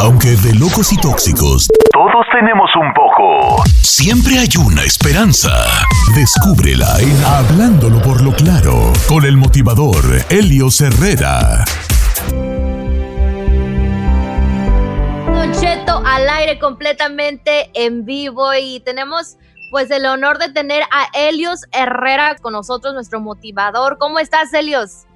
Aunque 0.00 0.36
de 0.36 0.54
locos 0.54 0.92
y 0.92 0.96
tóxicos, 0.96 1.66
todos 1.92 2.24
tenemos 2.32 2.70
un 2.76 2.94
poco. 2.94 3.64
Siempre 3.82 4.38
hay 4.38 4.48
una 4.64 4.84
esperanza. 4.84 5.50
Descúbrela 6.14 7.00
en 7.00 7.24
Hablándolo 7.24 8.00
por 8.00 8.22
lo 8.22 8.32
claro, 8.32 8.92
con 9.08 9.24
el 9.24 9.36
motivador 9.36 10.04
Helio 10.30 10.68
Herrera. 10.78 11.64
Cheto 15.60 16.00
al 16.06 16.28
aire 16.28 16.60
completamente 16.60 17.70
en 17.74 18.04
vivo 18.04 18.54
y 18.54 18.78
tenemos 18.80 19.36
pues 19.72 19.90
el 19.90 20.06
honor 20.06 20.38
de 20.38 20.52
tener 20.52 20.84
a 20.92 21.08
Helios 21.12 21.62
Herrera 21.72 22.36
con 22.36 22.52
nosotros, 22.52 22.94
nuestro 22.94 23.18
motivador. 23.18 23.98
¿Cómo 23.98 24.20
estás, 24.20 24.52
Helios? 24.54 25.07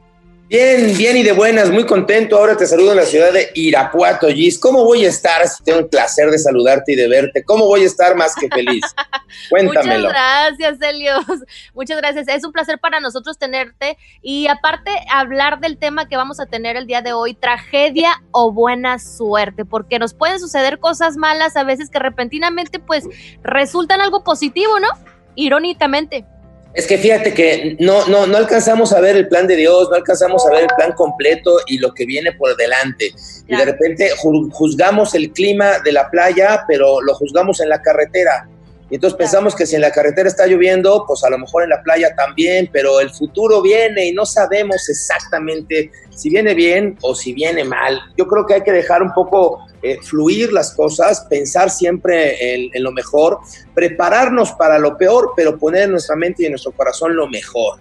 Bien, 0.52 0.94
bien 0.98 1.16
y 1.16 1.22
de 1.22 1.32
buenas, 1.32 1.70
muy 1.70 1.86
contento. 1.86 2.36
Ahora 2.36 2.54
te 2.54 2.66
saludo 2.66 2.90
en 2.90 2.98
la 2.98 3.06
ciudad 3.06 3.32
de 3.32 3.50
Irapuato, 3.54 4.28
Gis. 4.28 4.58
¿Cómo 4.58 4.84
voy 4.84 5.02
a 5.06 5.08
estar 5.08 5.40
tengo 5.64 5.78
el 5.78 5.88
placer 5.88 6.30
de 6.30 6.38
saludarte 6.38 6.92
y 6.92 6.94
de 6.94 7.08
verte? 7.08 7.42
¿Cómo 7.42 7.64
voy 7.64 7.84
a 7.84 7.86
estar 7.86 8.14
más 8.16 8.34
que 8.34 8.50
feliz? 8.50 8.84
Cuéntamelo. 9.48 10.08
Muchas 10.08 10.12
gracias, 10.12 10.82
Helios. 10.82 11.24
Muchas 11.74 11.96
gracias. 11.96 12.28
Es 12.28 12.44
un 12.44 12.52
placer 12.52 12.78
para 12.78 13.00
nosotros 13.00 13.38
tenerte 13.38 13.96
y 14.20 14.46
aparte 14.48 14.90
hablar 15.10 15.58
del 15.58 15.78
tema 15.78 16.06
que 16.06 16.18
vamos 16.18 16.38
a 16.38 16.44
tener 16.44 16.76
el 16.76 16.86
día 16.86 17.00
de 17.00 17.14
hoy, 17.14 17.32
tragedia 17.32 18.22
o 18.30 18.52
buena 18.52 18.98
suerte, 18.98 19.64
porque 19.64 19.98
nos 19.98 20.12
pueden 20.12 20.38
suceder 20.38 20.80
cosas 20.80 21.16
malas 21.16 21.56
a 21.56 21.64
veces 21.64 21.88
que 21.88 21.98
repentinamente 21.98 22.78
pues 22.78 23.06
resultan 23.42 24.02
algo 24.02 24.22
positivo, 24.22 24.78
¿no? 24.80 24.88
Irónicamente. 25.34 26.26
Es 26.74 26.86
que 26.86 26.96
fíjate 26.96 27.34
que 27.34 27.76
no, 27.80 28.06
no, 28.08 28.26
no 28.26 28.38
alcanzamos 28.38 28.92
a 28.92 29.00
ver 29.00 29.16
el 29.16 29.28
plan 29.28 29.46
de 29.46 29.56
Dios, 29.56 29.90
no 29.90 29.96
alcanzamos 29.96 30.46
a 30.46 30.50
ver 30.50 30.62
el 30.62 30.70
plan 30.74 30.92
completo 30.92 31.58
y 31.66 31.78
lo 31.78 31.92
que 31.92 32.06
viene 32.06 32.32
por 32.32 32.56
delante. 32.56 33.12
Y 33.46 33.54
de 33.54 33.64
repente 33.64 34.10
juzgamos 34.18 35.14
el 35.14 35.32
clima 35.32 35.80
de 35.84 35.92
la 35.92 36.10
playa, 36.10 36.64
pero 36.66 37.02
lo 37.02 37.14
juzgamos 37.14 37.60
en 37.60 37.68
la 37.68 37.82
carretera. 37.82 38.48
Y 38.88 38.96
entonces 38.96 39.16
pensamos 39.16 39.54
que 39.54 39.66
si 39.66 39.74
en 39.74 39.80
la 39.80 39.90
carretera 39.90 40.28
está 40.28 40.46
lloviendo, 40.46 41.04
pues 41.06 41.24
a 41.24 41.30
lo 41.30 41.38
mejor 41.38 41.62
en 41.62 41.70
la 41.70 41.82
playa 41.82 42.14
también, 42.14 42.68
pero 42.72 43.00
el 43.00 43.10
futuro 43.10 43.62
viene 43.62 44.06
y 44.06 44.12
no 44.12 44.26
sabemos 44.26 44.86
exactamente 44.88 45.90
si 46.14 46.28
viene 46.28 46.52
bien 46.52 46.98
o 47.00 47.14
si 47.14 47.32
viene 47.32 47.64
mal. 47.64 47.98
Yo 48.18 48.26
creo 48.26 48.46
que 48.46 48.54
hay 48.54 48.62
que 48.62 48.72
dejar 48.72 49.02
un 49.02 49.12
poco 49.14 49.66
eh, 49.82 49.98
fluir 50.00 50.52
las 50.52 50.74
cosas, 50.74 51.26
pensar 51.28 51.68
siempre 51.68 52.54
en, 52.54 52.82
lo 52.82 52.92
mejor, 52.92 53.40
prepararnos 53.74 54.52
para 54.52 54.78
lo 54.78 54.96
peor, 54.96 55.32
pero 55.34 55.58
poner 55.58 55.84
en 55.84 55.92
nuestra 55.92 56.14
mente 56.14 56.42
y 56.42 56.46
en 56.46 56.52
nuestro 56.52 56.70
corazón 56.72 57.16
lo 57.16 57.26
mejor. 57.28 57.80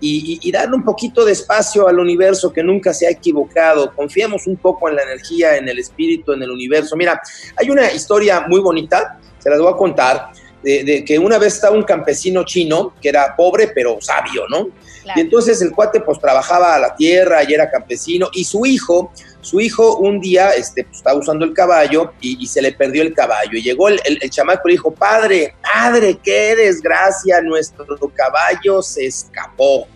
Y, 0.00 0.50
darle 0.52 0.76
un 0.76 0.84
poquito 0.84 1.24
de 1.24 1.32
espacio 1.32 1.88
al 1.88 1.98
universo 1.98 2.52
que 2.52 2.62
nunca 2.62 2.92
se 2.92 3.06
ha 3.06 3.10
equivocado. 3.10 3.94
Confiemos 3.94 4.46
un 4.46 4.56
poco 4.56 4.88
en 4.88 4.96
la 4.96 5.02
energía, 5.02 5.56
en 5.56 5.68
el 5.68 5.78
espíritu, 5.78 6.32
en 6.32 6.42
el 6.42 6.50
universo. 6.50 6.96
Mira, 6.96 7.20
hay 7.56 7.70
una 7.70 7.90
historia 7.92 8.44
muy 8.46 8.60
bonita, 8.60 9.18
se 9.38 9.50
las 9.50 9.58
voy 9.58 9.72
a 9.72 9.76
contar, 9.76 10.30
de, 10.62 11.04
que 11.04 11.18
una 11.18 11.38
vez 11.38 11.54
estaba 11.54 11.76
un 11.76 11.84
campesino 11.84 12.44
chino 12.44 12.94
que 13.00 13.08
era 13.08 13.34
pobre 13.36 13.68
pero 13.68 13.98
sabio, 14.00 14.42
¿no? 14.48 14.68
Y 15.16 15.20
entonces 15.20 15.62
el 15.62 15.72
cuate 15.72 16.00
pues 16.00 16.18
trabajaba 16.18 16.74
a 16.74 16.78
la 16.78 16.94
tierra 16.94 17.42
y 17.42 17.54
era 17.54 17.70
campesino 17.70 18.28
y 18.32 18.44
su 18.44 18.66
hijo 18.66 19.12
su 19.48 19.60
hijo 19.60 19.96
un 19.96 20.20
día 20.20 20.50
este, 20.50 20.84
pues, 20.84 20.98
estaba 20.98 21.18
usando 21.18 21.46
el 21.46 21.54
caballo 21.54 22.12
y, 22.20 22.46
se 22.46 22.60
le 22.60 22.72
perdió 22.72 23.02
el 23.02 23.14
caballo. 23.14 23.56
Y 23.56 23.62
llegó 23.62 23.88
el, 23.88 23.98
el, 24.04 24.30
chamaco 24.30 24.68
y 24.68 24.72
dijo, 24.72 24.90
padre, 24.90 25.54
padre, 25.62 26.18
qué 26.22 26.54
desgracia, 26.54 27.40
nuestro 27.40 27.86
caballo 28.14 28.82
se 28.82 29.06
escapó. 29.06 29.86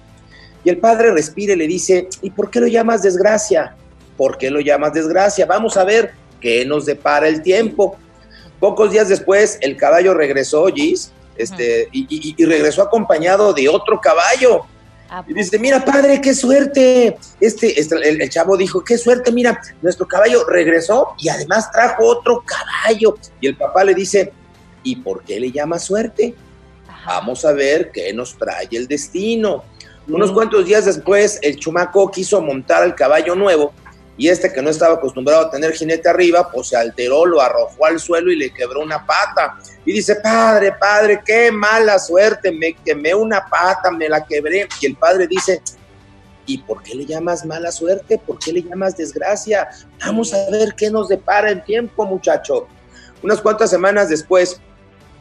Y 0.65 0.71
el 0.71 0.79
padre 0.79 1.13
respira 1.13 1.53
y 1.53 1.57
le 1.57 1.67
dice, 1.67 2.09
¿y 2.23 2.31
por 2.31 2.51
qué 2.51 2.61
lo 2.61 2.67
llamas 2.67 3.03
desgracia? 3.03 3.77
¿Por 4.17 4.39
qué 4.39 4.51
lo 4.51 4.61
llamas 4.61 4.95
desgracia? 4.95 5.45
Vamos 5.45 5.77
a 5.77 5.85
ver 5.85 6.13
qué 6.41 6.65
nos 6.65 6.87
depara 6.87 7.29
el 7.29 7.43
tiempo. 7.43 7.99
Pocos 8.59 8.91
días 8.91 9.09
después, 9.09 9.59
el 9.61 9.77
caballo 9.77 10.15
regresó, 10.15 10.67
Gis, 10.69 11.13
este, 11.37 11.89
y, 11.93 12.35
y, 12.39 12.45
regresó 12.47 12.83
acompañado 12.83 13.53
de 13.53 13.69
otro 13.69 14.01
caballo. 14.01 14.63
Y 15.27 15.35
dice, 15.35 15.59
mira, 15.59 15.85
padre, 15.85 16.21
qué 16.21 16.35
suerte. 16.35 17.17
Este, 17.41 17.79
este 17.79 17.97
el, 18.09 18.31
chavo 18.31 18.57
dijo, 18.57 18.83
qué 18.83 18.97
suerte, 18.97 19.31
mira, 19.31 19.61
nuestro 19.83 20.07
caballo 20.09 20.45
regresó 20.47 21.15
y 21.19 21.29
además 21.29 21.71
trajo 21.71 22.05
otro 22.07 22.43
caballo. 22.45 23.17
Y 23.41 23.49
el 23.49 23.57
papá 23.57 23.85
le 23.85 23.95
dice, 23.95 24.33
¿y 24.83 24.97
por 24.97 25.23
qué 25.25 25.39
le 25.39 25.51
llama 25.51 25.79
suerte? 25.79 26.35
Vamos 27.07 27.45
a 27.45 27.53
ver 27.53 27.91
qué 27.93 28.13
nos 28.13 28.39
trae 28.39 28.69
el 28.73 28.87
destino. 28.87 29.65
Unos 30.09 30.31
mm. 30.31 30.35
cuantos 30.35 30.67
días 30.67 30.87
después, 30.87 31.39
el 31.43 31.57
chumaco 31.57 32.11
quiso 32.11 32.41
montar 32.41 32.83
al 32.83 32.95
caballo 32.95 33.35
nuevo 33.35 33.73
y 34.17 34.29
este 34.29 34.53
que 34.53 34.61
no 34.61 34.69
estaba 34.69 34.95
acostumbrado 34.95 35.47
a 35.47 35.51
tener 35.51 35.73
jinete 35.73 36.09
arriba, 36.09 36.51
pues 36.53 36.69
se 36.69 36.77
alteró, 36.77 37.25
lo 37.25 37.41
arrojó 37.41 37.87
al 37.87 37.99
suelo 37.99 38.31
y 38.31 38.37
le 38.37 38.53
quebró 38.53 38.81
una 38.81 39.05
pata. 39.05 39.57
Y 39.85 39.93
dice, 39.93 40.17
padre, 40.17 40.73
padre, 40.79 41.23
qué 41.25 41.51
mala 41.51 41.99
suerte, 41.99 42.53
me 42.53 42.75
quemé 42.75 43.15
una 43.15 43.47
pata, 43.47 43.91
me 43.91 44.09
la 44.09 44.25
quebré. 44.25 44.69
Y 44.81 44.87
el 44.87 44.97
padre 44.97 45.27
dice, 45.27 45.63
¿y 46.45 46.59
por 46.59 46.83
qué 46.83 46.95
le 46.95 47.07
llamas 47.07 47.47
mala 47.47 47.73
suerte? 47.73 48.19
¿Por 48.19 48.39
qué 48.39 48.53
le 48.53 48.63
llamas 48.63 48.97
desgracia? 48.97 49.69
Vamos 50.05 50.35
a 50.35 50.51
ver 50.51 50.75
qué 50.77 50.91
nos 50.91 51.09
depara 51.09 51.51
el 51.51 51.65
tiempo, 51.65 52.05
muchacho. 52.05 52.69
Unas 53.23 53.41
cuantas 53.41 53.71
semanas 53.71 54.11
después, 54.11 54.61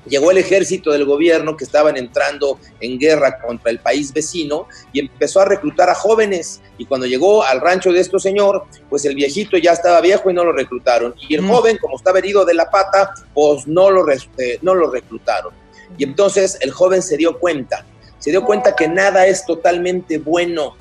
llegó 0.05 0.31
el 0.31 0.37
ejército 0.37 0.91
del 0.91 1.05
gobierno 1.05 1.55
que 1.55 1.63
estaban 1.63 1.97
entrando 1.97 2.59
en 2.79 2.97
guerra 2.97 3.39
contra 3.39 3.71
el 3.71 3.79
país 3.79 4.13
vecino 4.13 4.67
y 4.93 4.99
empezó 4.99 5.41
a 5.41 5.45
reclutar 5.45 5.89
a 5.89 5.95
jóvenes. 5.95 6.61
Y 6.77 6.85
cuando 6.85 7.05
llegó 7.05 7.43
al 7.43 7.61
rancho 7.61 7.91
de 7.91 7.99
este 7.99 8.19
señor, 8.19 8.65
pues 8.89 9.05
el 9.05 9.15
viejito 9.15 9.57
ya 9.57 9.71
estaba 9.71 10.01
viejo 10.01 10.29
y 10.29 10.33
no 10.33 10.43
lo 10.43 10.51
reclutaron. 10.51 11.13
Y 11.27 11.35
el 11.35 11.43
mm. 11.43 11.49
joven, 11.49 11.77
como 11.77 11.97
estaba 11.97 12.19
herido 12.19 12.45
de 12.45 12.53
la 12.53 12.69
pata, 12.69 13.13
pues 13.33 13.67
no 13.67 13.89
lo, 13.91 14.09
eh, 14.09 14.59
no 14.61 14.73
lo 14.73 14.89
reclutaron. 14.89 15.53
Y 15.97 16.03
entonces 16.03 16.57
el 16.61 16.71
joven 16.71 17.01
se 17.01 17.17
dio 17.17 17.37
cuenta, 17.37 17.85
se 18.19 18.31
dio 18.31 18.45
cuenta 18.45 18.75
que 18.75 18.87
nada 18.87 19.27
es 19.27 19.45
totalmente 19.45 20.17
bueno 20.17 20.75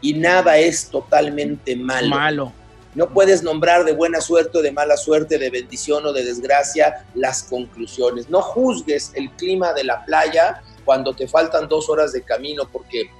y 0.00 0.14
nada 0.14 0.58
es 0.58 0.88
totalmente 0.90 1.76
malo. 1.76 2.08
Malo. 2.08 2.52
No 2.94 3.10
puedes 3.10 3.42
nombrar 3.42 3.84
de 3.84 3.92
buena 3.92 4.20
suerte 4.20 4.58
o 4.58 4.62
de 4.62 4.72
mala 4.72 4.96
suerte, 4.96 5.38
de 5.38 5.50
bendición 5.50 6.04
o 6.06 6.12
de 6.12 6.24
desgracia 6.24 7.06
las 7.14 7.42
conclusiones. 7.42 8.30
No 8.30 8.42
juzgues 8.42 9.12
el 9.14 9.30
clima 9.32 9.72
de 9.72 9.84
la 9.84 10.04
playa 10.04 10.62
cuando 10.84 11.14
te 11.14 11.28
faltan 11.28 11.68
dos 11.68 11.88
horas 11.88 12.12
de 12.12 12.22
camino 12.22 12.68
porque, 12.70 13.10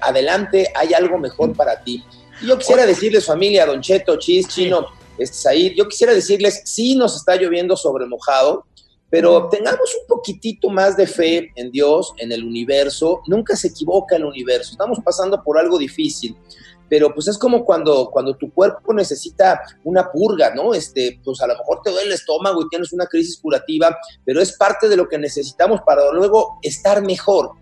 adelante 0.00 0.72
hay 0.74 0.94
algo 0.94 1.18
mejor 1.18 1.54
para 1.54 1.82
ti. 1.82 2.02
yo 2.42 2.56
quisiera 2.56 2.86
decirles, 2.86 3.26
familia, 3.26 3.66
Don 3.66 3.82
Cheto, 3.82 4.16
Chis, 4.16 4.48
Chino, 4.48 4.86
este, 5.18 5.74
yo 5.74 5.86
quisiera 5.86 6.14
decirles, 6.14 6.62
sí 6.64 6.96
nos 6.96 7.14
está 7.16 7.36
lloviendo 7.36 7.76
sobre 7.76 8.06
mojado, 8.06 8.64
pero 9.10 9.48
tengamos 9.48 9.94
un 10.00 10.06
poquitito 10.08 10.68
más 10.70 10.96
de 10.96 11.06
fe 11.06 11.52
en 11.56 11.70
Dios, 11.70 12.12
en 12.18 12.32
el 12.32 12.44
universo. 12.44 13.22
Nunca 13.26 13.54
se 13.54 13.68
equivoca 13.68 14.16
el 14.16 14.24
universo. 14.24 14.72
Estamos 14.72 14.98
pasando 15.04 15.42
por 15.42 15.58
algo 15.58 15.78
difícil 15.78 16.36
pero 16.88 17.12
pues 17.12 17.28
es 17.28 17.38
como 17.38 17.64
cuando, 17.64 18.10
cuando 18.10 18.36
tu 18.36 18.52
cuerpo 18.52 18.92
necesita 18.92 19.60
una 19.84 20.10
purga, 20.10 20.54
¿no? 20.54 20.74
Este, 20.74 21.20
pues 21.24 21.40
a 21.40 21.46
lo 21.46 21.56
mejor 21.56 21.80
te 21.82 21.90
duele 21.90 22.08
el 22.08 22.14
estómago 22.14 22.62
y 22.62 22.68
tienes 22.68 22.92
una 22.92 23.06
crisis 23.06 23.38
curativa, 23.40 23.96
pero 24.24 24.40
es 24.40 24.56
parte 24.56 24.88
de 24.88 24.96
lo 24.96 25.08
que 25.08 25.18
necesitamos 25.18 25.80
para 25.82 26.12
luego 26.12 26.58
estar 26.62 27.02
mejor. 27.02 27.52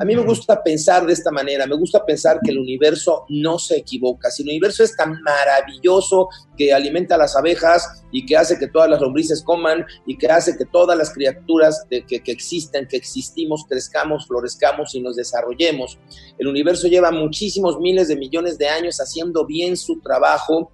A 0.00 0.04
mí 0.04 0.14
me 0.14 0.22
gusta 0.22 0.62
pensar 0.62 1.04
de 1.04 1.12
esta 1.12 1.32
manera, 1.32 1.66
me 1.66 1.74
gusta 1.74 2.06
pensar 2.06 2.38
que 2.44 2.52
el 2.52 2.58
universo 2.58 3.24
no 3.30 3.58
se 3.58 3.78
equivoca. 3.78 4.30
Si 4.30 4.44
el 4.44 4.50
universo 4.50 4.84
es 4.84 4.94
tan 4.94 5.20
maravilloso 5.22 6.28
que 6.56 6.72
alimenta 6.72 7.16
a 7.16 7.18
las 7.18 7.34
abejas 7.34 8.04
y 8.12 8.24
que 8.24 8.36
hace 8.36 8.60
que 8.60 8.68
todas 8.68 8.88
las 8.88 9.00
lombrices 9.00 9.42
coman 9.42 9.84
y 10.06 10.16
que 10.16 10.28
hace 10.28 10.56
que 10.56 10.66
todas 10.66 10.96
las 10.96 11.12
criaturas 11.12 11.84
de, 11.90 12.06
que, 12.06 12.22
que 12.22 12.30
existen, 12.30 12.86
que 12.86 12.96
existimos, 12.96 13.64
crezcamos, 13.68 14.28
florezcamos 14.28 14.94
y 14.94 15.00
nos 15.00 15.16
desarrollemos. 15.16 15.98
El 16.38 16.46
universo 16.46 16.86
lleva 16.86 17.10
muchísimos 17.10 17.80
miles 17.80 18.06
de 18.06 18.14
millones 18.14 18.56
de 18.56 18.68
años 18.68 19.00
haciendo 19.00 19.46
bien 19.46 19.76
su 19.76 19.98
trabajo 19.98 20.70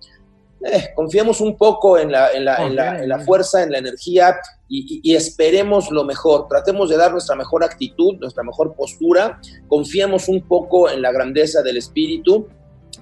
eh, 0.65 0.93
confiemos 0.95 1.43
un 1.43 1.59
poco 1.59 1.99
en 1.99 2.11
la, 2.11 2.33
en, 2.33 2.45
la, 2.47 2.67
en, 2.67 3.09
la, 3.09 3.19
fuerza, 3.21 3.63
en 3.63 3.71
la 3.71 3.79
energía 3.79 4.37
y, 4.67 5.15
esperemos 5.15 5.91
lo 5.91 6.05
mejor. 6.05 6.49
Tratemos 6.49 6.89
de 6.89 6.97
dar 6.97 7.13
nuestra 7.13 7.37
mejor 7.37 7.63
actitud, 7.63 8.15
nuestra 8.19 8.43
mejor 8.43 8.75
postura, 8.75 9.41
confiemos 9.69 10.27
un 10.29 10.49
poco 10.49 10.89
en 10.89 11.03
la 11.03 11.13
grandeza 11.13 11.63
del 11.63 11.77
espíritu 11.77 12.49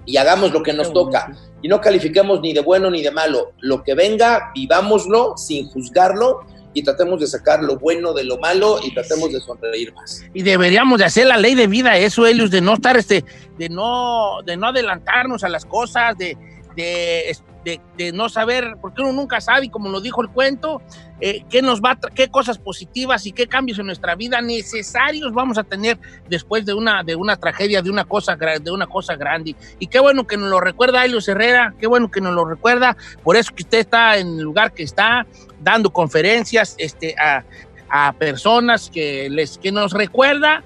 y 0.05 0.17
hagamos 0.17 0.53
lo 0.53 0.63
que 0.63 0.73
nos 0.73 0.93
toca. 0.93 1.37
Y 1.63 1.69
no 1.69 1.81
califiquemos 1.81 2.41
ni 2.41 2.53
de 2.53 2.61
bueno 2.63 2.91
ni 2.91 3.01
de 3.01 3.13
malo. 3.13 3.53
Lo 3.61 3.85
que 3.85 3.95
venga, 3.95 4.51
vivámoslo 4.53 5.37
sin 5.37 5.69
juzgarlo 5.69 6.41
y 6.75 6.83
tratemos 6.83 7.21
de 7.21 7.29
sacar 7.29 7.63
lo 7.63 7.79
bueno 7.79 8.13
de 8.13 8.25
lo 8.25 8.39
malo 8.39 8.79
y 8.83 8.93
tratemos 8.93 9.33
de 9.33 9.41
sonreír 9.41 9.95
más. 9.95 10.25
Y 10.35 10.43
deberíamos 10.43 10.99
de 10.99 11.05
hacer 11.05 11.27
la 11.27 11.37
ley 11.37 11.55
de 11.55 11.69
vida, 11.69 11.97
eso, 11.97 12.27
Elius, 12.27 12.51
de 12.51 12.61
no 12.61 12.75
estar, 12.75 12.97
este, 12.97 13.25
de 13.57 13.69
no, 13.69 14.39
de 14.45 14.57
no 14.57 14.67
adelantarnos 14.69 15.45
a 15.45 15.49
las 15.49 15.65
cosas, 15.65 16.19
de, 16.19 16.37
de 16.75 17.31
de, 17.65 18.13
no 18.13 18.29
saber, 18.29 18.77
porque 18.81 19.03
uno 19.03 19.13
nunca 19.13 19.41
sabe, 19.41 19.71
como 19.71 19.89
lo 19.89 20.01
dijo 20.01 20.23
el 20.23 20.29
cuento, 20.29 20.83
eh, 21.21 21.45
qué 21.49 21.63
nos 21.63 21.81
va, 21.81 21.99
qué 22.15 22.29
cosas 22.29 22.59
positivas 22.59 23.27
y 23.27 23.33
qué 23.33 23.47
cambios 23.47 23.79
en 23.79 23.87
nuestra 23.87 24.15
vida 24.15 24.41
necesarios 24.41 25.33
vamos 25.33 25.59
a 25.59 25.65
tener 25.65 25.99
después 26.29 26.67
de 26.67 26.75
una, 26.75 27.03
de 27.05 27.15
una 27.15 27.37
tragedia, 27.37 27.81
de 27.83 27.91
una 27.91 28.05
cosa, 28.05 28.37
de 28.37 28.71
una 28.71 28.87
cosa 28.87 29.15
grande. 29.15 29.55
Y 29.79 29.87
qué 29.87 30.01
bueno 30.01 30.27
que 30.27 30.37
nos 30.37 30.51
lo 30.51 30.61
recuerda 30.61 31.05
Helios 31.05 31.29
Herrera, 31.29 31.75
qué 31.79 31.87
bueno 31.87 32.11
que 32.11 32.21
nos 32.21 32.35
lo 32.35 32.45
recuerda, 32.45 32.97
por 33.23 33.37
eso 33.37 33.55
que 33.55 33.63
usted 33.63 33.79
está 33.79 34.19
en 34.19 34.39
el 34.39 34.43
lugar 34.43 34.73
que 34.73 34.83
está, 34.83 35.27
dando 35.61 35.93
conferencias 35.93 36.75
este, 36.79 37.15
a, 37.19 37.45
a 37.89 38.13
personas 38.15 38.91
que, 38.91 39.29
les, 39.31 39.59
que 39.59 39.71
nos 39.71 39.93
recuerda 39.93 40.65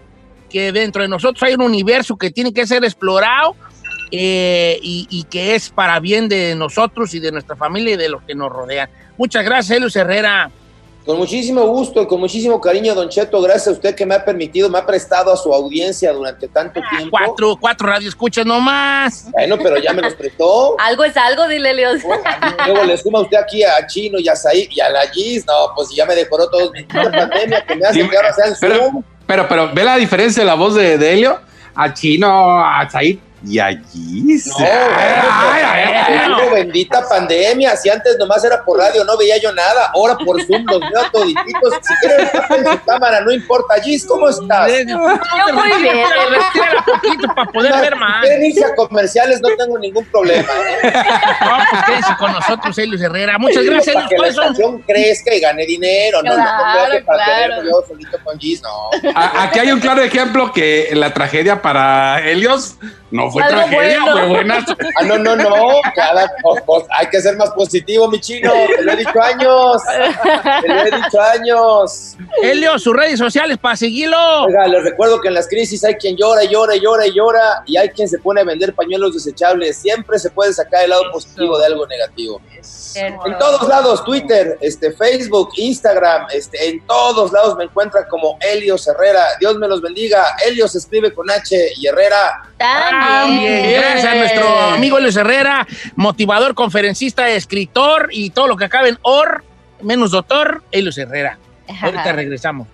que 0.49 0.73
dentro 0.73 1.03
de 1.03 1.09
nosotros 1.09 1.43
hay 1.43 1.55
un 1.55 1.63
universo 1.63 2.17
que 2.17 2.31
tiene 2.31 2.53
que 2.53 2.67
ser 2.67 2.85
explorado 2.85 3.57
eh, 4.11 4.79
y, 4.83 5.25
que 5.31 5.55
es 5.55 5.71
para 5.71 5.99
bien 6.01 6.29
de 6.29 6.55
nosotros 6.55 7.13
y 7.15 7.21
de 7.21 7.33
nuestra 7.33 7.57
familia 7.57 7.95
y 7.95 7.97
de 7.97 8.09
los 8.09 8.23
que 8.23 8.35
nos 8.35 8.51
rodean. 8.51 8.89
Muchas 9.17 9.45
gracias, 9.45 9.77
Elios 9.77 9.97
Herrera. 9.97 10.51
Con 11.07 11.19
muchísimo 11.19 11.65
gusto 11.69 12.03
y 12.03 12.07
con 12.09 12.19
muchísimo 12.19 12.61
cariño, 12.61 12.93
Don 12.93 13.09
Cheto, 13.09 13.41
gracias 13.41 13.69
a 13.69 13.71
usted 13.71 13.95
que 13.95 14.05
me 14.05 14.17
ha 14.17 14.25
permitido, 14.25 14.69
me 14.69 14.79
ha 14.79 14.85
prestado 14.85 15.33
a 15.33 15.37
su 15.37 15.55
audiencia 15.55 16.13
durante 16.13 16.49
tanto 16.49 16.81
ah, 16.83 16.97
tiempo. 16.97 17.17
Cuatro, 17.17 17.57
cuatro 17.61 17.87
radioescuchas 17.87 18.45
nomás. 18.45 19.31
Bueno, 19.31 19.57
pero 19.57 19.79
ya 19.79 19.93
me 19.93 20.03
los 20.03 20.15
prestó. 20.15 20.75
algo 20.81 21.05
es 21.05 21.17
algo, 21.17 21.47
dile, 21.47 21.71
Elios. 21.71 22.03
Luego 22.67 22.83
le 22.83 22.99
suma 22.99 23.21
usted 23.21 23.37
aquí 23.37 23.63
a 23.63 23.87
Chino 23.87 24.19
y 24.19 24.29
a 24.29 24.35
Said 24.35 24.69
y 24.69 24.81
a 24.81 24.91
la 24.91 25.07
Giz, 25.07 25.47
no, 25.47 25.73
pues 25.77 25.91
ya 25.95 26.05
me 26.07 26.17
decoró 26.17 26.51
todos 26.51 26.73
mis 26.75 26.87
pandemia 26.87 27.65
que 27.65 27.77
me 27.77 27.87
hace 27.87 28.09
que 28.09 28.17
ahora 28.17 28.33
sean 28.33 28.55
pero, 28.61 29.05
pero, 29.29 29.49
pero, 29.49 29.73
ve 29.73 29.85
la 29.85 29.97
diferencia 29.97 30.43
de 30.43 30.47
la 30.49 30.55
voz 30.55 30.75
de, 30.75 30.99
de 30.99 31.13
Helio 31.13 31.39
a 31.77 31.95
Chino, 31.95 32.59
a 32.61 32.89
Said 32.91 33.19
y 33.47 33.61
allí 33.61 34.41
no, 34.47 34.55
ay, 34.59 36.51
bendita 36.53 37.09
pandemia. 37.09 37.77
Si 37.77 37.89
antes 37.89 38.17
nomás 38.19 38.45
era 38.45 38.65
por 38.65 38.79
radio, 38.79 39.05
no 39.05 39.17
veía 39.17 39.39
yo 39.39 39.53
nada. 39.53 39.91
Ahora 39.95 40.17
por 40.17 40.43
Zoom 40.45 40.65
los 40.67 40.81
veo 40.81 41.11
todititos. 41.13 41.75
Si 41.83 41.95
quieren 42.01 42.29
en 42.51 42.73
su 42.73 42.85
cámara, 42.85 43.21
no 43.21 43.31
importa. 43.31 43.81
Gis, 43.83 44.05
¿cómo 44.05 44.29
estás? 44.29 44.73
Yo 44.87 44.99
muy 44.99 45.83
bien. 45.83 46.07
poquito 46.85 47.29
para 47.35 47.53
poder 47.53 47.81
ver 47.81 47.97
más. 47.97 48.25
A 48.27 48.75
comerciales, 48.75 49.41
no 49.41 49.49
tengo 49.57 49.79
ningún 49.79 50.05
problema. 50.07 50.49
¿eh? 50.83 50.93
No, 51.41 51.57
pues 51.71 51.85
quédense 51.85 52.17
con 52.19 52.33
nosotros, 52.33 52.77
Elios 52.79 53.01
Herrera. 53.01 53.39
Muchas 53.39 53.65
gracias. 53.65 53.95
Para 53.95 54.09
que 54.09 54.19
la 54.19 54.29
estación 54.29 54.83
crezca 54.83 55.35
y 55.35 55.41
gane 55.41 55.67
dinero. 55.67 56.23
No, 56.23 56.35
claro, 56.35 56.99
no, 56.99 57.07
para 57.07 57.25
claro. 57.25 57.63
yo 57.65 57.85
solito 57.87 58.19
con 58.25 58.39
Gis, 58.39 58.63
no. 58.63 58.91
Aquí 59.15 59.59
hay 59.61 59.71
un 59.71 59.81
claro 59.81 60.03
ejemplo 60.03 60.53
que 60.53 60.91
la 60.95 61.13
tragedia 61.13 61.63
para 61.63 62.21
Helios 62.21 62.77
no 63.11 63.31
fue 63.31 63.43
tragedia, 63.47 64.01
fue 64.03 64.27
buena. 64.27 64.65
Ah, 64.97 65.05
no, 65.05 65.19
no, 65.19 65.37
no. 65.37 65.81
Cada, 65.95 66.31
hay 66.99 67.07
que 67.09 67.21
ser 67.21 67.37
más 67.37 67.51
positivo, 67.51 68.09
mi 68.09 68.21
chino. 68.21 68.53
Te 68.77 68.83
lo 68.83 68.93
he 68.93 68.97
dicho 68.97 69.23
años. 69.23 69.83
Te 70.63 70.69
lo 70.69 70.81
he 70.81 70.91
dicho 70.91 71.21
años. 71.21 72.17
Helio, 72.43 72.79
sus 72.79 72.95
redes 72.95 73.19
sociales 73.19 73.59
para 73.59 73.77
seguirlo. 73.77 74.45
Oiga, 74.45 74.67
les 74.67 74.83
recuerdo 74.83 75.21
que 75.21 75.29
en 75.29 75.35
las 75.35 75.49
crisis 75.49 75.85
hay 75.85 75.95
quien 75.95 76.17
llora, 76.17 76.45
llora, 76.45 76.75
llora 76.77 77.07
y 77.07 77.15
llora. 77.15 77.63
Y 77.67 77.77
hay 77.77 77.91
quien 77.91 78.09
se 78.09 78.19
pone 78.19 78.41
a 78.41 78.45
vender 78.45 78.75
pañuelos 78.75 79.15
desechables. 79.15 79.77
Siempre 79.77 80.19
se 80.19 80.31
puede 80.31 80.53
sacar 80.53 80.85
el 80.85 80.91
lado 80.91 81.05
positivo 81.13 81.59
de 81.59 81.67
algo 81.67 81.87
negativo. 81.87 82.41
En 82.97 83.39
todos 83.39 83.69
lados, 83.69 84.05
Twitter, 84.05 84.59
este, 84.61 84.93
Facebook, 84.93 85.51
Instagram, 85.57 86.27
este, 86.33 86.69
en 86.69 86.81
todos 86.87 87.33
lados 87.33 87.57
me 87.57 87.65
encuentran 87.65 88.05
como 88.09 88.39
Helios 88.41 88.87
Herrera. 88.89 89.25
Dios 89.39 89.57
me 89.59 89.69
los 89.69 89.83
bendiga. 89.83 90.25
Helios 90.45 90.73
se 90.73 90.79
escribe 90.79 91.13
con 91.13 91.31
H 91.31 91.57
y 91.77 91.87
Herrera. 91.87 92.43
También. 92.57 93.73
Gracias 93.73 94.05
a 94.05 94.15
nuestro 94.15 94.59
amigo 94.61 94.99
Helios 94.99 95.17
Herrera, 95.17 95.67
motivador, 95.95 96.55
conferencista, 96.55 97.29
escritor 97.31 98.09
y 98.13 98.31
todo 98.31 98.47
lo 98.47 98.57
que 98.57 98.65
acabe 98.65 98.91
en 98.91 98.99
OR, 99.03 99.45
menos 99.83 100.11
doctor, 100.11 100.63
Helios 100.71 100.97
Herrera. 100.99 101.39
Ahorita 101.83 102.13
regresamos. 102.13 102.69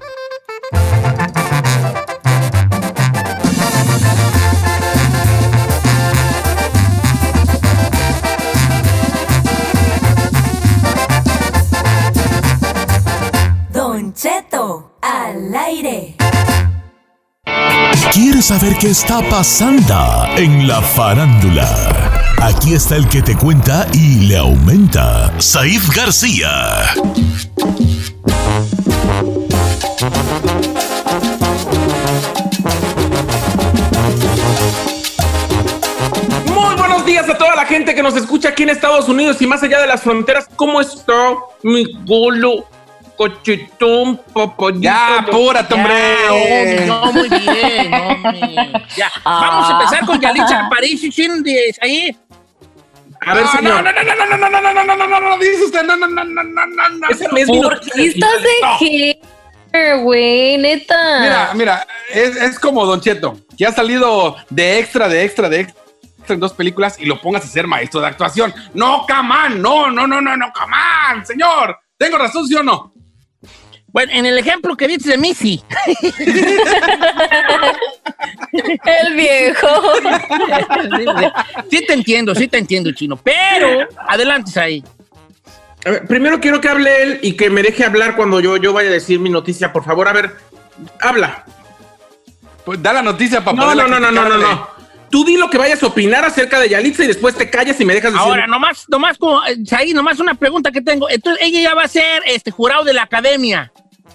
Cheto 14.14 14.92
al 15.00 15.54
aire. 15.54 16.16
¿Quieres 18.12 18.44
saber 18.44 18.76
qué 18.78 18.90
está 18.90 19.22
pasando 19.30 20.26
en 20.36 20.68
la 20.68 20.82
farándula? 20.82 21.66
Aquí 22.42 22.74
está 22.74 22.96
el 22.96 23.08
que 23.08 23.22
te 23.22 23.34
cuenta 23.36 23.86
y 23.94 24.26
le 24.26 24.36
aumenta, 24.36 25.32
Saif 25.40 25.96
García. 25.96 26.48
Muy 36.48 36.74
buenos 36.76 37.06
días 37.06 37.28
a 37.30 37.38
toda 37.38 37.56
la 37.56 37.64
gente 37.64 37.94
que 37.94 38.02
nos 38.02 38.14
escucha 38.14 38.50
aquí 38.50 38.64
en 38.64 38.70
Estados 38.70 39.08
Unidos 39.08 39.40
y 39.40 39.46
más 39.46 39.62
allá 39.62 39.80
de 39.80 39.86
las 39.86 40.02
fronteras. 40.02 40.46
¿Cómo 40.54 40.82
está 40.82 41.34
mi 41.62 41.86
golo? 42.04 42.66
Cochitón, 43.16 44.20
Ya, 44.80 45.18
apúrate, 45.18 45.74
hombre. 45.74 46.86
No, 46.86 47.12
muy 47.12 47.28
bien, 47.28 47.94
hombre. 47.94 48.72
Ya. 48.96 49.10
Vamos 49.24 49.70
a 49.70 49.72
empezar 49.72 50.06
con 50.06 50.20
Yalitza 50.20 50.68
París 50.68 51.02
y 51.04 51.42
de 51.42 51.74
ahí. 51.80 52.16
A 53.24 53.34
ver, 53.34 53.46
señor. 53.48 53.82
No, 53.84 53.92
no, 53.92 53.92
no, 53.92 54.02
no, 54.02 54.26
no, 54.26 54.36
no, 54.36 54.50
no, 54.50 54.72
no, 54.72 54.84
no, 54.84 54.96
no, 54.96 55.06
no, 55.06 55.20
no, 55.20 55.38
dice 55.38 55.64
usted, 55.64 55.84
no, 55.84 55.96
no, 55.96 56.08
no, 56.08 56.24
no, 56.24 56.42
no, 56.42 56.66
no, 56.66 56.88
no. 56.88 57.62
¿Por 57.62 57.80
qué 57.80 58.06
estás 58.06 58.42
de 58.42 59.20
güey? 60.02 60.58
Neta. 60.58 61.20
Mira, 61.20 61.50
mira, 61.54 61.86
es, 62.10 62.36
es 62.36 62.58
como 62.58 62.84
Don 62.84 63.00
Cheto, 63.00 63.38
que 63.56 63.66
ha 63.66 63.72
salido 63.72 64.36
de 64.50 64.78
extra, 64.80 65.08
de 65.08 65.24
extra, 65.24 65.48
de 65.48 65.60
extra 65.60 65.82
en 66.28 66.40
dos 66.40 66.52
películas 66.52 66.96
y 66.98 67.06
lo 67.06 67.20
pongas 67.20 67.44
a 67.44 67.48
ser 67.48 67.66
maestro 67.66 68.00
de 68.00 68.06
actuación. 68.06 68.54
No, 68.74 69.04
camán, 69.06 69.60
no, 69.60 69.90
no, 69.90 70.06
no, 70.06 70.20
no, 70.20 70.36
no, 70.36 70.52
camán, 70.52 71.24
señor. 71.26 71.78
¿Tengo 71.96 72.18
razón, 72.18 72.46
sí 72.46 72.54
o 72.54 72.62
no? 72.62 72.91
Bueno, 73.92 74.12
en 74.14 74.26
el 74.26 74.38
ejemplo 74.38 74.76
que 74.76 74.88
dices 74.88 75.06
de 75.06 75.18
Missy. 75.18 75.62
el 78.52 79.14
viejo. 79.14 79.68
sí 81.70 81.84
te 81.86 81.92
entiendo, 81.92 82.34
sí 82.34 82.48
te 82.48 82.58
entiendo, 82.58 82.90
chino. 82.92 83.16
Pero, 83.16 83.86
adelante 84.08 84.58
ahí. 84.58 84.82
primero 86.08 86.40
quiero 86.40 86.60
que 86.60 86.68
hable 86.68 87.02
él 87.02 87.20
y 87.22 87.36
que 87.36 87.50
me 87.50 87.62
deje 87.62 87.84
hablar 87.84 88.16
cuando 88.16 88.40
yo, 88.40 88.56
yo 88.56 88.72
vaya 88.72 88.88
a 88.88 88.92
decir 88.92 89.20
mi 89.20 89.28
noticia. 89.28 89.72
Por 89.72 89.84
favor, 89.84 90.08
a 90.08 90.12
ver, 90.12 90.36
habla. 91.00 91.44
Pues 92.64 92.82
da 92.82 92.94
la 92.94 93.02
noticia 93.02 93.44
para 93.44 93.56
no, 93.56 93.74
no, 93.74 93.88
no, 93.88 94.00
no, 94.00 94.10
no, 94.10 94.28
no, 94.28 94.38
no. 94.38 94.68
Tú 95.10 95.26
di 95.26 95.36
lo 95.36 95.50
que 95.50 95.58
vayas 95.58 95.82
a 95.82 95.88
opinar 95.88 96.24
acerca 96.24 96.58
de 96.58 96.70
Yalitza 96.70 97.04
y 97.04 97.08
después 97.08 97.36
te 97.36 97.50
callas 97.50 97.78
y 97.78 97.84
me 97.84 97.92
dejas 97.92 98.14
decir. 98.14 98.26
Ahora, 98.26 98.46
nomás, 98.46 98.86
nomás 98.88 99.18
como, 99.18 99.44
eh, 99.44 99.58
ahí, 99.72 99.92
nomás 99.92 100.18
una 100.20 100.32
pregunta 100.32 100.70
que 100.70 100.80
tengo. 100.80 101.10
Entonces, 101.10 101.46
ella 101.46 101.60
ya 101.60 101.74
va 101.74 101.82
a 101.82 101.88
ser 101.88 102.22
este 102.24 102.50
jurado 102.50 102.84
de 102.84 102.94
la 102.94 103.02
academia. 103.02 103.70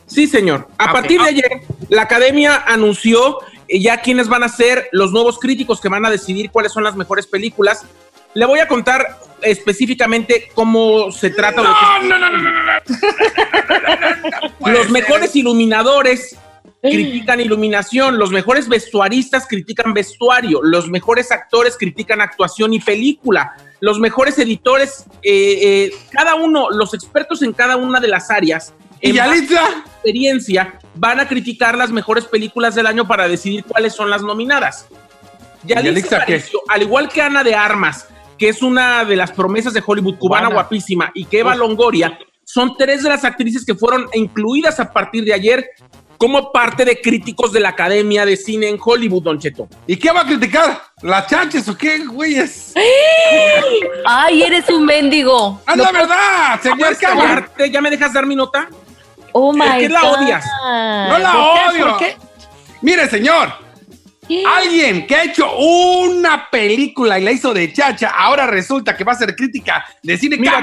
Sí, 0.08 0.26
señor. 0.26 0.68
A 0.78 0.92
partir 0.92 1.22
de 1.22 1.30
ayer, 1.30 1.62
la 1.90 2.04
academia 2.04 2.64
anunció 2.66 3.40
eh, 3.68 3.80
ya 3.80 4.02
quiénes 4.02 4.28
van 4.30 4.44
a 4.44 4.50
ser 4.50 4.88
los 4.94 5.12
nuevos 5.12 5.38
críticos 5.38 5.82
que 5.82 5.90
van 5.90 6.06
a 6.06 6.10
decidir 6.10 6.50
cuáles 6.50 6.72
son 6.72 6.84
las 6.84 6.96
mejores 6.96 7.28
películas. 7.28 7.86
Le 8.34 8.46
voy 8.46 8.60
a 8.60 8.68
contar 8.68 9.20
específicamente 9.42 10.50
cómo 10.54 11.12
se 11.12 11.30
trata. 11.30 11.62
No, 11.62 12.04
no, 12.04 12.18
no, 12.18 12.30
no, 12.30 12.38
no, 12.42 12.64
no. 12.64 12.72
Los 14.72 14.90
mejores 14.90 15.36
iluminadores 15.36 16.38
critican 16.82 17.42
iluminación, 17.42 18.18
los 18.18 18.32
mejores 18.32 18.70
vestuaristas 18.70 19.46
critican 19.48 19.94
vestuario, 19.94 20.62
los 20.62 20.88
mejores 20.88 21.32
actores 21.32 21.76
critican 21.78 22.22
actuación 22.22 22.74
y 22.74 22.80
película, 22.80 23.54
los 23.82 24.00
mejores 24.00 24.38
editores, 24.40 25.06
eh, 25.24 25.92
cada 26.12 26.36
uno, 26.36 26.70
los 26.70 26.94
expertos 26.94 27.42
en 27.42 27.54
cada 27.54 27.78
una 27.78 28.00
de 28.00 28.08
las 28.08 28.30
áreas 28.30 28.74
¿Y 29.02 29.14
Yalitza? 29.14 29.84
experiencia 29.98 30.80
van 30.96 31.20
a 31.20 31.28
criticar 31.28 31.78
las 31.78 31.92
mejores 31.92 32.26
películas 32.26 32.76
del 32.76 32.88
año 32.88 33.08
para 33.08 33.28
decidir 33.28 33.64
cuáles 33.66 33.94
son 33.94 34.10
las 34.10 34.22
nominadas. 34.22 34.88
Yalitza, 35.64 36.26
al 36.70 36.82
igual 36.82 37.10
que 37.10 37.22
Ana 37.22 37.44
de 37.44 37.56
Armas, 37.56 38.08
que 38.38 38.50
es 38.50 38.62
una 38.62 39.04
de 39.04 39.16
las 39.16 39.32
promesas 39.32 39.74
de 39.74 39.84
Hollywood 39.86 40.18
cubana 40.18 40.50
guapísima, 40.50 41.12
y 41.14 41.26
que 41.26 41.40
Eva 41.40 41.56
Longoria, 41.56 42.18
son 42.44 42.78
tres 42.78 43.04
de 43.04 43.10
las 43.10 43.26
actrices 43.26 43.66
que 43.66 43.76
fueron 43.76 44.08
incluidas 44.14 44.80
a 44.80 44.94
partir 44.94 45.26
de 45.26 45.34
ayer 45.34 45.70
como 46.18 46.52
parte 46.52 46.86
de 46.86 47.00
críticos 47.02 47.52
de 47.52 47.60
la 47.60 47.70
Academia 47.70 48.26
de 48.26 48.38
Cine 48.38 48.70
en 48.70 48.80
Hollywood, 48.84 49.24
Don 49.24 49.40
Cheto. 49.40 49.68
¿Y 49.86 49.98
qué 49.98 50.12
va 50.12 50.22
a 50.22 50.26
criticar? 50.26 50.82
¿Las 51.02 51.28
chanches 51.28 51.68
o 51.68 51.78
qué, 51.78 52.06
güeyes? 52.06 52.74
¡Ay, 54.06 54.42
eres 54.42 54.70
un 54.70 54.86
mendigo! 54.86 55.62
¡Ah, 55.66 55.76
la 55.76 55.92
verdad! 55.92 56.62
Señor, 56.62 56.98
¿Ya 57.70 57.82
me 57.82 57.90
dejas 57.92 58.14
dar 58.14 58.26
mi 58.26 58.36
nota? 58.36 58.70
Oh 59.34 59.54
my 59.54 59.60
¿Por 59.60 59.78
qué 59.78 59.90
la 59.90 60.02
odias? 60.04 60.46
No 60.64 61.18
la 61.18 61.38
odio. 61.38 61.88
¿Por 61.88 61.98
qué? 61.98 62.18
Mire, 62.82 63.10
señor, 63.10 63.68
Alguien 64.46 65.08
que 65.08 65.16
ha 65.16 65.24
hecho 65.24 65.50
una 65.58 66.50
película 66.50 67.18
y 67.18 67.24
la 67.24 67.32
hizo 67.32 67.54
de 67.54 67.72
chacha, 67.72 68.10
ahora 68.10 68.46
resulta 68.46 68.96
que 68.96 69.04
va 69.04 69.14
a 69.14 69.16
ser 69.16 69.36
crítica 69.36 69.86
de 70.04 70.18
cine. 70.18 70.38
Mira, 70.38 70.62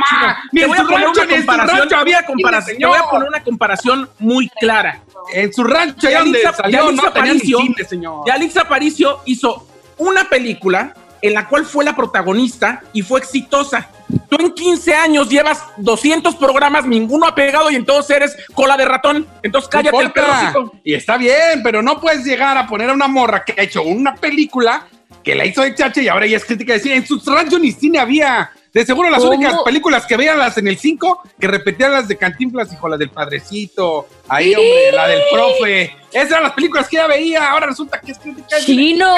te 0.53 0.67
voy 0.67 0.79
a 0.79 0.83
poner 0.85 1.09
una 1.09 1.27
comparación, 1.27 1.95
había 1.95 2.27
comparación, 2.27 2.79
te 2.79 2.87
voy 2.87 2.99
a 2.99 3.05
poner 3.05 3.29
una 3.29 3.43
comparación 3.43 4.09
muy 4.19 4.49
clara. 4.61 5.01
En 5.33 5.53
su 5.53 5.65
rancho, 5.65 6.09
allá 6.09 6.21
donde 6.21 6.43
salió, 6.43 6.93
no 6.93 7.07
Aparicio, 7.07 7.59
cine, 7.59 7.85
señor. 7.85 8.27
Yalitza 8.27 8.63
Aparicio 8.63 9.21
hizo 9.25 9.67
una 9.97 10.29
película 10.29 10.95
en 11.23 11.33
la 11.33 11.49
cual 11.49 11.65
fue 11.65 11.85
la 11.85 11.97
protagonista 11.97 12.83
y 12.93 13.01
fue 13.01 13.21
exitosa. 13.21 13.89
Tú 14.37 14.45
en 14.45 14.53
15 14.53 14.95
años 14.95 15.29
llevas 15.29 15.63
200 15.77 16.35
programas, 16.37 16.87
ninguno 16.87 17.27
ha 17.27 17.35
pegado 17.35 17.71
y 17.71 17.77
entonces 17.77 18.17
eres 18.17 18.37
cola 18.53 18.77
de 18.77 18.85
ratón. 18.85 19.27
Entonces 19.43 19.69
cállate 19.69 19.97
el 19.97 20.13
perro. 20.13 20.73
Y 20.83 20.95
está 20.95 21.17
bien, 21.17 21.63
pero 21.63 21.83
no 21.83 22.01
puedes 22.01 22.25
llegar 22.25 22.57
a 22.59 22.67
poner 22.67 22.91
a 22.91 22.95
una 22.95 23.07
morra 23.07 23.45
que 23.45 23.55
ha 23.57 23.63
hecho 23.63 23.83
una 23.83 24.17
película 24.17 24.89
que 25.23 25.35
la 25.35 25.45
hizo 25.47 25.63
de 25.63 25.75
chacha 25.75 26.03
y 26.03 26.09
ahora 26.09 26.27
ella 26.27 26.39
es 26.39 26.45
crítica 26.45 26.73
de 26.73 26.81
cine. 26.81 26.97
En 26.97 27.07
sus 27.07 27.25
ranchos 27.27 27.61
ni 27.61 27.73
cine 27.73 27.99
había. 27.99 28.51
De 28.73 28.85
seguro 28.85 29.09
las 29.09 29.23
únicas 29.23 29.55
películas 29.65 30.05
que 30.05 30.17
veían 30.17 30.37
las 30.37 30.59
en 30.59 30.67
el 30.67 30.77
5, 30.77 31.23
que 31.39 31.47
repetían 31.47 31.93
las 31.93 32.09
de 32.09 32.17
Cantinflas, 32.17 32.73
hijo, 32.73 32.89
la 32.89 32.97
del 32.97 33.09
Padrecito, 33.09 34.09
ahí, 34.27 34.53
hombre, 34.53 34.91
la 34.93 35.07
del 35.07 35.23
profe. 35.31 35.97
Esas 36.11 36.31
eran 36.33 36.43
las 36.43 36.53
películas 36.55 36.89
que 36.89 36.97
ella 36.97 37.07
veía, 37.07 37.51
ahora 37.53 37.69
resulta 37.69 38.01
que 38.01 38.11
es 38.11 38.19
crítica 38.19 38.57
de 38.57 38.65
Chino. 38.65 39.15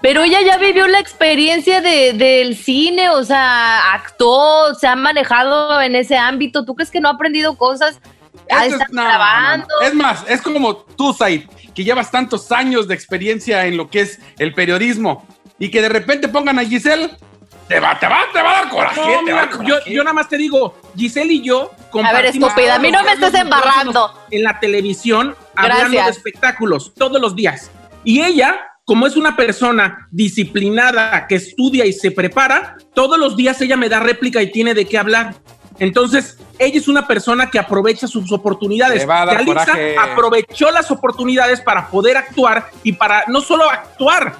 Pero 0.00 0.22
ella 0.22 0.40
ya 0.42 0.58
vivió 0.58 0.86
la 0.86 1.00
experiencia 1.00 1.80
de, 1.80 2.12
del 2.12 2.56
cine, 2.56 3.10
o 3.10 3.24
sea, 3.24 3.94
actuó, 3.94 4.74
se 4.74 4.86
ha 4.86 4.94
manejado 4.94 5.80
en 5.80 5.96
ese 5.96 6.16
ámbito. 6.16 6.64
¿Tú 6.64 6.74
crees 6.74 6.90
que 6.90 7.00
no 7.00 7.08
ha 7.08 7.12
aprendido 7.12 7.56
cosas? 7.56 8.00
Es, 8.46 8.74
grabando. 8.90 9.66
es 9.82 9.94
más, 9.94 10.24
es 10.28 10.40
como 10.40 10.76
tú, 10.76 11.12
Said, 11.12 11.42
que 11.74 11.84
llevas 11.84 12.10
tantos 12.10 12.50
años 12.52 12.88
de 12.88 12.94
experiencia 12.94 13.66
en 13.66 13.76
lo 13.76 13.90
que 13.90 14.00
es 14.00 14.20
el 14.38 14.54
periodismo 14.54 15.26
y 15.58 15.70
que 15.70 15.82
de 15.82 15.88
repente 15.88 16.28
pongan 16.28 16.58
a 16.58 16.64
Giselle 16.64 17.10
te 17.68 17.80
va, 17.80 17.98
te 17.98 18.06
va, 18.06 18.20
te 18.32 18.40
va 18.40 18.50
a 18.50 18.62
dar 18.62 18.68
coraje. 18.70 19.00
Yo, 19.66 19.76
yo, 19.84 20.02
nada 20.02 20.14
más 20.14 20.28
te 20.28 20.38
digo, 20.38 20.74
Giselle 20.96 21.34
y 21.34 21.42
yo 21.42 21.70
A 22.02 22.12
ver, 22.14 22.26
estúpida, 22.26 22.76
a 22.76 22.78
mí 22.78 22.90
no 22.90 23.02
me 23.02 23.12
estás 23.12 23.34
embarrando. 23.34 24.10
En 24.30 24.42
la 24.42 24.58
televisión, 24.58 25.36
hablando 25.54 26.02
de 26.02 26.08
espectáculos, 26.08 26.94
todos 26.94 27.20
los 27.20 27.36
días. 27.36 27.70
Y 28.04 28.22
ella 28.22 28.58
como 28.88 29.06
es 29.06 29.18
una 29.18 29.36
persona 29.36 30.08
disciplinada 30.10 31.26
que 31.26 31.34
estudia 31.34 31.84
y 31.84 31.92
se 31.92 32.10
prepara, 32.10 32.78
todos 32.94 33.18
los 33.18 33.36
días 33.36 33.60
ella 33.60 33.76
me 33.76 33.90
da 33.90 34.00
réplica 34.00 34.40
y 34.40 34.50
tiene 34.50 34.72
de 34.72 34.86
qué 34.86 34.96
hablar. 34.96 35.34
Entonces, 35.78 36.38
ella 36.58 36.78
es 36.78 36.88
una 36.88 37.06
persona 37.06 37.50
que 37.50 37.58
aprovecha 37.58 38.06
sus 38.06 38.32
oportunidades. 38.32 39.06
Alisa 39.06 39.76
aprovechó 40.00 40.70
las 40.70 40.90
oportunidades 40.90 41.60
para 41.60 41.90
poder 41.90 42.16
actuar 42.16 42.70
y 42.82 42.92
para 42.92 43.24
no 43.28 43.42
solo 43.42 43.68
actuar, 43.68 44.34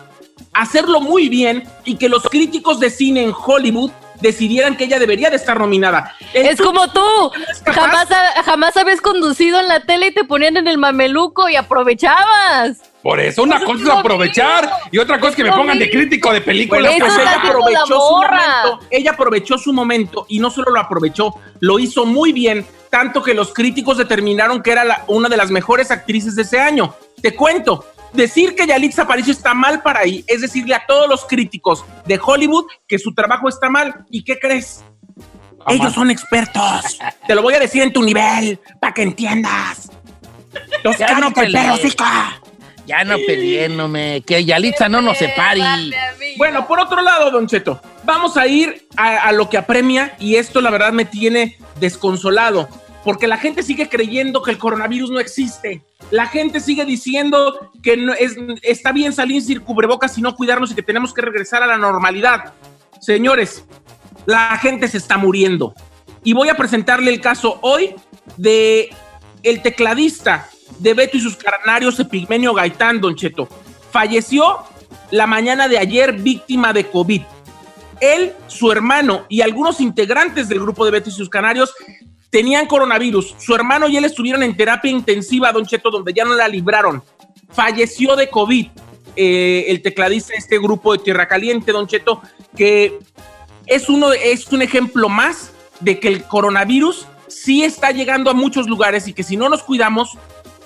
hacerlo 0.55 1.02
muy 1.02 1.28
bien 1.28 1.64
y 1.85 1.97
que 1.97 2.09
los 2.09 2.23
críticos 2.23 2.81
de 2.81 2.88
cine 2.88 3.25
en 3.25 3.35
Hollywood 3.37 3.90
decidieran 4.20 4.76
que 4.76 4.84
ella 4.84 4.98
debería 4.98 5.30
de 5.30 5.37
estar 5.37 5.58
nominada. 5.58 6.14
es 6.32 6.60
como 6.60 6.88
tú, 6.88 7.30
jamás, 7.64 8.08
jamás 8.44 8.76
habías 8.76 9.00
conducido 9.00 9.60
en 9.60 9.68
la 9.68 9.80
tele 9.80 10.08
y 10.08 10.14
te 10.14 10.25
ponían 10.25 10.56
en 10.56 10.68
el 10.68 10.78
mameluco 10.78 11.48
y 11.48 11.56
aprovechabas. 11.56 12.78
Por 13.02 13.20
eso, 13.20 13.44
una 13.44 13.62
cosa 13.64 13.82
es 13.84 13.88
aprovechar 13.90 14.70
y 14.90 14.98
otra 14.98 15.20
cosa 15.20 15.30
es 15.30 15.37
que 15.37 15.44
me 15.44 15.52
pongan 15.52 15.78
de 15.78 15.88
crítico 15.88 16.32
de 16.32 16.40
películas. 16.40 16.92
Pues 16.98 17.14
ella 17.14 17.40
aprovechó 17.42 17.87
su 17.87 18.10
momento. 18.10 18.80
Ella 18.90 19.10
aprovechó 19.12 19.58
su 19.58 19.72
momento 19.72 20.26
y 20.28 20.40
no 20.40 20.50
solo 20.50 20.72
lo 20.72 20.80
aprovechó, 20.80 21.34
lo 21.60 21.78
hizo 21.78 22.04
muy 22.04 22.32
bien, 22.32 22.66
tanto 22.90 23.22
que 23.22 23.34
los 23.34 23.54
críticos 23.54 23.98
determinaron 23.98 24.62
que 24.62 24.72
era 24.72 25.04
una 25.06 25.28
de 25.28 25.37
las 25.37 25.50
mejores 25.50 25.90
actrices 25.90 26.34
de 26.34 26.42
ese 26.42 26.60
año. 26.60 26.94
Te 27.22 27.34
cuento, 27.34 27.84
decir 28.12 28.55
que 28.55 28.67
Yalitza 28.67 29.03
Aparicio 29.03 29.33
está 29.33 29.55
mal 29.55 29.83
para 29.83 30.00
ahí 30.00 30.25
es 30.27 30.41
decirle 30.41 30.75
a 30.75 30.85
todos 30.87 31.09
los 31.09 31.25
críticos 31.25 31.85
de 32.07 32.21
Hollywood 32.23 32.67
que 32.87 32.99
su 32.99 33.15
trabajo 33.15 33.49
está 33.49 33.69
mal. 33.69 34.05
¿Y 34.11 34.25
qué 34.25 34.38
crees? 34.38 34.85
Ellos 35.67 35.93
son 35.93 36.11
expertos. 36.11 36.99
Te 37.27 37.35
lo 37.35 37.43
voy 37.43 37.55
a 37.55 37.59
decir 37.59 37.83
en 37.83 37.93
tu 37.93 38.03
nivel 38.03 38.59
para 38.81 38.95
que 38.95 39.03
entiendas. 39.03 39.91
Los 40.83 40.97
que 40.97 41.05
no, 41.21 41.33
perro, 41.33 41.77
ya 42.88 43.05
no 43.05 43.17
peleéndome, 43.19 44.23
que 44.23 44.47
Yalitza 44.47 44.88
no 44.88 45.03
nos 45.03 45.19
separe. 45.19 45.61
Bueno, 46.38 46.67
por 46.67 46.81
otro 46.81 47.03
lado, 47.03 47.31
Don 47.31 47.47
Cheto, 47.47 47.83
vamos 48.05 48.38
a 48.38 48.47
ir 48.47 48.88
a, 48.97 49.31
lo 49.33 49.50
que 49.50 49.59
apremia 49.59 50.17
y 50.19 50.37
esto 50.37 50.62
la 50.62 50.71
verdad 50.71 50.93
me 50.93 51.05
tiene 51.05 51.59
desconsolado, 51.79 52.67
porque 53.09 53.27
la 53.27 53.38
gente 53.38 53.62
sigue 53.62 53.88
creyendo 53.88 54.43
que 54.43 54.50
el 54.50 54.59
coronavirus 54.59 55.11
no 55.11 55.19
existe. 55.19 55.83
La 56.11 56.27
gente 56.27 56.61
sigue 56.61 56.85
diciendo 56.85 57.71
que 57.83 58.07
está 58.61 58.93
bien 58.93 59.15
salir 59.15 59.41
sin 59.41 59.61
cubrebocas 59.61 60.19
y 60.19 60.21
no 60.21 60.37
cuidarnos 60.37 60.73
y 60.73 60.75
que 60.75 60.83
tenemos 60.83 61.15
que 61.15 61.23
regresar 61.23 61.62
a 61.62 61.67
la 61.67 61.79
normalidad. 61.79 62.53
Señores, 63.00 63.65
la 64.27 64.59
gente 64.59 64.88
se 64.88 64.99
está 64.99 65.17
muriendo. 65.17 65.73
Y 66.23 66.35
voy 66.35 66.50
a 66.50 66.55
presentarle 66.59 67.11
el 67.11 67.23
caso 67.23 67.59
hoy 67.62 67.95
de 68.37 68.91
el 69.43 69.62
tecladista 69.62 70.50
de 70.79 70.93
Beto 70.93 71.17
y 71.17 71.21
sus 71.21 71.37
carnarios 71.37 71.99
Epigmenio 71.99 72.53
Gaitán, 72.53 73.00
Don 73.00 73.17
Cheto. 73.17 73.49
Falleció 73.91 74.65
la 75.11 75.27
mañana 75.27 75.67
de 75.67 75.79
ayer 75.79 76.12
víctima 76.12 76.75
de 76.75 76.91
COVID. 76.91 77.23
Él, 78.00 78.35
su 78.49 78.71
hermano 78.71 79.25
y 79.31 79.41
algunos 79.41 79.81
integrantes 79.81 80.50
del 80.50 80.61
grupo 80.61 80.85
de 80.85 80.91
Beto 80.91 81.09
y 81.09 81.12
sus 81.12 81.31
canarios 81.31 81.73
tenían 82.30 82.66
coronavirus. 82.66 83.35
Su 83.38 83.54
hermano 83.54 83.88
y 83.88 83.97
él 83.97 84.04
estuvieron 84.04 84.42
en 84.42 84.56
terapia 84.56 84.90
intensiva, 84.90 85.52
Don 85.52 85.66
Cheto, 85.66 85.90
donde 85.90 86.12
ya 86.12 86.25
no 86.25 86.35
la 86.35 86.49
libraron. 86.49 87.02
Falleció 87.50 88.16
de 88.16 88.28
COVID. 88.28 88.68
Eh, 89.16 89.64
el 89.68 89.82
tecladista 89.82 90.32
de 90.32 90.38
este 90.38 90.58
grupo 90.58 90.92
de 90.92 91.00
Tierra 91.00 91.26
Caliente, 91.26 91.73
Don 91.73 91.88
Cheto, 91.88 92.23
que 92.56 92.99
es, 93.66 93.88
uno, 93.88 94.12
es 94.12 94.47
un 94.52 94.62
ejemplo 94.62 95.08
más 95.08 95.50
de 95.80 95.99
que 95.99 96.08
el 96.08 96.23
coronavirus 96.25 97.06
sí 97.26 97.64
está 97.64 97.90
llegando 97.90 98.30
a 98.30 98.35
muchos 98.35 98.68
lugares 98.68 99.08
y 99.08 99.12
que 99.12 99.23
si 99.23 99.37
no 99.37 99.49
nos 99.49 99.62
cuidamos, 99.62 100.16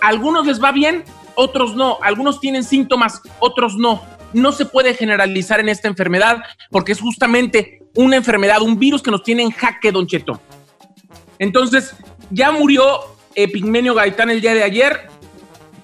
algunos 0.01 0.47
les 0.47 0.63
va 0.63 0.73
bien, 0.73 1.05
otros 1.35 1.75
no. 1.75 1.99
Algunos 2.03 2.41
tienen 2.41 2.65
síntomas, 2.65 3.21
otros 3.39 3.77
no. 3.77 4.03
No 4.33 4.53
se 4.53 4.67
puede 4.67 4.95
generalizar 4.95 5.61
en 5.61 5.69
esta 5.69 5.89
enfermedad 5.89 6.43
porque 6.71 6.93
es 6.93 7.01
justamente 7.01 7.83
una 7.95 8.17
enfermedad, 8.17 8.63
un 8.63 8.79
virus 8.79 9.03
que 9.03 9.11
nos 9.11 9.23
tiene 9.23 9.43
en 9.43 9.51
jaque, 9.51 9.93
Don 9.93 10.07
Cheto. 10.07 10.41
Entonces, 11.43 11.93
ya 12.31 12.53
murió 12.53 13.01
Epigmenio 13.35 13.95
Gaitán 13.95 14.31
el 14.31 14.41
día 14.41 14.55
de 14.55 14.63
ayer. 14.63 15.09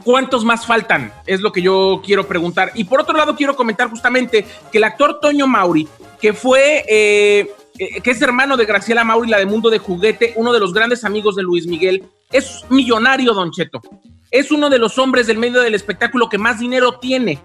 ¿Cuántos 0.05 0.45
más 0.45 0.65
faltan? 0.65 1.12
Es 1.27 1.41
lo 1.41 1.50
que 1.50 1.62
yo 1.62 2.00
quiero 2.07 2.29
preguntar. 2.29 2.71
Y 2.77 2.85
por 2.85 3.00
otro 3.00 3.17
lado, 3.17 3.35
quiero 3.35 3.57
comentar 3.57 3.91
justamente 3.91 4.47
que 4.71 4.79
el 4.79 4.85
actor 4.85 5.19
Toño 5.19 5.49
Mauri, 5.49 5.88
que 6.21 6.33
fue, 6.33 6.85
eh, 6.88 7.50
eh, 7.77 8.00
que 8.00 8.11
es 8.12 8.23
hermano 8.23 8.57
de 8.57 8.67
Graciela 8.67 9.03
Mauri, 9.03 9.29
la 9.29 9.38
de 9.38 9.47
Mundo 9.47 9.69
de 9.69 9.81
Juguete, 9.81 10.33
uno 10.37 10.53
de 10.53 10.61
los 10.61 10.73
grandes 10.73 11.03
amigos 11.03 11.35
de 11.35 11.43
Luis 11.43 11.67
Miguel, 11.67 12.05
es 12.31 12.65
millonario, 12.69 13.35
Don 13.35 13.50
Cheto. 13.50 13.81
Es 14.31 14.53
uno 14.53 14.71
de 14.71 14.79
los 14.79 14.97
hombres 14.97 15.27
del 15.27 15.38
medio 15.38 15.61
del 15.61 15.75
espectáculo 15.75 16.29
que 16.29 16.38
más 16.38 16.61
dinero 16.61 17.00
tiene. 17.00 17.41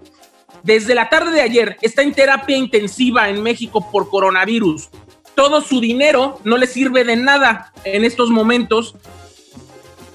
Desde 0.62 0.93
la 0.93 1.10
tarde 1.10 1.32
de 1.32 1.41
ayer 1.41 1.77
está 1.82 2.03
en 2.03 2.13
terapia 2.13 2.58
intensiva 2.58 3.27
en 3.27 3.41
México 3.41 3.89
por 3.91 4.08
coronavirus. 4.08 4.89
Todo 5.35 5.61
su 5.61 5.79
dinero 5.79 6.39
no 6.43 6.57
le 6.57 6.67
sirve 6.67 7.03
de 7.03 7.15
nada 7.15 7.73
en 7.83 8.05
estos 8.05 8.29
momentos 8.29 8.95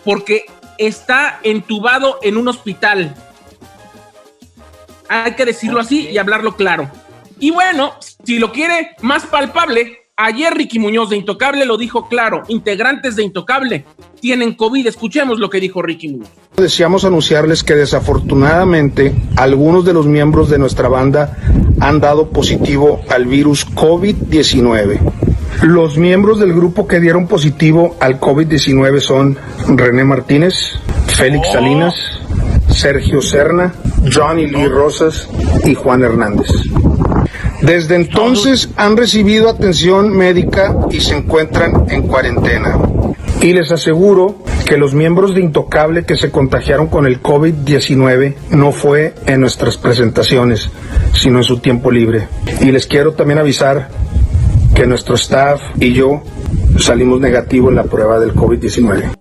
porque 0.05 0.47
está 0.79 1.41
entubado 1.43 2.19
en 2.23 2.37
un 2.37 2.49
hospital. 2.49 3.15
Hay 5.09 5.35
que 5.35 5.45
decirlo 5.45 5.81
así 5.81 6.09
y 6.09 6.19
hablarlo 6.19 6.57
claro. 6.57 6.91
Y 7.41 7.51
bueno, 7.51 7.95
si 8.25 8.39
lo 8.39 8.53
quiere 8.53 8.97
más 9.01 9.27
palpable, 9.27 10.08
Ayer 10.21 10.53
Ricky 10.53 10.81
Muñoz 10.81 11.11
de 11.11 11.17
Intocable 11.17 11.65
lo 11.65 11.79
dijo 11.79 12.09
claro, 12.09 12.43
integrantes 12.49 13.15
de 13.15 13.23
Intocable 13.23 13.85
tienen 14.21 14.55
COVID. 14.55 14.85
Escuchemos 14.89 15.39
lo 15.39 15.49
que 15.49 15.61
dijo 15.61 15.81
Ricky 15.81 16.09
Muñoz. 16.09 16.29
Deseamos 16.57 17.05
anunciarles 17.05 17.63
que 17.63 17.77
desafortunadamente 17.77 19.15
algunos 19.37 19.85
de 19.85 19.93
los 19.93 20.07
miembros 20.07 20.51
de 20.51 20.59
nuestra 20.59 20.89
banda 20.89 21.39
han 21.79 22.01
dado 22.01 22.31
positivo 22.31 23.01
al 23.09 23.27
virus 23.27 23.65
COVID-19. 23.69 24.99
Los 25.63 25.97
miembros 25.97 26.41
del 26.41 26.53
grupo 26.53 26.89
que 26.89 26.99
dieron 26.99 27.29
positivo 27.29 27.95
al 28.01 28.19
COVID-19 28.19 28.99
son 28.99 29.39
René 29.69 30.03
Martínez, 30.03 30.81
Félix 31.07 31.47
oh. 31.51 31.53
Salinas, 31.53 31.95
Sergio 32.71 33.23
Serna, 33.23 33.73
Johnny 34.13 34.49
Lee 34.49 34.67
Rosas 34.67 35.29
y 35.65 35.77
Juan 35.77 36.03
Hernández. 36.03 36.49
Desde 37.63 37.97
entonces 37.97 38.71
han 38.77 38.97
recibido 38.97 39.49
atención 39.49 40.17
médica 40.17 40.77
y 40.91 41.01
se 41.01 41.17
encuentran 41.17 41.87
en 41.91 42.03
cuarentena. 42.07 42.79
Y 43.43 43.53
les 43.53 43.73
aseguro 43.73 44.37
que 44.67 44.77
los 44.77 44.95
miembros 44.95 45.35
de 45.35 45.41
Intocable 45.41 46.05
que 46.05 46.17
se 46.17 46.31
contagiaron 46.31 46.89
con 46.89 47.07
el 47.07 47.23
COVID-19 47.23 48.35
no 48.51 48.73
fue 48.73 49.15
en 49.27 49.41
nuestras 49.41 49.77
presentaciones, 49.77 50.71
sino 51.15 51.39
en 51.39 51.45
su 51.45 51.59
tiempo 51.59 51.91
libre. 51.91 52.29
Y 52.61 52.71
les 52.71 52.87
quiero 52.87 53.13
también 53.15 53.39
avisar 53.39 53.89
que 54.75 54.87
nuestro 54.87 55.17
staff 55.17 55.61
y 55.81 55.93
yo 55.93 56.23
salimos 56.79 57.21
negativos 57.21 57.71
en 57.71 57.77
la 57.77 57.85
prueba 57.85 58.21
del 58.21 58.35
COVID-19. 58.35 59.17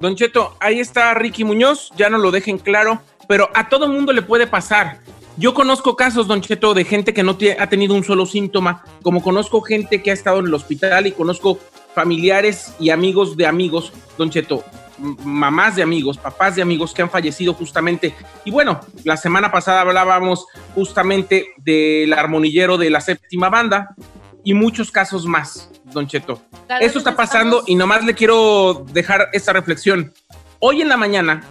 Don 0.00 0.16
Cheto, 0.16 0.56
ahí 0.60 0.80
está 0.80 1.14
Ricky 1.14 1.44
Muñoz, 1.44 1.90
ya 1.96 2.10
no 2.10 2.18
lo 2.18 2.30
dejen 2.30 2.58
claro, 2.58 3.00
pero 3.28 3.48
a 3.54 3.68
todo 3.68 3.88
mundo 3.88 4.12
le 4.12 4.22
puede 4.22 4.46
pasar 4.46 5.00
Yo 5.38 5.52
conozco 5.52 5.96
casos, 5.96 6.26
Don 6.26 6.40
Cheto, 6.40 6.72
de 6.72 6.84
gente 6.84 7.12
que 7.12 7.22
no 7.22 7.36
ha 7.58 7.66
tenido 7.68 7.94
un 7.94 8.04
solo 8.04 8.24
síntoma, 8.24 8.82
como 9.02 9.22
conozco 9.22 9.60
gente 9.60 10.02
que 10.02 10.10
ha 10.10 10.14
estado 10.14 10.38
en 10.38 10.46
el 10.46 10.54
hospital 10.54 11.06
y 11.06 11.12
conozco 11.12 11.58
familiares 11.94 12.72
y 12.80 12.88
amigos 12.88 13.36
de 13.36 13.46
amigos, 13.46 13.92
Don 14.16 14.30
Cheto, 14.30 14.64
mamás 14.98 15.76
de 15.76 15.82
amigos, 15.82 16.16
papás 16.16 16.56
de 16.56 16.62
amigos 16.62 16.94
que 16.94 17.02
han 17.02 17.10
fallecido 17.10 17.52
justamente. 17.52 18.14
Y 18.46 18.50
bueno, 18.50 18.80
la 19.04 19.18
semana 19.18 19.52
pasada 19.52 19.82
hablábamos 19.82 20.46
justamente 20.74 21.48
del 21.58 22.14
armonillero 22.14 22.78
de 22.78 22.88
la 22.88 23.02
séptima 23.02 23.50
banda 23.50 23.94
y 24.42 24.54
muchos 24.54 24.90
casos 24.90 25.26
más, 25.26 25.70
Don 25.92 26.06
Cheto. 26.06 26.40
Eso 26.80 26.98
está 26.98 27.14
pasando 27.14 27.62
y 27.66 27.74
nomás 27.74 28.04
le 28.04 28.14
quiero 28.14 28.86
dejar 28.90 29.28
esta 29.34 29.52
reflexión. 29.52 30.14
Hoy 30.60 30.80
en 30.80 30.88
la 30.88 30.96
mañana 30.96 31.42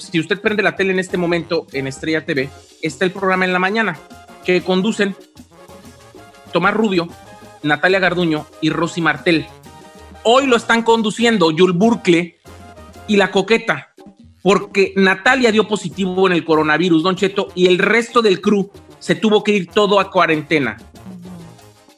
si 0.00 0.18
usted 0.18 0.40
prende 0.40 0.62
la 0.62 0.76
tele 0.76 0.92
en 0.92 0.98
este 0.98 1.16
momento 1.16 1.66
en 1.72 1.86
Estrella 1.86 2.24
TV, 2.24 2.48
está 2.82 3.04
el 3.04 3.12
programa 3.12 3.44
en 3.44 3.52
la 3.52 3.58
mañana 3.58 3.98
que 4.44 4.62
conducen 4.62 5.14
Tomás 6.52 6.74
Rubio, 6.74 7.08
Natalia 7.62 7.98
Garduño 7.98 8.46
y 8.60 8.70
Rosy 8.70 9.00
Martel. 9.00 9.46
Hoy 10.22 10.46
lo 10.46 10.56
están 10.56 10.82
conduciendo 10.82 11.50
Yul 11.50 11.72
Burkle 11.72 12.38
y 13.06 13.16
La 13.16 13.30
Coqueta, 13.30 13.92
porque 14.42 14.92
Natalia 14.96 15.52
dio 15.52 15.68
positivo 15.68 16.26
en 16.26 16.32
el 16.32 16.44
coronavirus, 16.44 17.02
Don 17.02 17.16
Cheto, 17.16 17.48
y 17.54 17.66
el 17.66 17.78
resto 17.78 18.22
del 18.22 18.40
crew 18.40 18.70
se 18.98 19.14
tuvo 19.14 19.44
que 19.44 19.52
ir 19.52 19.68
todo 19.68 20.00
a 20.00 20.10
cuarentena. 20.10 20.78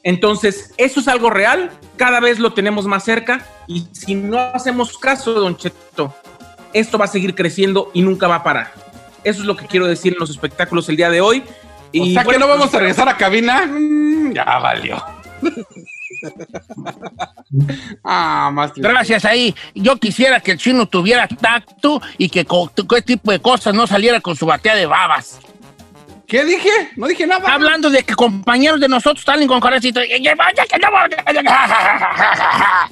Entonces, 0.03 0.73
eso 0.77 0.99
es 0.99 1.07
algo 1.07 1.29
real, 1.29 1.71
cada 1.95 2.19
vez 2.19 2.39
lo 2.39 2.53
tenemos 2.53 2.85
más 2.85 3.05
cerca 3.05 3.47
y 3.67 3.87
si 3.93 4.15
no 4.15 4.37
hacemos 4.37 4.97
caso, 4.97 5.33
Don 5.33 5.55
Cheto, 5.55 6.13
esto 6.73 6.97
va 6.97 7.05
a 7.05 7.07
seguir 7.07 7.35
creciendo 7.35 7.91
y 7.93 8.01
nunca 8.01 8.27
va 8.27 8.35
a 8.35 8.43
parar. 8.43 8.71
Eso 9.23 9.41
es 9.41 9.45
lo 9.45 9.55
que 9.55 9.65
quiero 9.65 9.87
decir 9.87 10.13
en 10.13 10.19
los 10.19 10.29
espectáculos 10.29 10.89
el 10.89 10.97
día 10.97 11.09
de 11.09 11.21
hoy. 11.21 11.43
Y 11.91 12.11
o 12.11 12.13
sea 12.13 12.23
que 12.23 12.39
no 12.39 12.47
vamos 12.47 12.73
a 12.73 12.79
regresar 12.79 13.07
a 13.07 13.15
cabina. 13.15 13.65
Mm, 13.65 14.33
ya 14.33 14.59
valió. 14.59 15.03
ah, 18.03 18.49
más 18.51 18.73
Gracias 18.75 19.25
ahí. 19.25 19.55
Yo 19.75 19.97
quisiera 19.97 20.39
que 20.39 20.51
el 20.51 20.57
chino 20.57 20.87
tuviera 20.87 21.27
tacto 21.27 22.01
y 22.17 22.29
que 22.29 22.45
qué 22.45 23.01
tipo 23.01 23.31
de 23.31 23.39
cosas 23.39 23.73
no 23.73 23.87
saliera 23.87 24.19
con 24.19 24.35
su 24.35 24.45
batea 24.45 24.75
de 24.75 24.85
babas. 24.85 25.39
¿Qué 26.27 26.43
dije? 26.43 26.69
No 26.95 27.07
dije 27.07 27.27
nada. 27.27 27.53
Hablando 27.53 27.89
de 27.89 28.03
que 28.03 28.15
compañeros 28.15 28.79
de 28.79 28.87
nosotros 28.87 29.23
salen 29.23 29.47
con 29.47 29.59
corazoncito. 29.59 30.01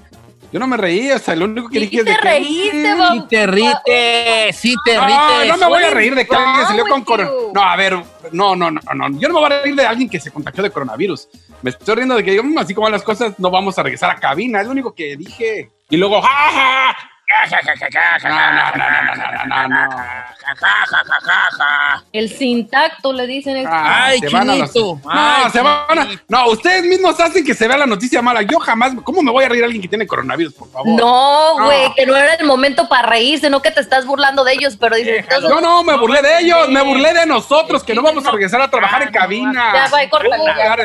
Yo 0.51 0.60
no 0.60 0.67
me 0.67 0.75
reí, 0.75 1.10
o 1.12 1.20
sea, 1.20 1.36
lo 1.36 1.46
único 1.46 1.70
que 1.70 1.79
dije 1.79 2.00
es 2.00 2.05
de 2.05 2.13
te 2.13 2.22
reíste, 2.22 2.96
Bob. 2.96 3.13
Sí 3.13 3.24
te 3.29 3.48
rite, 3.48 4.53
sí 4.53 4.75
te 4.84 5.00
rite. 5.00 5.13
No, 5.13 5.46
no 5.46 5.58
me 5.58 5.65
voy 5.67 5.84
a 5.84 5.89
reír 5.91 6.13
de 6.13 6.27
que 6.27 6.36
alguien 6.36 6.67
salió 6.67 6.86
con 6.86 7.03
coronavirus. 7.03 7.53
No, 7.53 7.62
a 7.62 7.75
ver, 7.77 7.93
no, 8.34 8.55
no, 8.55 8.70
no, 8.70 8.81
no. 8.93 9.20
Yo 9.20 9.29
no 9.29 9.36
me 9.36 9.39
voy 9.39 9.51
a 9.51 9.62
reír 9.62 9.75
de 9.75 9.86
alguien 9.86 10.10
que 10.10 10.20
se 10.20 10.29
contagió 10.29 10.62
de 10.62 10.70
coronavirus. 10.70 11.29
Me 11.62 11.70
estoy 11.70 11.96
riendo 11.96 12.15
de 12.15 12.24
que, 12.24 12.31
digamos, 12.31 12.62
así 12.62 12.74
como 12.74 12.89
las 12.89 13.03
cosas, 13.03 13.39
no 13.39 13.50
vamos 13.50 13.79
a 13.79 13.84
regresar 13.84 14.10
a 14.10 14.20
cabina. 14.20 14.60
Es 14.60 14.65
lo 14.65 14.74
único 14.74 14.93
que 14.93 15.15
dije. 15.15 15.72
Y 15.89 15.96
luego, 15.96 16.22
¡ja, 16.22 16.27
ja! 16.27 17.10
El 22.11 22.29
sin 22.29 22.67
tacto 22.67 23.13
le 23.13 23.27
dicen. 23.27 23.65
Ay, 23.69 24.19
se 24.19 24.29
van 24.29 24.47
no, 24.47 24.67
se 24.67 25.61
van 25.61 26.00
a, 26.00 26.07
no, 26.27 26.50
ustedes 26.50 26.83
mismos 26.83 27.19
hacen 27.19 27.43
que 27.43 27.53
se 27.53 27.67
vea 27.67 27.77
la 27.77 27.85
noticia 27.85 28.21
mala. 28.21 28.41
Yo 28.41 28.59
jamás, 28.59 28.93
¿cómo 29.03 29.21
me 29.21 29.31
voy 29.31 29.45
a 29.45 29.50
reír 29.50 29.63
a 29.63 29.65
alguien 29.65 29.81
que 29.81 29.88
tiene 29.88 30.07
coronavirus, 30.07 30.53
por 30.53 30.71
favor? 30.71 31.00
No, 31.00 31.63
güey, 31.63 31.93
que 31.95 32.05
no 32.05 32.15
era 32.15 32.33
el 32.35 32.45
momento 32.45 32.88
para 32.88 33.09
reírse, 33.09 33.50
no 33.50 33.61
que 33.61 33.71
te 33.71 33.81
estás 33.81 34.05
burlando 34.05 34.43
de 34.43 34.53
ellos, 34.53 34.77
pero 34.79 34.95
dicen. 34.95 35.25
Yo 35.41 35.61
no, 35.61 35.83
me 35.83 35.97
burlé 35.97 36.21
de 36.21 36.39
ellos, 36.39 36.69
me 36.69 36.81
burlé 36.81 37.13
de 37.13 37.25
nosotros, 37.25 37.83
que 37.83 37.95
no 37.95 38.01
vamos 38.01 38.25
a 38.25 38.31
regresar 38.31 38.61
a 38.61 38.69
trabajar 38.69 39.03
en 39.03 39.11
cabina. 39.11 39.71
Ya, 39.73 39.89
va, 39.89 40.09
córtala, 40.09 40.77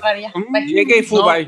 Llegué 0.67 0.99
y 0.99 1.03
fue, 1.03 1.47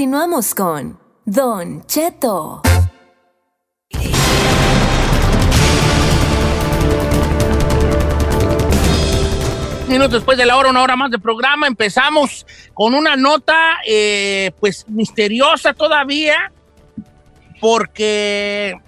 Continuamos 0.00 0.54
con 0.54 0.98
Don 1.26 1.84
Cheto. 1.84 2.62
Minutos 9.88 10.12
después 10.12 10.38
de 10.38 10.46
la 10.46 10.56
hora, 10.56 10.70
una 10.70 10.82
hora 10.82 10.96
más 10.96 11.10
de 11.10 11.18
programa, 11.18 11.66
empezamos 11.66 12.46
con 12.72 12.94
una 12.94 13.14
nota, 13.16 13.76
eh, 13.86 14.52
pues 14.58 14.88
misteriosa 14.88 15.74
todavía, 15.74 16.50
porque 17.60 18.80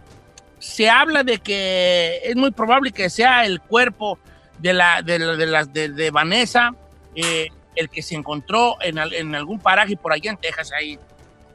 se 0.61 0.89
habla 0.89 1.25
de 1.25 1.41
que 1.41 2.23
es 2.25 2.37
muy 2.37 2.53
probable 2.53 2.91
que 2.91 3.11
sea 3.11 3.45
el 3.45 3.61
cuerpo 3.61 4.19
de 4.61 4.73
la 4.73 5.03
de, 5.03 5.19
de, 5.91 6.11
Vanessa. 6.11 6.75
Eh, 7.15 7.49
el 7.77 7.89
que 7.89 8.03
se 8.03 8.15
encontró 8.15 8.77
en, 8.81 9.35
algún 9.35 9.59
paraje 9.59 9.97
por 9.97 10.13
allá 10.13 10.31
en 10.31 10.37
Texas, 10.37 10.71
ahí. 10.73 10.99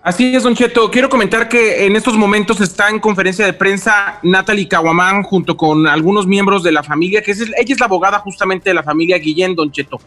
Así 0.03 0.35
es, 0.35 0.43
Don 0.43 0.55
Cheto. 0.55 0.89
Quiero 0.89 1.09
comentar 1.09 1.49
que 1.49 1.85
en 1.85 1.95
estos 1.95 2.15
momentos 2.15 2.61
está 2.61 2.89
en 2.89 2.99
conferencia 2.99 3.45
de 3.45 3.53
prensa 3.53 4.19
Natalie 4.23 4.67
Caguamán 4.67 5.23
junto 5.23 5.57
con 5.57 5.85
algunos 5.87 6.25
miembros 6.25 6.63
de 6.63 6.71
la 6.71 6.83
familia, 6.83 7.21
que 7.21 7.31
es, 7.31 7.41
ella 7.41 7.73
es 7.73 7.79
la 7.79 7.87
abogada 7.87 8.19
justamente 8.19 8.69
de 8.69 8.73
la 8.73 8.83
familia 8.83 9.17
Guillén, 9.17 9.55
Don 9.55 9.71
Cheto. 9.71 9.99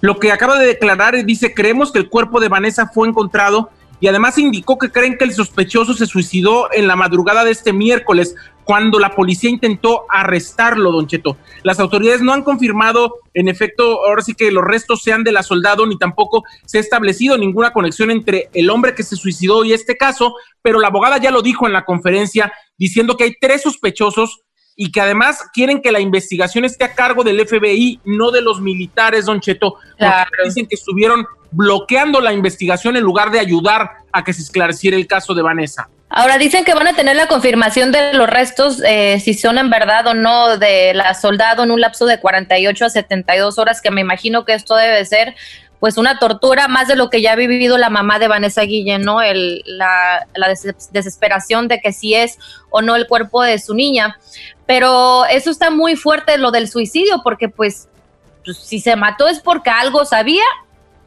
Lo 0.00 0.18
que 0.18 0.32
acaba 0.32 0.58
de 0.58 0.66
declarar 0.66 1.24
dice, 1.24 1.52
creemos 1.52 1.92
que 1.92 1.98
el 1.98 2.08
cuerpo 2.08 2.40
de 2.40 2.48
Vanessa 2.48 2.86
fue 2.86 3.08
encontrado 3.08 3.70
y 4.04 4.06
además 4.06 4.36
indicó 4.36 4.76
que 4.76 4.90
creen 4.90 5.16
que 5.16 5.24
el 5.24 5.32
sospechoso 5.32 5.94
se 5.94 6.04
suicidó 6.04 6.68
en 6.74 6.86
la 6.86 6.94
madrugada 6.94 7.42
de 7.42 7.52
este 7.52 7.72
miércoles 7.72 8.36
cuando 8.64 8.98
la 8.98 9.14
policía 9.14 9.48
intentó 9.48 10.04
arrestarlo, 10.10 10.92
don 10.92 11.06
Cheto. 11.06 11.38
Las 11.62 11.80
autoridades 11.80 12.20
no 12.20 12.34
han 12.34 12.42
confirmado, 12.42 13.14
en 13.32 13.48
efecto, 13.48 14.04
ahora 14.04 14.20
sí 14.20 14.34
que 14.34 14.52
los 14.52 14.62
restos 14.62 15.02
sean 15.02 15.24
de 15.24 15.32
la 15.32 15.42
soldado, 15.42 15.86
ni 15.86 15.96
tampoco 15.96 16.42
se 16.66 16.76
ha 16.76 16.80
establecido 16.82 17.38
ninguna 17.38 17.72
conexión 17.72 18.10
entre 18.10 18.50
el 18.52 18.68
hombre 18.68 18.94
que 18.94 19.04
se 19.04 19.16
suicidó 19.16 19.64
y 19.64 19.72
este 19.72 19.96
caso, 19.96 20.34
pero 20.60 20.80
la 20.80 20.88
abogada 20.88 21.16
ya 21.16 21.30
lo 21.30 21.40
dijo 21.40 21.66
en 21.66 21.72
la 21.72 21.86
conferencia, 21.86 22.52
diciendo 22.76 23.16
que 23.16 23.24
hay 23.24 23.36
tres 23.40 23.62
sospechosos 23.62 24.43
y 24.76 24.90
que 24.90 25.00
además 25.00 25.50
quieren 25.52 25.80
que 25.80 25.92
la 25.92 26.00
investigación 26.00 26.64
esté 26.64 26.84
a 26.84 26.94
cargo 26.94 27.22
del 27.22 27.46
FBI, 27.46 28.00
no 28.04 28.30
de 28.30 28.42
los 28.42 28.60
militares, 28.60 29.26
don 29.26 29.40
Cheto, 29.40 29.76
porque 29.98 30.44
dicen 30.44 30.66
que 30.66 30.74
estuvieron 30.74 31.26
bloqueando 31.50 32.20
la 32.20 32.32
investigación 32.32 32.96
en 32.96 33.04
lugar 33.04 33.30
de 33.30 33.38
ayudar 33.38 33.90
a 34.12 34.24
que 34.24 34.32
se 34.32 34.42
esclareciera 34.42 34.96
el 34.96 35.06
caso 35.06 35.34
de 35.34 35.42
Vanessa. 35.42 35.88
Ahora 36.16 36.38
dicen 36.38 36.64
que 36.64 36.74
van 36.74 36.86
a 36.86 36.94
tener 36.94 37.16
la 37.16 37.26
confirmación 37.26 37.90
de 37.90 38.12
los 38.14 38.28
restos, 38.28 38.80
eh, 38.86 39.18
si 39.18 39.34
son 39.34 39.58
en 39.58 39.68
verdad 39.68 40.06
o 40.06 40.14
no, 40.14 40.58
de 40.58 40.94
la 40.94 41.12
soldado 41.14 41.64
en 41.64 41.72
un 41.72 41.80
lapso 41.80 42.06
de 42.06 42.20
48 42.20 42.84
a 42.84 42.90
72 42.90 43.58
horas, 43.58 43.80
que 43.80 43.90
me 43.90 44.00
imagino 44.00 44.44
que 44.44 44.54
esto 44.54 44.76
debe 44.76 45.04
ser 45.04 45.34
pues 45.84 45.98
una 45.98 46.18
tortura 46.18 46.66
más 46.66 46.88
de 46.88 46.96
lo 46.96 47.10
que 47.10 47.20
ya 47.20 47.32
ha 47.32 47.36
vivido 47.36 47.76
la 47.76 47.90
mamá 47.90 48.18
de 48.18 48.26
Vanessa 48.26 48.62
Guillén, 48.62 49.02
¿no? 49.02 49.20
El, 49.20 49.62
la, 49.66 50.26
desesperación 50.92 51.68
de 51.68 51.78
que 51.78 51.92
si 51.92 52.14
es 52.14 52.38
o 52.70 52.80
no 52.80 52.96
el 52.96 53.06
cuerpo 53.06 53.42
de 53.42 53.58
su 53.58 53.74
niña. 53.74 54.18
Pero 54.64 55.26
eso 55.26 55.50
está 55.50 55.68
muy 55.68 55.94
fuerte, 55.94 56.38
lo 56.38 56.52
del 56.52 56.68
suicidio, 56.68 57.20
porque 57.22 57.50
pues, 57.50 57.90
pues 58.46 58.56
si 58.56 58.80
se 58.80 58.96
mató 58.96 59.28
es 59.28 59.40
porque 59.40 59.68
algo 59.68 60.06
sabía 60.06 60.46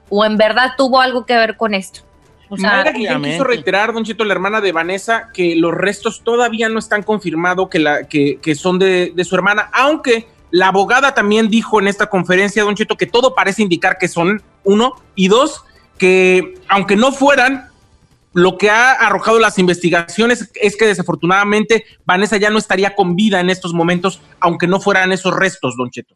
o 0.10 0.24
en 0.24 0.38
verdad 0.38 0.74
tuvo 0.78 1.02
algo 1.02 1.26
que 1.26 1.36
ver 1.36 1.58
con 1.58 1.74
esto. 1.74 2.02
O 2.48 2.56
sea, 2.56 2.84
Mayra 2.84 2.94
quiso 2.94 3.46
reiterar, 3.46 3.94
Don 3.94 4.04
Chito, 4.04 4.26
la 4.26 4.34
hermana 4.34 4.62
de 4.62 4.74
Vanessa, 4.74 5.32
que 5.34 5.56
los 5.56 5.74
restos 5.74 6.22
todavía 6.24 6.70
no 6.70 6.78
están 6.78 7.02
confirmados 7.02 7.68
que, 7.70 7.80
la, 7.80 8.04
que, 8.04 8.38
que 8.40 8.54
son 8.54 8.78
de, 8.78 9.12
de, 9.16 9.26
su 9.26 9.34
hermana, 9.34 9.72
aunque 9.74 10.28
la 10.52 10.68
abogada 10.68 11.14
también 11.14 11.50
dijo 11.50 11.80
en 11.80 11.88
esta 11.88 12.08
conferencia, 12.08 12.64
Don 12.64 12.76
Chito, 12.76 12.96
que 12.96 13.06
todo 13.06 13.36
parece 13.36 13.62
indicar 13.62 13.98
que 13.98 14.08
son 14.08 14.42
uno, 14.64 14.94
y 15.16 15.28
dos, 15.28 15.64
que 15.98 16.56
aunque 16.68 16.96
no 16.96 17.12
fueran, 17.12 17.70
lo 18.34 18.58
que 18.58 18.70
ha 18.70 18.92
arrojado 18.92 19.40
las 19.40 19.58
investigaciones 19.58 20.52
es 20.56 20.78
que 20.78 20.86
desafortunadamente 20.86 21.86
Vanessa 22.06 22.38
ya 22.38 22.50
no 22.50 22.60
estaría 22.60 22.96
con 22.96 23.16
vida 23.16 23.40
en 23.40 23.50
estos 23.50 23.74
momentos, 23.74 24.22
aunque 24.40 24.68
no 24.68 24.80
fueran 24.80 25.12
esos 25.12 25.34
restos, 25.36 25.76
Don 25.76 25.90
Cheto. 25.90 26.16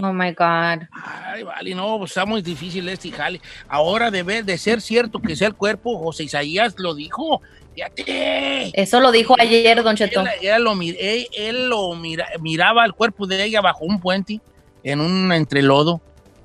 Oh 0.00 0.12
my 0.12 0.30
God. 0.32 0.86
Ay, 0.90 1.42
vale, 1.42 1.74
no, 1.74 1.98
pues 1.98 2.12
está 2.12 2.24
muy 2.24 2.40
difícil 2.40 2.88
este 2.88 3.10
jale. 3.10 3.40
Ahora 3.68 4.10
debe 4.10 4.42
de 4.42 4.56
ser 4.56 4.80
cierto 4.80 5.20
que 5.20 5.36
sea 5.36 5.48
el 5.48 5.54
cuerpo, 5.54 5.98
José 5.98 6.24
Isaías 6.24 6.74
lo 6.78 6.94
dijo. 6.94 7.42
Fíjate. 7.74 8.70
Eso 8.80 9.00
lo 9.00 9.12
dijo 9.12 9.34
ayer, 9.38 9.82
Don 9.82 9.96
Cheto. 9.96 10.24
Él, 10.40 10.64
lo, 10.64 10.74
él, 10.80 11.68
lo 11.68 11.94
miraba 11.94 12.84
el 12.86 12.94
cuerpo 12.94 13.26
de 13.26 13.44
ella 13.44 13.60
bajo 13.60 13.84
un 13.84 14.00
puente, 14.00 14.40
en 14.82 15.00
un 15.00 15.30
entrelodo. 15.32 16.00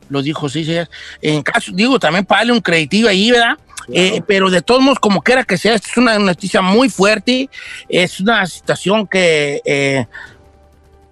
Lo 0.10 0.22
dijo, 0.22 0.50
sí, 0.50 0.66
sí. 0.66 0.76
En 1.22 1.42
caso, 1.42 1.72
digo, 1.74 2.00
también 2.00 2.26
para 2.26 2.42
darle 2.42 2.54
un 2.54 2.62
creditillo 2.62 3.08
ahí, 3.08 3.32
¿verdad? 3.32 3.58
Eh, 3.94 4.22
pero 4.28 4.50
de 4.50 4.62
todos 4.62 4.82
modos, 4.82 5.00
como 5.00 5.22
quiera 5.22 5.46
que 5.46 5.58
sea, 5.58 5.74
esta 5.74 5.90
es 5.90 5.98
una 5.98 6.20
noticia 6.20 6.62
muy 6.62 6.90
fuerte. 6.90 7.50
Es 7.88 8.20
una 8.20 8.46
situación 8.46 9.08
que 9.08 9.62
eh, 9.66 10.06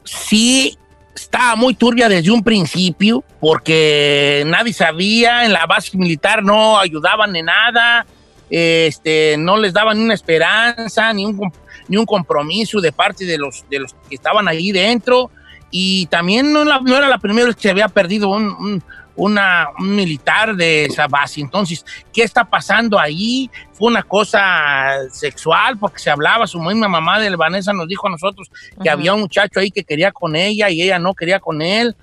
sí 0.04 0.78
estaba 1.15 1.56
muy 1.56 1.73
turbia 1.73 2.10
desde 2.10 2.32
un 2.32 2.43
principio 2.43 3.23
porque 3.39 4.43
nadie 4.45 4.73
sabía, 4.73 5.45
en 5.45 5.54
la 5.54 5.65
base 5.65 5.97
militar 5.97 6.43
no 6.43 6.78
ayudaban 6.78 7.36
en 7.36 7.45
nada, 7.45 8.06
este, 8.49 9.36
no 9.38 9.58
les 9.58 9.73
daban 9.73 9.97
ni 9.97 10.04
una 10.04 10.13
esperanza, 10.13 11.12
ni 11.13 11.25
un, 11.25 11.51
ni 11.88 11.97
un 11.97 12.06
compromiso 12.06 12.82
de 12.82 12.91
parte 12.91 13.25
de 13.25 13.38
los, 13.38 13.65
de 13.69 13.80
los 13.80 13.93
que 14.10 14.15
estaban 14.15 14.47
ahí 14.47 14.71
dentro. 14.71 15.32
Y 15.71 16.06
también 16.08 16.54
no, 16.54 16.63
no 16.63 16.97
era 16.97 17.08
la 17.08 17.17
primera 17.17 17.47
vez 17.47 17.56
que 17.56 17.63
se 17.63 17.69
había 17.69 17.88
perdido 17.88 18.30
un, 18.30 18.84
una, 19.15 19.67
un 19.80 19.95
militar 19.95 20.56
de 20.56 20.86
esa 20.86 21.08
base. 21.08 21.41
Entonces, 21.41 21.86
¿qué 22.13 22.23
está 22.23 22.43
pasando 22.43 22.99
ahí? 22.99 23.49
Fue 23.73 23.88
una 23.88 24.04
cosa 24.04 25.10
sexual 25.12 25.78
porque 25.78 25.99
se 25.99 26.10
hablaba, 26.10 26.47
su 26.47 26.60
misma 26.60 26.88
mamá 26.88 27.19
de 27.19 27.36
Vanessa 27.36 27.73
nos 27.73 27.88
dijo 27.88 28.08
a 28.08 28.12
nosotros 28.12 28.49
que 28.82 28.89
había 28.89 29.13
un 29.13 29.21
muchacho 29.21 29.60
ahí 29.60 29.71
que 29.71 29.84
quería 29.84 30.12
con 30.12 30.36
ella 30.36 30.69
y 30.69 30.82
ella 30.82 30.99
no 30.99 31.13
quería 31.13 31.39
con 31.39 31.62
él. 31.62 31.95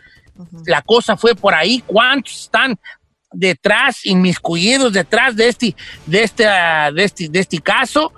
La 0.66 0.83
cosa 0.83 1.16
fue 1.16 1.35
por 1.35 1.55
ahí. 1.55 1.83
¿Cuántos 1.87 2.42
están 2.42 2.79
detrás, 3.33 4.05
inmiscuidos 4.05 4.92
detrás 4.92 5.37
de 5.37 5.48
este, 5.48 5.77
de 6.07 6.22
este, 6.22 6.44
de 6.44 7.05
este, 7.05 7.29
de 7.29 7.38
este 7.38 7.59
caso? 7.59 8.12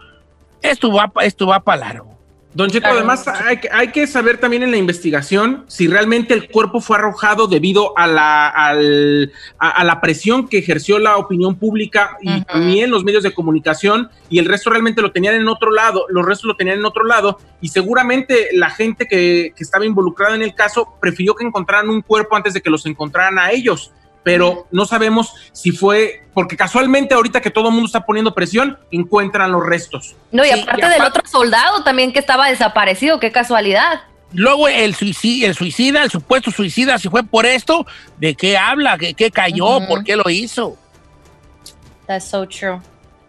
Esto 0.63 0.91
va, 0.93 1.13
esto 1.23 1.47
va 1.47 1.61
para 1.61 1.81
largo. 1.81 2.14
Don 2.55 2.71
Cheto, 2.71 2.87
además 2.87 3.27
hay, 3.27 3.59
hay, 3.73 3.89
que 3.89 4.07
saber 4.07 4.39
también 4.39 4.63
en 4.63 4.71
la 4.71 4.77
investigación 4.77 5.65
si 5.67 5.89
realmente 5.89 6.35
el 6.35 6.49
cuerpo 6.49 6.81
fue 6.81 6.97
arrojado 6.97 7.49
debido 7.49 7.99
a 7.99 8.07
la, 8.07 8.47
a, 8.49 9.85
la 9.85 10.01
presión 10.01 10.47
que 10.47 10.59
ejerció 10.59 11.01
la 11.01 11.17
opinión 11.17 11.57
pública 11.57 12.17
y 12.23 12.43
también 12.43 12.93
los 12.93 13.03
medios 13.03 13.25
de 13.25 13.35
comunicación 13.35 14.09
y 14.31 14.39
el 14.39 14.45
resto 14.45 14.71
realmente 14.71 15.03
lo 15.03 15.11
tenían 15.11 15.35
en 15.35 15.49
otro 15.49 15.73
lado, 15.73 16.07
los 16.11 16.25
restos 16.25 16.47
lo 16.47 16.55
tenían 16.55 16.79
en 16.79 16.85
otro 16.85 17.05
lado 17.05 17.41
y 17.61 17.69
seguramente 17.69 18.51
la 18.53 18.71
gente 18.71 19.07
que, 19.07 19.53
que 19.57 19.65
estaba 19.65 19.85
involucrada 19.85 20.37
en 20.37 20.43
el 20.43 20.55
caso 20.55 20.97
prefirió 21.01 21.35
que 21.35 21.45
encontraran 21.45 21.91
un 21.91 22.03
cuerpo 22.03 22.37
antes 22.37 22.55
de 22.55 22.61
que 22.61 22.71
los 22.71 22.87
encontraran 22.87 23.37
a 23.37 23.51
ellos 23.51 23.93
pero 24.25 24.67
no 24.73 24.87
sabemos 24.87 25.35
si 25.53 25.71
fue, 25.71 26.25
porque 26.33 26.57
casualmente 26.57 27.15
ahorita 27.15 27.41
que 27.41 27.51
todo 27.51 27.69
el 27.69 27.75
mundo 27.75 27.87
está 27.87 28.05
poniendo 28.05 28.35
presión, 28.35 28.79
encuentran 28.91 29.53
los 29.53 29.65
restos. 29.65 30.17
No, 30.33 30.45
y 30.45 30.51
aparte 30.51 30.89
del 30.89 31.03
otro 31.03 31.23
soldado 31.27 31.85
también 31.85 32.13
que 32.13 32.19
estaba 32.19 32.49
desaparecido, 32.49 33.21
qué 33.21 33.31
casualidad. 33.31 34.03
Luego 34.33 34.67
el 34.67 34.95
suicida, 34.97 35.47
el 35.47 35.55
suicida, 35.55 36.03
el 36.03 36.11
supuesto 36.11 36.51
suicida, 36.51 36.99
si 36.99 37.09
fue 37.09 37.23
por 37.23 37.47
esto, 37.47 37.87
¿de 38.19 38.35
qué 38.35 38.59
habla? 38.59 38.99
¿Qué, 38.99 39.15
qué 39.15 39.31
cayó? 39.31 39.87
¿Por 39.87 40.03
qué 40.03 40.17
lo 40.17 40.29
hizo? 40.29 40.77
That's 42.07 42.25
so 42.25 42.49
true. 42.49 42.81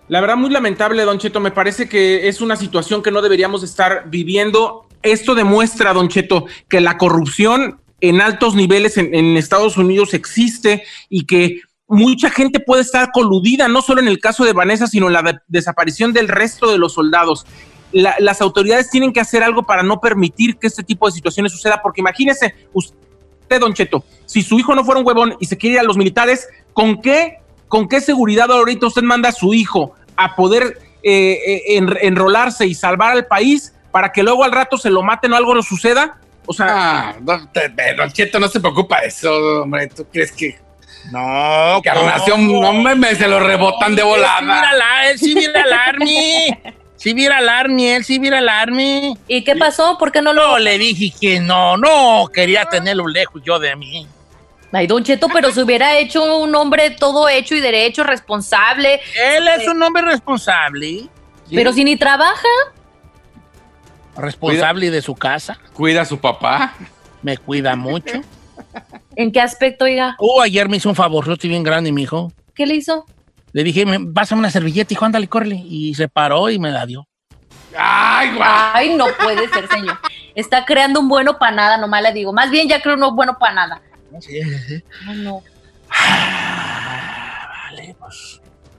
La 0.08 0.22
verdad, 0.22 0.36
muy 0.38 0.50
lamentable, 0.50 1.04
Don 1.04 1.20
Cheto. 1.20 1.40
Me 1.40 1.52
parece 1.52 1.90
que 1.90 2.28
es 2.28 2.42
una 2.42 2.56
situación 2.56 3.04
que 3.04 3.12
no 3.12 3.22
deberíamos 3.22 3.64
estar 3.64 4.04
viviendo. 4.08 4.88
Esto 5.02 5.36
demuestra, 5.36 5.94
Don 5.94 6.10
Cheto, 6.10 6.46
que 6.70 6.80
la 6.80 6.98
corrupción 6.98 7.80
en 8.10 8.22
altos 8.22 8.56
niveles 8.56 8.98
en, 8.98 9.38
Estados 9.38 9.78
Unidos 9.78 10.13
existe 10.13 10.84
y 11.10 11.26
que 11.26 11.62
mucha 11.88 12.30
gente 12.30 12.60
puede 12.60 12.82
estar 12.82 13.12
coludida, 13.12 13.68
no 13.68 13.82
solo 13.82 14.02
en 14.02 14.08
el 14.08 14.20
caso 14.20 14.44
de 14.44 14.54
Vanessa, 14.54 14.88
sino 14.88 15.08
en 15.08 15.13
la 15.13 15.44
desaparición 15.48 16.13
del 16.13 16.28
resto 16.28 16.72
de 16.72 16.78
los 16.78 16.94
soldados. 16.94 17.46
las 17.91 18.41
autoridades 18.41 18.89
tienen 18.89 19.13
que 19.13 19.22
hacer 19.22 19.44
algo 19.44 19.63
para 19.63 19.84
no 19.84 20.00
permitir 20.00 20.58
que 20.58 20.68
este 20.68 20.84
tipo 20.84 21.06
de 21.06 21.13
situaciones 21.13 21.52
suceda, 21.52 21.82
porque 21.82 22.02
imagínese, 22.02 22.56
usted, 22.74 23.60
Don 23.60 23.74
Cheto, 23.74 24.04
si 24.26 24.41
su 24.41 24.60
hijo 24.60 24.76
no 24.76 24.84
fuera 24.84 25.00
un 25.00 25.08
huevón 25.08 25.36
y 25.39 25.46
se 25.46 25.58
quiere 25.58 25.76
ir 25.76 25.80
a 25.80 25.84
los 25.84 25.98
militares, 25.98 26.48
¿con 26.74 27.02
qué, 27.02 27.39
con 27.68 27.88
qué 27.88 28.02
seguridad 28.02 28.52
ahorita 28.52 28.88
usted 28.88 29.04
manda 29.04 29.30
a 29.30 29.32
su 29.32 29.54
hijo 29.54 29.94
a 30.18 30.36
poder 30.36 30.80
eh, 31.04 31.39
eh, 31.48 31.98
enrolarse 32.02 32.65
y 32.65 32.74
salvar 32.74 33.12
al 33.12 33.28
país 33.28 33.74
para 33.91 34.12
que 34.12 34.24
luego 34.24 34.44
al 34.44 34.52
rato 34.52 34.78
se 34.78 34.89
lo 34.89 35.04
maten 35.04 35.32
o 35.34 35.36
algo 35.36 35.54
no 35.54 35.62
suceda? 35.62 36.20
O 36.46 36.54
sea. 36.54 37.10
Ah, 37.10 37.16
no, 37.20 37.50
Don 37.98 38.12
Cheto 38.12 38.40
no 38.40 38.48
se 38.48 38.60
preocupa 38.60 39.02
de 39.02 39.08
eso, 39.08 39.64
hombre. 39.64 39.88
¿Tú 39.88 40.06
crees 40.12 40.32
que.? 40.32 40.58
No, 41.12 41.82
Carnación, 41.84 42.52
no 42.52 42.74
me, 42.74 43.16
se 43.16 43.28
lo 43.28 43.40
rebotan 43.40 43.96
de 43.96 44.04
volada. 44.04 44.40
Sí, 44.40 44.46
mira, 44.46 45.10
él 45.10 45.20
sí 45.20 45.36
mira 45.36 45.64
al 45.64 45.74
Army. 45.74 46.58
Sí 46.96 47.14
mira 47.14 47.38
al 47.38 47.50
Army, 47.50 47.88
él 47.90 48.04
sí 48.04 48.20
mira 48.20 48.40
al 48.40 48.50
Army. 48.50 49.16
¿Y 49.28 49.44
qué 49.44 49.56
pasó? 49.56 49.98
¿Por 50.00 50.12
qué 50.12 50.22
no 50.22 50.34
lo.? 50.34 50.48
No, 50.48 50.58
le 50.58 50.78
dije 50.78 51.14
que 51.20 51.40
no, 51.40 51.78
no, 51.78 52.28
quería 52.34 52.66
tenerlo 52.66 53.08
lejos 53.08 53.42
yo 53.46 53.60
de 53.60 53.76
mí. 53.76 54.08
Ay, 54.72 54.88
Don 54.88 55.04
Cheto, 55.04 55.28
pero 55.32 55.52
se 55.52 55.62
hubiera 55.62 55.98
hecho 55.98 56.38
un 56.38 56.54
hombre 56.56 56.90
todo 56.90 57.30
hecho 57.30 57.56
y 57.56 57.62
derecho, 57.62 58.04
responsable. 58.04 59.00
Él 59.16 59.48
es 59.48 59.68
un 59.68 59.82
hombre 59.82 60.04
responsable. 60.04 61.08
Pero 61.50 61.72
si 61.72 61.84
ni 61.84 61.96
trabaja 61.96 62.48
responsable 64.17 64.91
de 64.91 65.01
su 65.01 65.15
casa. 65.15 65.60
Cuida 65.73 66.01
a 66.01 66.06
su 66.06 66.19
papá. 66.19 66.73
Me 67.21 67.38
cuida 67.38 67.75
mucho. 67.75 68.21
¿En 69.15 69.32
qué 69.32 69.41
aspecto, 69.41 69.86
oiga? 69.86 70.15
Oh, 70.19 70.41
ayer 70.41 70.67
me 70.69 70.78
hizo 70.78 70.89
un 70.89 70.95
favor, 70.95 71.30
estoy 71.32 71.49
bien 71.49 71.63
grande, 71.63 71.91
mi 71.91 72.04
hijo. 72.04 72.32
¿Qué 72.54 72.65
le 72.65 72.75
hizo? 72.75 73.06
Le 73.54 73.63
dije, 73.63 73.86
pásame 74.13 74.39
una 74.39 74.51
servilleta, 74.51 74.93
hijo, 74.93 75.06
ándale, 75.06 75.28
córrele. 75.28 75.56
Y 75.56 75.93
se 75.95 76.10
paró 76.10 76.49
y 76.49 76.60
me 76.60 76.71
la 76.71 76.86
dio. 76.86 77.08
Ay, 77.78 78.38
Ay, 78.41 78.95
no 78.95 79.06
puede 79.21 79.47
ser, 79.49 79.67
señor. 79.69 79.97
Está 80.34 80.65
creando 80.65 80.99
un 80.99 81.08
bueno 81.08 81.38
para 81.38 81.56
nada, 81.56 81.78
nomás 81.78 82.04
le 82.04 82.13
digo. 82.13 82.34
Más 82.34 82.49
bien 82.51 82.67
ya 82.67 82.82
creo 82.82 82.97
no 82.97 83.13
bueno 83.13 83.38
para 83.39 83.54
nada. 83.54 83.82
Sí, 84.19 84.41
sí. 84.67 84.84
Ay, 85.08 85.17
no. 85.19 85.41
Ah, 85.89 87.69
vale, 87.69 87.95
pues. 87.99 88.35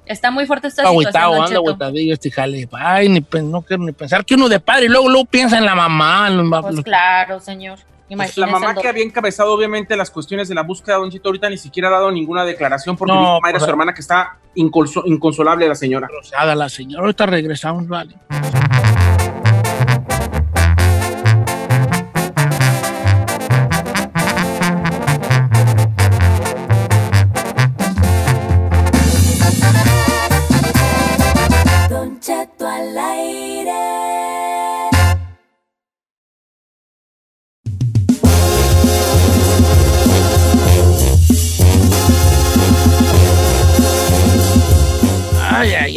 Está 0.07 0.31
muy 0.31 0.47
fuerte 0.47 0.69
esta 0.69 0.89
situación. 0.89 1.43
anda 1.43 1.57
aguitadillo 1.57 2.15
este 2.15 2.31
jale. 2.31 2.69
Ay, 2.73 3.09
ni, 3.09 3.25
no 3.43 3.63
quiero 3.63 3.83
ni 3.83 3.93
pensar 3.93 4.25
que 4.25 4.35
uno 4.35 4.49
de 4.49 4.61
padre 4.61 4.87
y 4.87 4.89
luego, 4.89 5.09
luego 5.09 5.25
piensa 5.27 5.59
en 5.59 5.65
la 5.65 5.75
mamá. 5.75 6.29
Pues 6.63 6.81
claro, 6.83 7.41
señor. 7.41 7.79
Pues 8.09 8.37
la 8.37 8.47
mamá 8.47 8.75
que 8.75 8.87
había 8.87 9.03
encabezado 9.03 9.53
obviamente 9.53 9.97
las 9.97 10.11
cuestiones 10.11 10.49
de 10.49 10.55
la 10.55 10.63
búsqueda 10.63 10.95
de 10.95 11.01
Don 11.01 11.11
Chito 11.11 11.29
ahorita 11.29 11.51
ni 11.51 11.59
siquiera 11.59 11.89
ha 11.89 11.93
dado 11.93 12.13
ninguna 12.13 12.45
declaración 12.45 12.97
porque 12.97 13.13
no, 13.13 13.41
madre, 13.41 13.59
su 13.59 13.69
hermana 13.69 13.93
que 13.93 14.01
está 14.01 14.39
inconsolable 14.55 15.67
la 15.67 15.75
señora. 15.75 16.09
la 16.55 16.69
señora. 16.69 17.03
Ahorita 17.03 17.27
regresamos, 17.27 17.89
vale. 17.89 18.15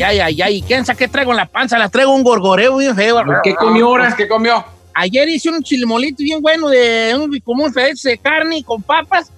Ay, 0.02 0.20
ay, 0.20 0.42
ay. 0.42 0.62
¿Quién 0.62 0.86
sabe 0.86 1.00
qué 1.00 1.08
traigo 1.08 1.32
en 1.32 1.38
la 1.38 1.46
panza? 1.46 1.78
La 1.78 1.90
traigo 1.90 2.14
un 2.14 2.24
gorgoreo 2.24 2.78
bien 2.78 2.96
feo. 2.96 3.22
¿Qué 3.44 3.56
comió 3.56 3.88
ahora? 3.88 4.14
¿Qué 4.16 4.28
comió? 4.28 4.64
Ayer 4.94 5.30
hice 5.30 5.50
un 5.50 5.64
chilimolito 5.64 6.24
bien 6.24 6.42
bueno 6.42 6.68
de 6.68 7.16
un, 7.16 7.40
como 7.40 7.64
un 7.64 7.72
de 7.72 8.18
carne 8.18 8.64
con 8.64 8.82
papas 8.82 9.32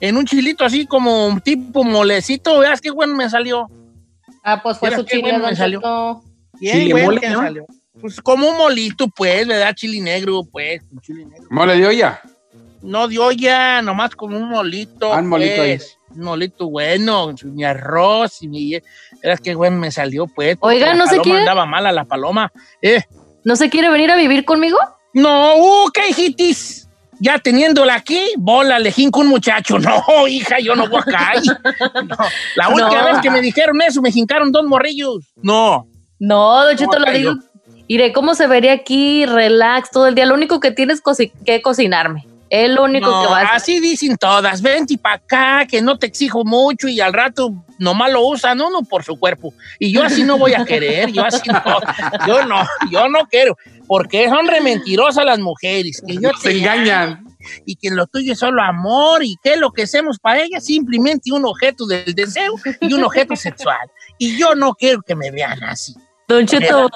en 0.00 0.16
un 0.16 0.24
chilito 0.24 0.64
así 0.64 0.86
como 0.86 1.26
un 1.26 1.40
tipo 1.40 1.84
molecito. 1.84 2.58
Veas 2.58 2.80
qué 2.80 2.90
bueno 2.90 3.14
me 3.14 3.28
salió. 3.30 3.68
Ah, 4.42 4.60
pues 4.62 4.78
fue 4.78 4.94
su 4.94 5.04
chile, 5.04 5.32
bueno 5.32 5.46
me 5.46 5.56
salió. 5.56 6.22
Bien 6.60 6.90
bueno 6.90 7.20
me 7.20 7.34
salió. 7.34 7.66
Pues 8.00 8.20
como 8.20 8.50
un 8.50 8.56
molito, 8.58 9.08
pues, 9.08 9.46
¿verdad? 9.46 9.74
Chile 9.74 10.00
negro, 10.00 10.42
pues. 10.44 10.82
Chile 11.00 11.24
negro. 11.24 11.46
¿Mole 11.50 11.76
de 11.76 11.86
olla? 11.86 12.20
No 12.82 13.08
de 13.08 13.18
olla, 13.18 13.80
nomás 13.80 14.14
como 14.14 14.36
un 14.36 14.48
molito. 14.48 15.12
Ah, 15.12 15.20
un 15.20 15.28
molito 15.28 15.62
ahí. 15.62 15.76
Pues. 15.76 15.98
Un 16.14 16.22
molito 16.22 16.68
bueno, 16.68 17.34
mi 17.44 17.64
arroz 17.64 18.42
y 18.42 18.48
mi 18.48 18.80
Verás 19.22 19.40
qué 19.40 19.54
bueno 19.54 19.76
me 19.78 19.90
salió, 19.90 20.26
pues. 20.26 20.56
Oiga, 20.60 20.94
no 20.94 21.06
se 21.06 21.18
quiere. 21.18 21.40
andaba 21.40 21.66
mala 21.66 21.92
la 21.92 22.04
paloma. 22.04 22.52
Eh. 22.82 23.02
¿No 23.44 23.56
se 23.56 23.70
quiere 23.70 23.90
venir 23.90 24.10
a 24.10 24.16
vivir 24.16 24.44
conmigo? 24.44 24.78
No, 25.14 25.56
uh, 25.56 25.90
qué 25.92 26.08
hijitis. 26.10 26.88
Ya 27.18 27.38
teniéndola 27.38 27.94
aquí, 27.94 28.20
bola, 28.36 28.78
le 28.78 28.92
jinco 28.92 29.20
un 29.20 29.28
muchacho. 29.28 29.78
No, 29.86 30.28
hija, 30.28 30.58
yo 30.58 30.74
no 30.74 30.88
voy 30.88 31.00
acá. 31.00 31.32
La 32.56 32.68
última 32.74 33.04
vez 33.04 33.18
que 33.22 33.30
me 33.30 33.40
dijeron 33.40 33.80
eso, 33.82 34.02
me 34.02 34.12
jincaron 34.12 34.52
dos 34.52 34.64
morrillos. 34.64 35.24
No. 35.42 35.86
No, 36.18 36.64
Don 36.64 36.76
Cheto, 36.76 36.98
lo 36.98 37.10
digo. 37.12 37.34
Iré, 37.88 38.12
¿cómo 38.12 38.34
se 38.34 38.46
vería 38.46 38.72
aquí? 38.72 39.26
Relax 39.26 39.90
todo 39.90 40.08
el 40.08 40.14
día. 40.14 40.26
Lo 40.26 40.34
único 40.34 40.60
que 40.60 40.72
tienes 40.72 41.02
que 41.44 41.62
cocinarme. 41.62 42.26
Es 42.48 42.70
lo 42.70 42.84
único 42.84 43.06
que 43.06 43.28
va 43.28 43.40
a 43.40 43.42
hacer. 43.42 43.56
Así 43.56 43.80
dicen 43.80 44.16
todas. 44.16 44.62
Vente 44.62 44.96
para 44.98 45.16
acá, 45.16 45.66
que 45.68 45.82
no 45.82 45.98
te 45.98 46.06
exijo 46.06 46.44
mucho 46.44 46.88
y 46.88 47.00
al 47.00 47.12
rato 47.12 47.52
nomás 47.78 48.12
lo 48.12 48.26
usan 48.26 48.60
uno 48.60 48.82
por 48.82 49.02
su 49.02 49.18
cuerpo. 49.18 49.52
Y 49.78 49.92
yo 49.92 50.02
así 50.02 50.22
no 50.22 50.38
voy 50.38 50.54
a 50.54 50.64
querer. 50.64 51.10
Yo 51.12 51.24
así 51.24 51.48
no. 51.48 51.62
Yo 52.26 52.44
no, 52.44 52.64
yo 52.90 53.08
no 53.08 53.26
quiero. 53.28 53.56
Porque 53.86 54.28
son 54.28 54.46
rementirosas 54.46 55.24
las 55.24 55.38
mujeres. 55.38 56.02
Que 56.06 56.14
yo 56.14 56.30
se 56.40 56.58
engañan. 56.58 57.24
Y 57.64 57.76
que 57.76 57.90
lo 57.90 58.06
tuyo 58.06 58.32
es 58.32 58.38
solo 58.38 58.62
amor 58.62 59.22
y 59.22 59.36
que 59.42 59.56
lo 59.56 59.70
que 59.70 59.82
hacemos 59.82 60.18
para 60.18 60.42
ellas 60.42 60.64
simplemente 60.64 61.32
un 61.32 61.44
objeto 61.44 61.86
del 61.86 62.14
deseo 62.14 62.54
y 62.80 62.92
un 62.92 63.04
objeto 63.04 63.36
sexual. 63.36 63.90
Y 64.18 64.36
yo 64.36 64.54
no 64.54 64.74
quiero 64.74 65.02
que 65.02 65.14
me 65.14 65.30
vean 65.30 65.62
así. 65.64 65.94
Don 66.28 66.46
Cheto, 66.46 66.88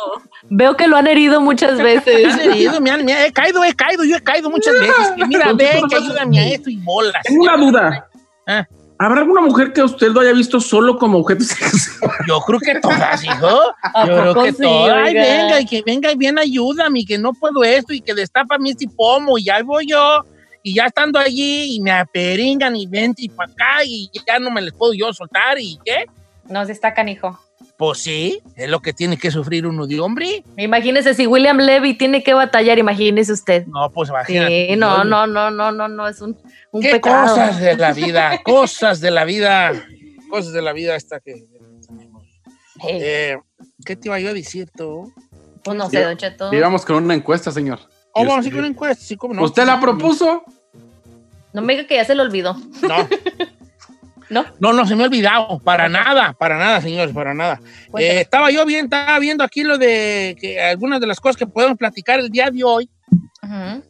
Veo 0.49 0.77
que 0.77 0.89
lo 0.89 0.97
han 0.97 1.07
herido 1.07 1.41
muchas 1.41 1.79
veces. 1.83 2.27
Me 2.27 2.33
han 2.33 2.41
herido, 2.41 2.81
me 2.81 2.91
han, 2.91 3.05
me 3.05 3.27
he 3.27 3.33
caído, 3.33 3.63
he 3.65 3.75
caído, 3.75 4.05
yo 4.05 4.17
he 4.17 4.23
caído 4.23 4.51
muchas 4.51 4.75
veces. 4.75 5.29
mira, 5.29 5.53
ven, 5.53 5.89
que 5.89 5.97
ayúdame 5.97 6.41
a 6.41 6.49
esto 6.49 6.71
y 6.71 6.77
bolas. 6.77 7.23
Tengo 7.25 7.43
una 7.45 7.57
duda. 7.57 8.09
¿Ah? 8.47 8.67
¿Habrá 8.99 9.21
alguna 9.23 9.41
mujer 9.41 9.73
que 9.73 9.83
usted 9.83 10.09
lo 10.09 10.21
haya 10.21 10.33
visto 10.33 10.61
solo 10.61 10.99
como 10.99 11.21
objeto 11.21 11.43
sexual? 11.43 12.13
Yo 12.29 12.39
creo 12.41 12.61
que 12.61 12.81
todas, 12.81 13.25
hijo. 13.25 13.61
Yo 14.07 14.21
creo 14.21 14.45
que 14.45 14.53
todas. 14.53 15.07
Ay, 15.07 15.15
venga, 15.15 15.61
y 15.61 15.65
que 15.65 15.83
venga 15.87 16.13
y 16.13 16.17
bien 16.17 16.39
ayúdame, 16.39 17.07
que 17.07 17.17
no 17.17 17.33
puedo 17.33 17.65
esto, 17.65 17.95
y 17.95 18.03
que 18.03 18.13
destapa 18.13 18.59
mi 18.59 18.73
este 18.73 18.87
pomo, 18.95 19.39
y 19.39 19.45
ya 19.45 19.63
voy 19.63 19.87
yo. 19.87 20.27
Y 20.63 20.75
ya 20.75 20.85
estando 20.85 21.19
allí, 21.19 21.77
y 21.77 21.81
me 21.81 21.93
aperingan, 21.93 22.77
y 22.77 22.87
vente 22.87 23.23
y 23.23 23.31
para 23.31 23.51
acá, 23.51 23.85
y 23.87 24.11
ya 24.27 24.39
no 24.39 24.51
me 24.51 24.61
les 24.61 24.75
puedo 24.75 24.93
yo 24.93 25.11
soltar, 25.15 25.59
¿y 25.59 25.79
qué? 25.83 26.05
No 26.51 26.67
se 26.67 26.73
está 26.73 26.93
canijo. 26.93 27.39
Pues 27.81 28.01
sí, 28.01 28.43
es 28.57 28.69
lo 28.69 28.83
que 28.83 28.93
tiene 28.93 29.17
que 29.17 29.31
sufrir 29.31 29.67
uno 29.67 29.87
de 29.87 30.01
hombre. 30.01 30.45
Imagínese 30.59 31.15
si 31.15 31.27
William 31.27 31.57
Levy 31.57 31.95
tiene 31.95 32.23
que 32.23 32.35
batallar, 32.35 32.79
imagínese 32.79 33.33
usted. 33.33 33.65
No, 33.69 33.91
pues 33.91 34.11
imagínate. 34.11 34.67
Sí, 34.69 34.77
no, 34.77 35.03
no, 35.03 35.27
no, 35.27 35.51
no, 35.51 35.73
no, 35.73 35.89
no, 35.89 36.07
es 36.07 36.21
un, 36.21 36.37
un 36.73 36.83
¿Qué 36.83 37.01
cosas 37.01 37.59
de 37.59 37.79
la 37.79 37.93
vida, 37.95 38.43
cosas 38.43 39.01
de 39.01 39.11
la 39.11 39.25
vida, 39.25 39.73
cosas 40.29 40.53
de 40.53 40.61
la 40.61 40.75
vida 40.75 40.95
esta 40.95 41.21
que 41.21 41.47
eh, 42.87 43.39
¿Qué 43.87 43.97
te 43.97 44.09
iba 44.09 44.21
yo 44.21 44.29
a 44.29 44.35
decir 44.35 44.69
tú? 44.77 45.11
Pues 45.65 45.75
no 45.75 45.89
sé, 45.89 46.03
Don 46.03 46.19
Cheto. 46.19 46.53
Íbamos 46.53 46.85
con 46.85 47.03
una 47.03 47.15
encuesta, 47.15 47.51
señor. 47.51 47.79
Oh, 48.13 48.27
vamos 48.27 48.47
a 48.47 48.51
con 48.51 48.59
una 48.59 48.69
encuesta, 48.69 49.03
sí, 49.03 49.17
cómo 49.17 49.33
no. 49.33 49.43
¿Usted 49.43 49.65
la 49.65 49.81
propuso? 49.81 50.45
No 51.55 51.63
me 51.63 51.73
diga 51.73 51.87
que 51.87 51.95
ya 51.95 52.05
se 52.05 52.15
lo 52.15 52.25
olvidó. 52.25 52.59
No. 52.83 53.09
¿No? 54.31 54.47
No, 54.61 54.73
no 54.73 54.87
se 54.87 54.95
me 54.95 55.03
ha 55.03 55.07
olvidado, 55.07 55.59
para 55.59 55.89
nada, 55.89 56.33
para 56.35 56.57
nada, 56.57 56.81
señores, 56.81 57.13
para 57.13 57.35
nada. 57.35 57.61
Eh, 57.99 58.21
estaba 58.21 58.51
yo 58.53 58.65
bien, 58.65 58.85
estaba 58.85 59.19
viendo 59.19 59.43
aquí 59.43 59.65
lo 59.65 59.77
de 59.77 60.37
que 60.41 60.61
algunas 60.61 61.01
de 61.01 61.09
las 61.09 61.19
cosas 61.21 61.37
que 61.37 61.47
podemos 61.47 61.77
platicar 61.77 62.21
el 62.21 62.31
día 62.31 62.49
de 62.51 62.65
hoy. 62.65 62.89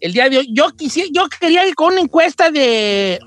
El 0.01 0.13
día 0.15 0.31
de 0.31 0.39
hoy, 0.39 0.49
yo 0.53 0.71
quisiera, 0.71 1.11
yo 1.13 1.29
quería 1.29 1.67
ir 1.67 1.75
con 1.75 1.93
una 1.93 2.01
encuesta 2.01 2.51
de, 2.51 3.21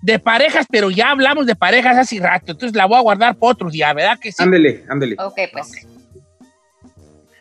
de 0.00 0.18
parejas, 0.18 0.66
pero 0.70 0.90
ya 0.90 1.10
hablamos 1.10 1.44
de 1.44 1.54
parejas 1.54 1.98
hace 1.98 2.18
rato, 2.18 2.52
entonces 2.52 2.74
la 2.74 2.86
voy 2.86 2.96
a 2.96 3.02
guardar 3.02 3.36
para 3.36 3.52
otro 3.52 3.68
día, 3.68 3.92
¿verdad 3.92 4.18
que 4.18 4.32
sí? 4.32 4.42
Ándele, 4.42 4.84
ándele. 4.88 5.16
Ok, 5.18 5.38
pues. 5.52 5.86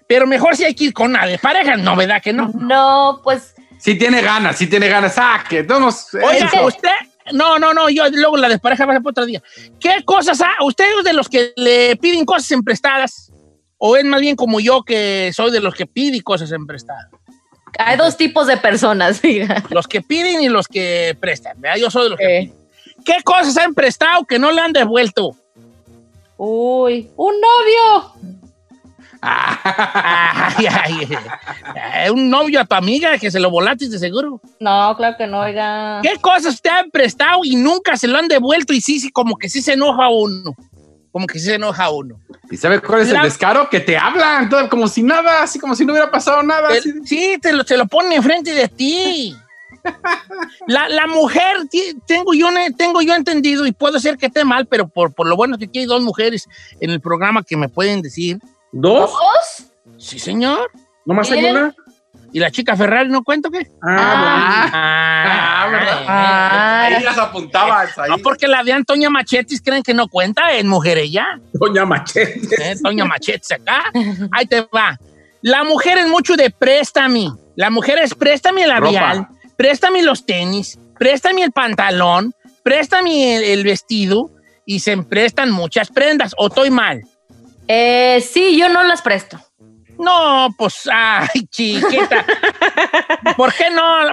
Pero 0.08 0.28
mejor 0.28 0.58
si 0.58 0.66
hay 0.66 0.76
que 0.76 0.86
ir 0.86 0.94
con 0.94 1.12
una 1.12 1.26
de 1.26 1.38
parejas, 1.38 1.80
¿no, 1.80 1.96
verdad 1.96 2.22
que 2.22 2.34
no? 2.34 2.52
No, 2.54 3.22
pues. 3.24 3.56
Si 3.78 3.96
tiene 3.96 4.22
ganas, 4.22 4.58
si 4.58 4.68
tiene 4.68 4.88
ganas, 4.88 5.16
saque. 5.16 5.66
Ah, 5.70 5.92
Oiga, 6.26 6.66
usted, 6.66 6.90
no, 7.32 7.60
no, 7.60 7.74
no, 7.74 7.90
yo 7.90 8.10
luego 8.10 8.38
la 8.38 8.50
despareja 8.50 8.86
va 8.86 8.94
a 8.94 8.96
ser 8.96 9.04
para 9.04 9.12
otro 9.12 9.26
día. 9.26 9.42
¿Qué 9.80 10.04
cosas 10.06 10.42
ha? 10.42 10.64
¿Usted 10.64 10.86
es 11.00 11.04
de 11.06 11.14
los 11.14 11.30
que 11.30 11.54
le 11.56 11.96
piden 11.96 12.26
cosas 12.26 12.52
emprestadas? 12.52 13.32
¿O 13.78 13.96
es 13.98 14.06
más 14.06 14.22
bien 14.22 14.36
como 14.36 14.60
yo 14.60 14.84
que 14.84 15.32
soy 15.34 15.52
de 15.52 15.60
los 15.60 15.76
que 15.76 15.86
piden 15.86 16.22
cosas 16.22 16.52
emprestadas? 16.52 17.08
Hay 17.80 17.98
dos 17.98 18.18
tipos 18.18 18.48
de 18.48 18.58
personas, 18.58 19.22
Los 19.70 19.88
que 19.88 20.02
piden 20.02 20.42
y 20.42 20.50
los 20.50 20.68
que 20.68 21.18
prestan, 21.20 21.60
¿verdad? 21.60 21.78
Yo 21.78 21.90
soy 21.90 22.04
de 22.04 22.10
los 22.10 22.20
que 22.20 22.26
piden. 22.26 22.64
¿Qué 23.04 23.24
cosas 23.24 23.58
han 23.58 23.74
prestado 23.74 24.26
que 24.26 24.40
no 24.40 24.52
le 24.52 24.62
han 24.62 24.72
devuelto? 24.72 25.36
Uy, 26.38 27.10
un 27.16 27.36
novio. 27.40 28.42
Ay, 29.24 30.68
ay, 30.68 32.10
un 32.12 32.30
novio 32.30 32.60
a 32.60 32.66
tu 32.66 32.76
amiga 32.76 33.18
que 33.18 33.32
se 33.32 33.40
lo 33.40 33.50
volaste 33.50 33.88
de 33.88 33.98
seguro. 33.98 34.42
No, 34.60 34.96
claro 34.98 35.16
que 35.18 35.28
no, 35.28 35.40
oiga. 35.40 36.02
¿Qué 36.02 36.18
cosas 36.20 36.62
te 36.62 36.70
han 36.70 36.90
prestado 36.92 37.40
y 37.44 37.56
nunca 37.56 37.96
se 37.96 38.08
lo 38.08 38.18
han 38.18 38.28
devuelto 38.28 38.74
y 38.74 38.82
sí, 38.82 39.00
sí, 39.00 39.12
como 39.12 39.38
que 39.38 39.50
sí 39.50 39.62
se 39.62 39.74
enoja 39.74 40.10
uno? 40.10 40.56
Como 41.12 41.28
que 41.28 41.40
sí 41.40 41.46
se 41.46 41.56
enoja 41.56 41.90
uno. 41.90 42.20
¿Y 42.50 42.58
sabes 42.58 42.82
cuál 42.82 43.02
es 43.02 43.10
el 43.10 43.22
descaro? 43.22 43.70
Que 43.70 43.80
te 43.80 43.98
hablan, 43.98 44.50
todo, 44.50 44.68
como 44.70 44.88
si 44.88 45.04
nada, 45.04 45.44
así 45.44 45.60
como 45.60 45.76
si 45.76 45.86
no 45.86 45.94
hubiera 45.94 46.12
pasado 46.12 46.44
nada. 46.44 46.70
Sí, 47.06 47.38
te 47.42 47.54
lo, 47.54 47.64
te 47.64 47.78
lo 47.78 47.86
ponen 47.88 48.14
enfrente 48.14 48.54
de 48.54 48.68
ti. 48.68 49.36
La, 50.68 50.88
la, 50.88 51.08
mujer, 51.08 51.58
tengo 52.08 52.34
yo, 52.34 52.48
tengo 52.78 53.02
yo 53.02 53.16
entendido, 53.16 53.66
y 53.66 53.74
puede 53.74 54.00
ser 54.00 54.18
que 54.18 54.28
esté 54.28 54.46
mal, 54.46 54.66
pero 54.66 54.88
por, 54.88 55.14
por 55.14 55.28
lo 55.28 55.36
bueno 55.36 55.58
que 55.58 55.66
aquí 55.66 55.80
hay 55.80 55.86
dos 55.86 56.02
mujeres 56.02 56.48
en 56.80 56.90
el 56.90 57.02
programa 57.02 57.44
que 57.44 57.58
me 57.58 57.68
pueden 57.68 58.02
decir 58.02 58.40
¿Dos? 58.74 59.12
¿Dos? 59.12 59.72
Sí, 59.98 60.20
señor. 60.20 60.72
¿No 61.06 61.14
más 61.14 61.32
hay 61.32 61.46
una? 61.46 61.74
¿Y 62.32 62.40
la 62.40 62.50
chica 62.50 62.76
Ferrari 62.76 63.10
no 63.10 63.24
cuento 63.24 63.52
qué? 63.52 63.70
Ah, 63.84 64.70
ah, 64.72 64.72
ah, 64.74 66.06
ah 66.08 66.86
Ahí 66.86 67.04
las 67.04 67.18
apuntabas. 67.20 67.96
Ahí. 68.00 68.10
No, 68.10 68.18
porque 68.18 68.48
la 68.48 68.64
de 68.64 68.74
Antonia 68.74 69.12
Machetis 69.12 69.62
creen 69.62 69.84
que 69.84 69.94
no 69.94 70.08
cuenta, 70.08 70.52
es 70.52 70.66
mujer 70.66 70.98
ella. 70.98 71.28
Doña 71.54 71.86
Machetis. 71.86 72.52
¿Eh? 72.54 72.76
Doña 72.82 73.06
Machetis 73.06 73.52
acá. 73.52 73.84
Ahí 74.32 74.48
te 74.48 74.62
va. 74.62 74.98
La 75.42 75.64
mujer 75.64 76.00
es 76.00 76.08
mucho 76.08 76.36
de 76.36 76.50
préstame. 76.50 77.32
La 77.56 77.70
mujer 77.70 78.00
es 78.02 78.16
préstame 78.16 78.64
el 78.64 78.70
labial, 78.70 79.28
préstame 79.56 80.02
los 80.02 80.26
tenis, 80.26 80.80
préstame 80.98 81.44
el 81.44 81.52
pantalón, 81.52 82.34
préstame 82.64 83.36
el, 83.36 83.44
el 83.44 83.64
vestido 83.64 84.32
y 84.66 84.80
se 84.80 84.98
prestan 84.98 85.52
muchas 85.52 85.90
prendas. 85.90 86.34
¿O 86.38 86.48
estoy 86.48 86.72
mal? 86.72 87.04
Eh, 87.68 88.22
sí, 88.22 88.58
yo 88.58 88.70
no 88.70 88.84
las 88.84 89.02
presto. 89.02 89.40
No, 89.98 90.50
pues, 90.58 90.90
ay, 90.92 91.46
chiquita. 91.50 92.26
¿Por 93.38 93.54
qué 93.54 93.70
no? 93.70 94.10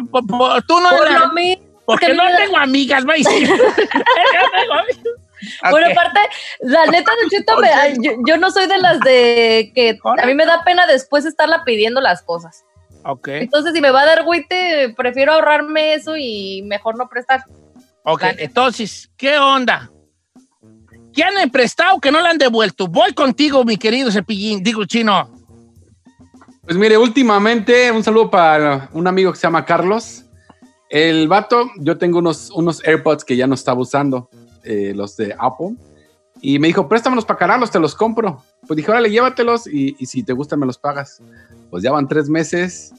Tú 0.67 0.81
no 0.81 0.91
Por 0.91 1.11
la, 1.11 1.29
mí, 1.33 1.61
porque, 1.85 2.15
no 2.15 2.25
tengo 2.37 2.57
amigas, 2.59 3.05
va 3.05 3.15
Bueno, 5.71 5.87
aparte, 5.91 6.21
la 6.61 6.87
neta, 6.87 7.13
yo, 8.01 8.13
yo, 8.27 8.37
no 8.37 8.51
soy 8.51 8.67
de 8.67 8.79
las 8.79 9.01
de 9.01 9.73
que 9.75 9.99
a 10.05 10.27
mí 10.27 10.35
me 10.35 10.47
da 10.47 10.63
pena 10.65 10.87
después 10.87 11.25
estarla 11.25 11.65
pidiendo 11.65 12.01
las 12.01 12.23
cosas. 12.23 12.65
Ok. 13.05 13.29
Entonces, 13.29 13.73
si 13.73 13.81
me 13.81 13.91
va 13.91 14.03
a 14.03 14.07
dar 14.07 14.25
güite, 14.25 14.93
prefiero 14.97 15.33
ahorrarme 15.33 15.95
eso 15.95 16.17
y 16.17 16.63
mejor 16.67 16.99
no 16.99 17.09
prestar. 17.09 17.45
Ok, 18.03 18.25
entonces, 18.39 19.11
¿qué 19.17 19.39
onda? 19.39 19.91
¿Qué 21.13 21.23
han 21.23 21.51
prestado 21.51 21.99
que 22.01 22.11
no 22.11 22.21
le 22.21 22.29
han 22.29 22.39
devuelto? 22.39 22.87
Voy 22.87 23.13
contigo, 23.13 23.65
mi 23.65 23.77
querido 23.77 24.11
Cepillín, 24.11 24.63
digo 24.63 24.85
chino. 24.85 25.29
Pues 26.63 26.77
mire, 26.77 26.97
últimamente, 26.97 27.91
un 27.91 28.05
saludo 28.05 28.31
para 28.31 28.89
un 28.93 29.07
amigo 29.07 29.33
que 29.33 29.39
se 29.39 29.43
llama 29.43 29.65
Carlos. 29.65 30.25
El 30.89 31.27
vato, 31.29 31.71
yo 31.79 31.99
tengo 31.99 32.19
unos, 32.19 32.51
unos 32.51 32.85
AirPods 32.85 33.25
que 33.25 33.37
ya 33.37 33.47
no 33.47 33.55
estaba 33.55 33.81
usando, 33.81 34.29
eh, 34.63 34.93
los 34.95 35.17
de 35.17 35.35
Apple, 35.39 35.75
y 36.43 36.59
me 36.59 36.69
dijo, 36.69 36.89
préstamelos 36.89 37.25
para 37.25 37.39
cargarlos, 37.39 37.71
te 37.71 37.79
los 37.79 37.95
compro. 37.95 38.43
Pues 38.67 38.77
dije, 38.77 38.91
órale, 38.91 39.11
llévatelos 39.11 39.67
y, 39.67 39.97
y 39.99 40.07
si 40.07 40.23
te 40.23 40.33
gustan 40.33 40.59
me 40.61 40.67
los 40.67 40.79
pagas. 40.79 41.21
Pues 41.71 41.83
ya 41.83 41.93
van 41.93 42.09
tres 42.09 42.29
meses 42.29 42.93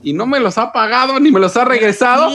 y 0.00 0.12
no 0.12 0.26
me 0.26 0.40
los 0.40 0.58
ha 0.58 0.72
pagado 0.72 1.18
ni 1.20 1.30
me 1.30 1.40
los 1.40 1.56
ha 1.56 1.64
regresado. 1.64 2.30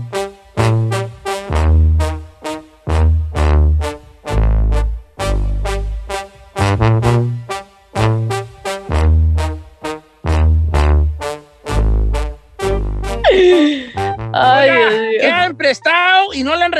Y 16.41 16.43
no, 16.43 16.55
la 16.55 16.65
han 16.65 16.73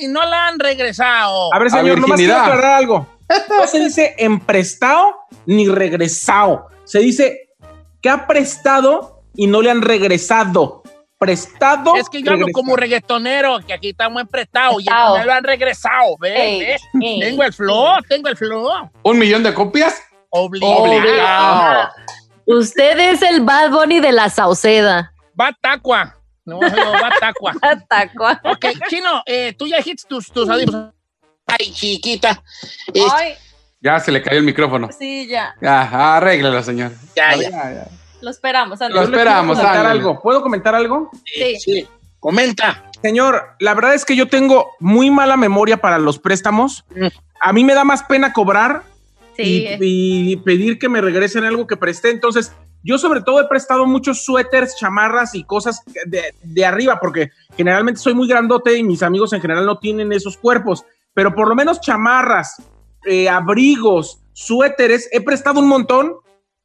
y 0.00 0.08
no, 0.08 0.26
la, 0.26 0.48
han 0.48 0.58
regresado. 0.58 1.54
A 1.54 1.58
ver, 1.58 1.70
señor, 1.70 2.00
nomás 2.00 2.18
quiero 2.18 2.36
aclarar 2.36 2.72
algo. 2.72 3.06
No 3.48 3.66
se 3.66 3.78
dice 3.80 4.14
emprestado 4.18 5.14
ni 5.46 5.68
regresado. 5.68 6.68
Se 6.84 6.98
dice 6.98 7.50
que 8.00 8.08
ha 8.08 8.26
prestado 8.26 9.22
y 9.34 9.46
no 9.46 9.62
le 9.62 9.70
han 9.70 9.82
regresado. 9.82 10.82
Prestado. 11.18 11.96
Es 11.96 12.08
que 12.08 12.22
yo 12.22 12.32
hablo 12.32 12.46
como 12.52 12.76
reggaetonero, 12.76 13.58
que 13.66 13.72
aquí 13.72 13.90
estamos 13.90 14.22
emprestados 14.22 14.82
y 14.82 14.86
no 14.86 15.24
lo 15.24 15.32
han 15.32 15.44
regresado. 15.44 16.16
¿Ves? 16.18 16.80
Tengo 16.92 17.42
el 17.42 17.52
flow, 17.52 18.02
tengo 18.08 18.28
el 18.28 18.36
flow. 18.36 18.90
¿Un 19.02 19.18
millón 19.18 19.42
de 19.42 19.52
copias? 19.52 20.02
Obligado. 20.30 21.90
Usted 22.46 22.98
es 22.98 23.22
el 23.22 23.42
Bad 23.42 23.70
Bunny 23.70 24.00
de 24.00 24.12
la 24.12 24.30
Sauceda. 24.30 25.12
Batacua. 25.34 26.17
No, 26.48 26.60
no, 26.60 26.92
Batacua. 26.92 27.52
Batacua. 27.60 28.40
Ok, 28.44 28.64
Chino, 28.88 29.22
eh, 29.26 29.52
tú 29.52 29.66
ya 29.66 29.78
hits 29.84 30.06
tus, 30.06 30.32
tus 30.32 30.48
Ay, 30.48 31.72
chiquita. 31.72 32.42
Ay. 33.12 33.34
Ya 33.80 34.00
se 34.00 34.10
le 34.10 34.22
cayó 34.22 34.38
el 34.38 34.44
micrófono. 34.44 34.88
Sí, 34.98 35.28
ya. 35.28 35.54
Ya, 35.60 36.16
arréglalo, 36.16 36.62
señor. 36.62 36.92
Ya, 37.14 37.36
ya. 37.36 37.86
Lo 38.22 38.30
esperamos. 38.30 38.80
Lo 38.80 39.02
esperamos. 39.02 39.58
¿Puedo 39.58 39.68
comentar 39.68 39.86
algo? 39.86 40.20
¿Puedo 40.20 40.42
comentar 40.42 40.74
algo? 40.74 41.10
Sí. 41.24 41.60
sí. 41.60 41.88
Comenta. 42.18 42.84
Señor, 43.02 43.54
la 43.60 43.74
verdad 43.74 43.94
es 43.94 44.04
que 44.04 44.16
yo 44.16 44.28
tengo 44.28 44.70
muy 44.80 45.10
mala 45.10 45.36
memoria 45.36 45.76
para 45.76 45.98
los 45.98 46.18
préstamos. 46.18 46.84
Mm. 46.96 47.06
A 47.40 47.52
mí 47.52 47.62
me 47.62 47.74
da 47.74 47.84
más 47.84 48.02
pena 48.02 48.32
cobrar 48.32 48.82
y, 49.36 49.68
y, 49.80 50.36
pedir 50.38 50.78
que 50.78 50.88
me 50.88 51.00
regresen 51.00 51.44
algo 51.44 51.66
que 51.66 51.76
presté. 51.76 52.10
Entonces, 52.10 52.52
yo 52.82 52.98
sobre 52.98 53.22
todo 53.22 53.40
he 53.40 53.48
prestado 53.48 53.86
muchos 53.86 54.24
suéteres, 54.24 54.76
chamarras 54.76 55.34
y 55.34 55.44
cosas 55.44 55.82
de, 56.06 56.64
arriba, 56.64 56.98
porque 57.00 57.30
generalmente 57.56 58.00
soy 58.00 58.14
muy 58.14 58.28
grandote 58.28 58.76
y 58.76 58.82
mis 58.82 59.02
amigos 59.02 59.32
en 59.32 59.40
general 59.40 59.66
no 59.66 59.78
tienen 59.78 60.12
esos 60.12 60.36
cuerpos, 60.36 60.84
pero 61.14 61.34
por 61.34 61.48
lo 61.48 61.54
menos 61.54 61.80
chamarras, 61.80 62.62
eh, 63.04 63.28
abrigos, 63.28 64.20
suéteres, 64.32 65.08
he 65.12 65.20
prestado 65.20 65.60
un 65.60 65.68
montón 65.68 66.16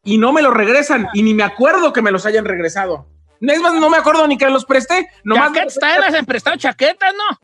y 0.03 0.17
no 0.17 0.33
me 0.33 0.41
los 0.41 0.53
regresan 0.53 1.07
y 1.13 1.23
ni 1.23 1.33
me 1.33 1.43
acuerdo 1.43 1.93
que 1.93 2.01
me 2.01 2.11
los 2.11 2.25
hayan 2.25 2.45
regresado. 2.45 3.07
Es 3.41 3.59
más, 3.59 3.73
no 3.73 3.89
me 3.89 3.97
acuerdo 3.97 4.25
ni 4.27 4.37
que 4.37 4.49
los 4.49 4.65
presté. 4.65 5.09
Nomás 5.23 5.51
¿Chaquetas? 5.51 6.13
¿Has 6.15 6.25
prestado 6.25 6.55
chaquetas, 6.55 7.13
no? 7.13 7.39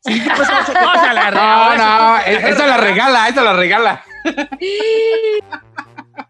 Sí, 0.00 0.18
no, 0.26 1.12
la 1.12 1.30
no, 1.30 1.76
no, 1.76 2.18
esa 2.18 2.66
la 2.66 2.76
regala, 2.78 3.28
esa 3.28 3.42
la 3.42 3.52
regala. 3.54 4.04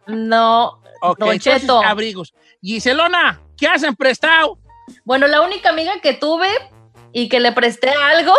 No, 0.07 0.81
Ok, 1.01 1.39
Cheto. 1.39 1.83
abrigos. 1.83 2.35
Giselona, 2.63 3.41
¿qué 3.57 3.67
hacen 3.67 3.95
prestado? 3.97 4.59
Bueno, 5.05 5.27
la 5.27 5.41
única 5.43 5.71
amiga 5.71 5.93
que 6.03 6.15
tuve 6.15 6.49
y 7.13 7.29
que 7.29 7.41
le 7.41 7.53
presté 7.53 7.91
algo, 7.91 8.35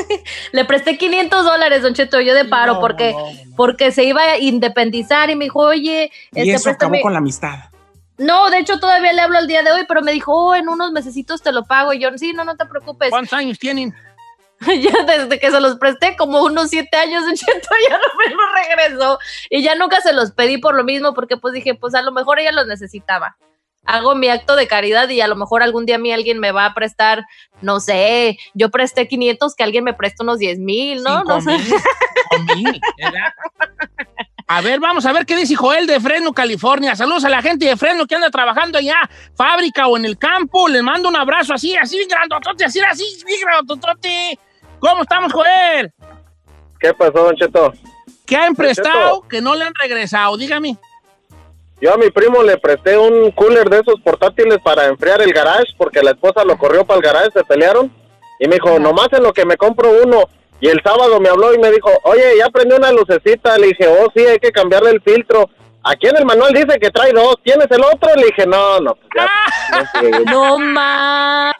le 0.52 0.64
presté 0.64 0.98
500 0.98 1.44
dólares, 1.44 1.82
Don 1.82 1.94
Cheto, 1.94 2.20
yo 2.20 2.34
de 2.34 2.44
paro, 2.44 2.80
porque, 2.80 3.14
porque 3.56 3.92
se 3.92 4.04
iba 4.04 4.22
a 4.22 4.38
independizar 4.38 5.30
y 5.30 5.36
me 5.36 5.44
dijo, 5.44 5.60
oye, 5.60 6.10
y 6.32 6.40
este, 6.40 6.52
eso 6.52 6.70
acabó 6.70 7.00
con 7.00 7.12
la 7.12 7.18
amistad. 7.18 7.70
No, 8.18 8.50
de 8.50 8.58
hecho 8.58 8.80
todavía 8.80 9.12
le 9.12 9.20
hablo 9.20 9.38
al 9.38 9.46
día 9.46 9.62
de 9.62 9.70
hoy, 9.70 9.84
pero 9.86 10.02
me 10.02 10.10
dijo, 10.12 10.34
oh, 10.34 10.54
en 10.54 10.68
unos 10.68 10.90
mesecitos 10.90 11.40
te 11.40 11.52
lo 11.52 11.64
pago. 11.64 11.92
Y 11.92 12.00
yo, 12.00 12.10
sí, 12.16 12.32
no, 12.32 12.44
no 12.44 12.56
te 12.56 12.66
preocupes. 12.66 13.10
¿Cuántos 13.10 13.32
años 13.32 13.58
tienen? 13.60 13.94
ya 14.80 15.04
desde 15.04 15.38
que 15.38 15.50
se 15.50 15.60
los 15.60 15.76
presté, 15.76 16.16
como 16.16 16.42
unos 16.42 16.70
siete 16.70 16.96
años, 16.96 17.24
Cheto 17.34 17.68
ya 17.88 17.96
no 17.96 18.04
me 18.18 18.34
lo 18.34 18.40
regresó. 18.54 19.18
Y 19.50 19.62
ya 19.62 19.74
nunca 19.74 20.00
se 20.00 20.12
los 20.12 20.32
pedí 20.32 20.58
por 20.58 20.74
lo 20.74 20.84
mismo, 20.84 21.14
porque 21.14 21.36
pues 21.36 21.54
dije, 21.54 21.74
pues 21.74 21.94
a 21.94 22.02
lo 22.02 22.12
mejor 22.12 22.38
ella 22.38 22.52
los 22.52 22.66
necesitaba. 22.66 23.36
Hago 23.84 24.14
mi 24.14 24.28
acto 24.28 24.56
de 24.56 24.66
caridad 24.66 25.08
y 25.08 25.20
a 25.20 25.28
lo 25.28 25.36
mejor 25.36 25.62
algún 25.62 25.86
día 25.86 25.96
a 25.96 25.98
mí 25.98 26.12
alguien 26.12 26.40
me 26.40 26.52
va 26.52 26.66
a 26.66 26.74
prestar, 26.74 27.24
no 27.62 27.80
sé, 27.80 28.38
yo 28.52 28.70
presté 28.70 29.08
500, 29.08 29.54
que 29.54 29.64
alguien 29.64 29.84
me 29.84 29.94
preste 29.94 30.22
unos 30.22 30.38
10 30.38 30.58
mil, 30.58 31.02
¿no? 31.02 31.24
No 31.24 31.40
sé. 31.40 31.56
A 34.50 34.62
ver, 34.62 34.80
vamos 34.80 35.04
a 35.04 35.12
ver 35.12 35.26
qué 35.26 35.36
dice 35.36 35.54
Joel 35.54 35.86
de 35.86 36.00
Fresno, 36.00 36.32
California. 36.32 36.96
Saludos 36.96 37.24
a 37.24 37.28
la 37.28 37.42
gente 37.42 37.66
de 37.66 37.76
Fresno 37.76 38.06
que 38.06 38.14
anda 38.14 38.30
trabajando 38.30 38.78
allá, 38.78 38.96
fábrica 39.36 39.86
o 39.86 39.96
en 39.96 40.06
el 40.06 40.18
campo. 40.18 40.68
Les 40.68 40.82
mando 40.82 41.08
un 41.08 41.16
abrazo 41.16 41.52
así, 41.52 41.76
así, 41.76 41.98
grandotote, 42.08 42.64
así, 42.64 42.80
así, 42.80 43.04
grandotote. 43.42 44.38
¿Cómo 44.80 45.02
estamos, 45.02 45.32
Joel? 45.32 45.92
¿Qué 46.78 46.94
pasó, 46.94 47.12
Don 47.12 47.36
Cheto? 47.36 47.72
¿Qué 48.26 48.36
ha 48.36 48.46
emprestado 48.46 49.22
que 49.22 49.40
no 49.40 49.54
le 49.54 49.64
han 49.64 49.74
regresado? 49.74 50.36
Dígame. 50.36 50.76
Yo 51.80 51.94
a 51.94 51.96
mi 51.96 52.10
primo 52.10 52.42
le 52.42 52.58
presté 52.58 52.98
un 52.98 53.30
cooler 53.30 53.68
de 53.68 53.78
esos 53.78 54.00
portátiles 54.00 54.58
para 54.62 54.86
enfriar 54.86 55.22
el 55.22 55.32
garage 55.32 55.72
porque 55.76 56.02
la 56.02 56.10
esposa 56.10 56.44
lo 56.44 56.58
corrió 56.58 56.84
para 56.84 56.98
el 56.98 57.04
garage, 57.04 57.30
se 57.32 57.44
pelearon. 57.44 57.90
Y 58.40 58.48
me 58.48 58.56
dijo, 58.56 58.78
nomás 58.78 59.08
en 59.12 59.22
lo 59.22 59.32
que 59.32 59.44
me 59.44 59.56
compro 59.56 59.90
uno. 60.04 60.24
Y 60.60 60.68
el 60.68 60.80
sábado 60.82 61.20
me 61.20 61.28
habló 61.28 61.54
y 61.54 61.58
me 61.58 61.70
dijo, 61.70 61.90
oye, 62.02 62.36
ya 62.38 62.48
prendió 62.50 62.76
una 62.76 62.92
lucecita. 62.92 63.56
Le 63.58 63.68
dije, 63.68 63.86
oh, 63.88 64.08
sí, 64.14 64.24
hay 64.24 64.38
que 64.38 64.50
cambiarle 64.50 64.90
el 64.90 65.00
filtro. 65.02 65.48
Aquí 65.84 66.08
en 66.08 66.16
el 66.16 66.26
manual 66.26 66.52
dice 66.52 66.78
que 66.80 66.90
trae 66.90 67.12
dos. 67.12 67.36
¿Tienes 67.44 67.68
el 67.70 67.82
otro? 67.82 68.14
Le 68.16 68.26
dije, 68.26 68.46
no, 68.46 68.80
no, 68.80 68.94
pues 68.94 69.08
ya. 69.16 70.20
no 70.30 70.58
más. 70.58 71.54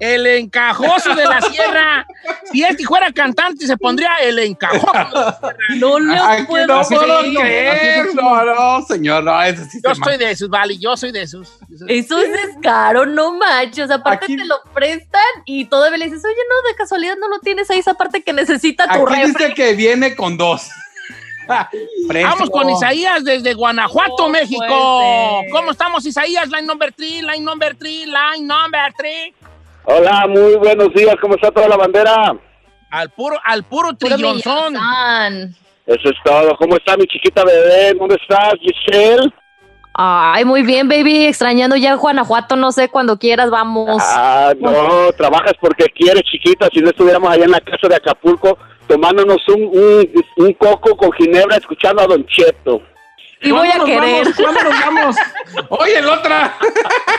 El 0.00 0.26
encajoso 0.26 1.14
de 1.14 1.24
la 1.24 1.40
sierra. 1.40 2.06
Si 2.52 2.62
este 2.62 2.84
fuera 2.84 3.12
cantante, 3.12 3.66
se 3.66 3.76
pondría 3.76 4.16
el 4.22 4.38
encajoso. 4.38 4.92
no 5.76 5.98
lo 5.98 6.46
puedo 6.46 6.66
no, 6.66 7.40
creer. 7.40 8.14
No, 8.14 8.44
no, 8.44 8.86
señor, 8.86 9.24
no. 9.24 9.42
Eso 9.42 9.64
sí 9.70 9.80
yo 9.82 9.90
estoy 9.90 10.16
de 10.16 10.30
esos, 10.30 10.48
vale, 10.48 10.76
yo 10.78 10.96
soy 10.96 11.12
de 11.12 11.22
esos. 11.22 11.58
Eso 11.88 12.18
es 12.18 12.56
caro, 12.62 13.06
no 13.06 13.32
manches. 13.34 13.90
Aparte 13.90 14.26
te 14.26 14.44
lo 14.44 14.56
prestan 14.74 15.22
y 15.44 15.66
todavía 15.66 15.98
le 15.98 16.06
dices, 16.06 16.24
oye, 16.24 16.34
no, 16.48 16.68
de 16.68 16.76
casualidad 16.76 17.16
no 17.18 17.28
lo 17.28 17.38
tienes 17.40 17.70
ahí 17.70 17.78
esa 17.78 17.94
parte 17.94 18.22
que 18.22 18.32
necesita 18.32 18.88
tu 18.88 19.06
Aquí 19.06 19.26
dice 19.26 19.54
que 19.54 19.74
viene 19.74 20.16
con 20.16 20.36
dos. 20.36 20.68
Vamos 22.08 22.50
con 22.50 22.68
Isaías 22.70 23.24
desde 23.24 23.54
Guanajuato, 23.54 24.24
oh, 24.24 24.28
México. 24.28 25.42
¿Cómo 25.52 25.70
estamos, 25.70 26.04
Isaías? 26.04 26.48
Line 26.48 26.66
number 26.66 26.92
3, 26.92 27.22
line 27.22 27.40
number 27.40 27.76
3, 27.76 28.06
line 28.06 28.46
number 28.46 28.92
3. 28.96 29.34
Hola, 29.84 30.26
muy 30.28 30.56
buenos 30.56 30.92
días. 30.94 31.14
¿Cómo 31.20 31.34
está 31.36 31.50
toda 31.50 31.68
la 31.68 31.76
bandera? 31.76 32.36
Al 32.90 33.10
puro, 33.10 33.36
al 33.44 33.64
puro 33.64 33.94
trillonzón. 33.94 34.76
Eso 35.86 36.08
es 36.08 36.16
todo. 36.24 36.56
¿Cómo 36.56 36.76
está 36.76 36.96
mi 36.96 37.06
chiquita 37.06 37.44
bebé? 37.44 37.94
¿Dónde 37.94 38.16
estás, 38.20 38.54
Giselle? 38.60 39.32
Ay, 39.94 40.44
muy 40.44 40.62
bien, 40.62 40.88
baby. 40.88 41.26
Extrañando 41.26 41.76
ya 41.76 41.94
Guanajuato, 41.94 42.56
no 42.56 42.70
sé, 42.72 42.88
cuando 42.88 43.18
quieras, 43.18 43.48
vamos. 43.48 44.02
Ah, 44.04 44.52
no, 44.58 45.10
trabajas 45.16 45.54
porque 45.60 45.86
quieres, 45.86 46.22
chiquita. 46.24 46.68
Si 46.72 46.80
no 46.80 46.90
estuviéramos 46.90 47.30
allá 47.30 47.44
en 47.44 47.52
la 47.52 47.60
casa 47.60 47.88
de 47.88 47.94
Acapulco, 47.94 48.58
tomándonos 48.86 49.46
un, 49.48 50.10
un, 50.36 50.52
coco 50.54 50.96
con 50.96 51.12
ginebra 51.12 51.56
escuchando 51.56 52.02
a 52.02 52.06
Don 52.06 52.26
Cheto. 52.26 52.82
Y 53.42 53.50
voy 53.50 53.68
a 53.68 53.84
querer. 53.84 54.26
¿Cuándo 54.34 54.62
nos 54.62 54.80
vamos? 54.80 55.16
Oye, 55.68 55.98
el 55.98 56.08
otra. 56.08 56.56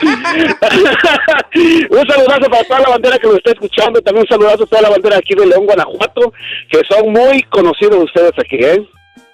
un 1.90 2.08
saludazo 2.08 2.50
para 2.50 2.64
toda 2.64 2.80
la 2.80 2.88
bandera 2.88 3.18
que 3.18 3.26
nos 3.28 3.36
está 3.36 3.52
escuchando. 3.52 4.02
También 4.02 4.26
un 4.28 4.28
saludazo 4.28 4.64
a 4.64 4.66
toda 4.66 4.82
la 4.82 4.90
bandera 4.90 5.18
aquí 5.18 5.34
de 5.34 5.46
León, 5.46 5.66
Guanajuato, 5.66 6.32
que 6.70 6.82
son 6.88 7.12
muy 7.12 7.42
conocidos 7.44 8.04
ustedes 8.04 8.32
aquí, 8.38 8.56
¿eh? 8.56 8.88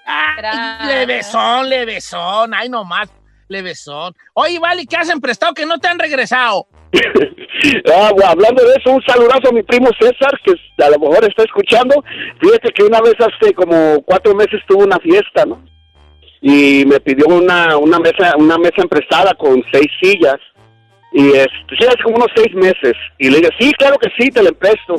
Ah, 0.07 0.85
levesón, 0.87 1.68
levesón. 1.68 2.53
Ay, 2.53 2.68
nomás, 2.68 3.09
levesón. 3.48 4.14
Oye, 4.35 4.59
Vale, 4.59 4.87
¿qué 4.87 4.96
hacen 4.96 5.20
prestado 5.20 5.54
que 5.54 5.66
no 5.66 5.78
te 5.78 5.88
han 5.88 5.98
regresado? 5.98 6.66
Ah, 7.90 8.11
hablando 8.28 8.62
de 8.62 8.74
eso, 8.74 8.90
un 8.90 9.02
saludazo 9.07 9.48
a 9.48 9.52
mi 9.52 9.62
primo 9.62 9.88
César, 9.98 10.38
que 10.44 10.52
a 10.85 10.90
lo 10.90 10.98
mejor 10.98 11.24
está 11.24 11.44
escuchando. 11.44 11.94
Fíjate 12.40 12.70
que 12.72 12.83
una 12.83 13.00
vez 13.00 13.14
hace 13.18 13.54
como 13.54 14.03
cuatro 14.03 14.34
meses 14.34 14.61
tuvo 14.66 14.84
una 14.84 14.99
fiesta, 14.99 15.47
¿no? 15.47 15.64
Y 16.42 16.84
me 16.84 17.01
pidió 17.01 17.26
una, 17.26 17.78
una 17.78 17.99
mesa 17.99 18.34
una 18.36 18.59
mesa 18.59 18.82
emprestada 18.82 19.32
con 19.34 19.62
seis 19.72 19.86
sillas. 20.03 20.36
Y 21.12 21.28
este, 21.28 21.76
sí, 21.78 21.86
hace 21.86 22.03
como 22.03 22.16
unos 22.16 22.30
seis 22.34 22.53
meses. 22.55 22.95
Y 23.18 23.30
le 23.30 23.38
dije, 23.38 23.51
sí, 23.59 23.72
claro 23.78 23.97
que 23.99 24.11
sí, 24.18 24.30
te 24.30 24.42
la 24.42 24.51
empresto. 24.51 24.97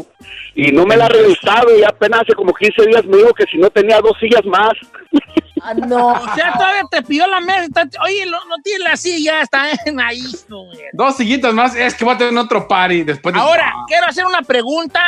Y 0.56 0.72
no 0.72 0.86
me 0.86 0.96
la 0.96 1.06
ha 1.06 1.10
regresado 1.10 1.78
y 1.78 1.84
apenas 1.84 2.22
hace 2.22 2.34
como 2.34 2.54
15 2.54 2.88
días 2.88 3.06
me 3.06 3.18
dijo 3.18 3.34
que 3.34 3.46
si 3.52 3.58
no 3.58 3.70
tenía 3.70 4.00
dos 4.00 4.18
sillas 4.20 4.46
más. 4.46 4.74
Ah, 5.68 5.74
no. 5.74 6.08
O 6.14 6.36
sea, 6.36 6.54
todavía 6.54 6.82
te 6.92 7.02
pidió 7.02 7.26
la 7.28 7.40
mesa. 7.42 7.64
está- 7.64 7.90
Oye, 8.04 8.26
no, 8.26 8.46
no 8.46 8.56
tiene 8.64 8.84
la 8.84 8.96
silla, 8.98 9.42
está 9.42 9.68
en 9.86 10.00
ahí. 10.00 10.22
güey. 10.48 10.80
Dos 10.94 11.18
sillitas 11.18 11.54
más, 11.54 11.76
es 11.76 11.96
que 11.96 12.06
voy 12.06 12.14
a 12.14 12.18
tener 12.18 12.38
otro 12.38 12.68
party 12.68 13.04
después 13.04 13.34
de... 13.34 13.42
Ahora, 13.42 13.74
quiero 13.88 14.06
hacer 14.08 14.26
una 14.26 14.42
pregunta, 14.44 15.02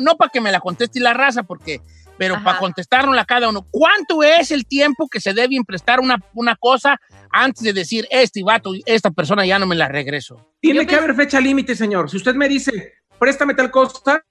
no 0.00 0.16
para 0.16 0.30
que 0.30 0.40
me 0.40 0.52
la 0.52 0.60
conteste 0.60 1.00
la 1.00 1.12
raza, 1.12 1.42
porque, 1.42 1.80
pero 2.18 2.36
Ajá. 2.36 2.44
para 2.44 2.58
contestarla 2.60 3.24
cada 3.24 3.48
uno. 3.48 3.66
¿Cuánto 3.70 4.22
es 4.22 4.50
el 4.52 4.64
tiempo 4.66 5.08
que 5.08 5.20
se 5.20 5.34
debe 5.34 5.56
prestar 5.66 5.98
una, 6.00 6.16
una 6.34 6.54
cosa 6.56 7.00
antes 7.30 7.62
de 7.64 7.72
decir, 7.72 8.06
este 8.10 8.42
vato, 8.44 8.72
esta 8.86 9.10
persona 9.10 9.44
ya 9.44 9.58
no 9.58 9.66
me 9.66 9.74
la 9.74 9.88
regreso? 9.88 10.52
Tiene 10.60 10.82
Yo 10.82 10.86
que 10.86 10.94
haber 10.96 11.14
fecha 11.16 11.40
límite, 11.40 11.74
señor. 11.74 12.08
Si 12.10 12.16
usted 12.16 12.34
me 12.34 12.48
dice, 12.48 12.94
préstame 13.18 13.54
tal 13.54 13.70
cosa, 13.70 14.22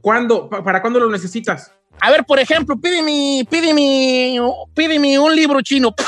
¿cuándo? 0.00 0.48
Pa- 0.48 0.62
¿Para 0.62 0.80
cuándo 0.80 1.00
lo 1.00 1.10
necesitas? 1.10 1.72
A 2.00 2.10
ver, 2.10 2.24
por 2.24 2.38
ejemplo, 2.38 2.76
pídeme, 2.78 3.44
pídeme, 3.50 4.38
pídeme 4.74 5.18
un 5.18 5.34
libro 5.34 5.60
chino. 5.62 5.94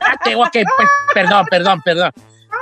Ah, 0.00 0.16
te- 0.24 0.34
ok, 0.34 0.50
pues, 0.52 0.88
perdón, 1.12 1.46
perdón, 1.50 1.82
perdón. 1.84 2.10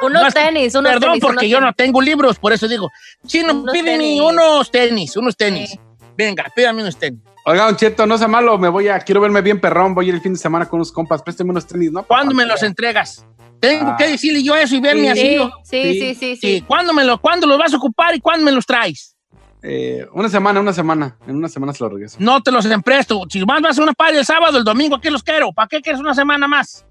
Unos 0.03 0.23
No, 0.23 0.31
tenis, 0.31 0.75
unos 0.75 0.93
Perdón, 0.93 1.11
tenis. 1.11 1.23
porque 1.23 1.47
unos 1.47 1.51
yo 1.51 1.61
no 1.61 1.73
tengo 1.73 2.01
libros, 2.01 2.39
por 2.39 2.53
eso 2.53 2.67
digo, 2.69 2.91
chino, 3.27 3.53
Unos 3.53 3.73
pídeme 3.73 3.93
tenis. 3.99 4.21
unos 4.21 4.71
tenis, 4.71 5.17
unos 5.17 5.37
tenis. 5.37 5.71
Sí. 5.71 5.81
Venga, 6.17 6.45
pídame 6.55 6.83
unos 6.83 6.97
tenis. 6.99 7.21
Oiga, 7.45 7.65
Don 7.67 7.77
Cheto, 7.77 8.05
no 8.07 8.19
sea 8.19 8.27
malo, 8.29 8.59
me 8.59 8.69
voy 8.69 8.89
a... 8.89 8.99
Quiero 8.99 9.21
verme 9.21 9.41
bien 9.41 9.61
perrón, 9.61 9.95
voy 9.95 10.07
a 10.07 10.09
ir 10.09 10.15
el 10.17 10.21
fin 10.21 10.33
de 10.33 10.39
semana 10.39 10.67
con 10.69 10.79
unos 10.79 10.91
compas, 10.91 11.23
présteme 11.23 11.51
unos 11.51 11.67
tenis, 11.67 11.93
¿no? 11.93 12.03
¿Cuándo 12.05 12.35
me 12.35 12.45
los 12.45 12.63
entregas? 12.65 13.25
Tengo 13.61 13.91
Ah. 13.91 13.97
que 13.97 14.09
decirle 14.09 14.43
yo 14.43 14.57
eso 14.57 14.75
y 14.75 14.81
verme 14.81 15.11
así. 15.11 15.21
Sí, 15.21 15.37
¿no? 15.37 15.51
sí, 15.63 15.83
Sí. 15.83 15.93
sí, 15.93 16.15
sí, 16.15 16.37
Sí, 16.37 16.37
sí. 16.57 16.61
¿Cuándo, 16.67 16.93
me 16.93 17.05
lo, 17.05 17.19
¿Cuándo 17.21 17.47
los 17.47 17.57
vas 17.59 17.73
a 17.73 17.77
ocupar 17.77 18.15
y 18.17 18.21
cuándo 18.21 18.45
me 18.45 18.53
los 18.53 18.67
traes? 18.67 19.16
Eh, 19.63 20.07
una 20.13 20.29
semana, 20.29 20.61
una 20.61 20.73
semana. 20.73 21.17
En 21.27 21.37
una 21.37 21.49
semana 21.49 21.73
se 21.73 21.83
lo 21.85 21.91
regreso. 21.91 22.17
No 22.21 22.43
te 22.43 22.51
los 22.53 22.65
empresto. 22.67 23.23
Si 23.29 23.45
más 23.45 23.61
vas 23.61 23.79
a 23.79 23.83
una 23.83 23.93
party 23.93 24.19
el 24.19 24.25
sábado, 24.25 24.59
el 24.59 24.65
domingo, 24.65 24.97
aquí 24.97 25.11
los 25.11 25.23
quiero. 25.23 25.53
¿Para 25.53 25.69
qué 25.69 25.81
quieres 25.81 26.01
una 26.01 26.15
semana 26.15 26.47
más? 26.47 26.85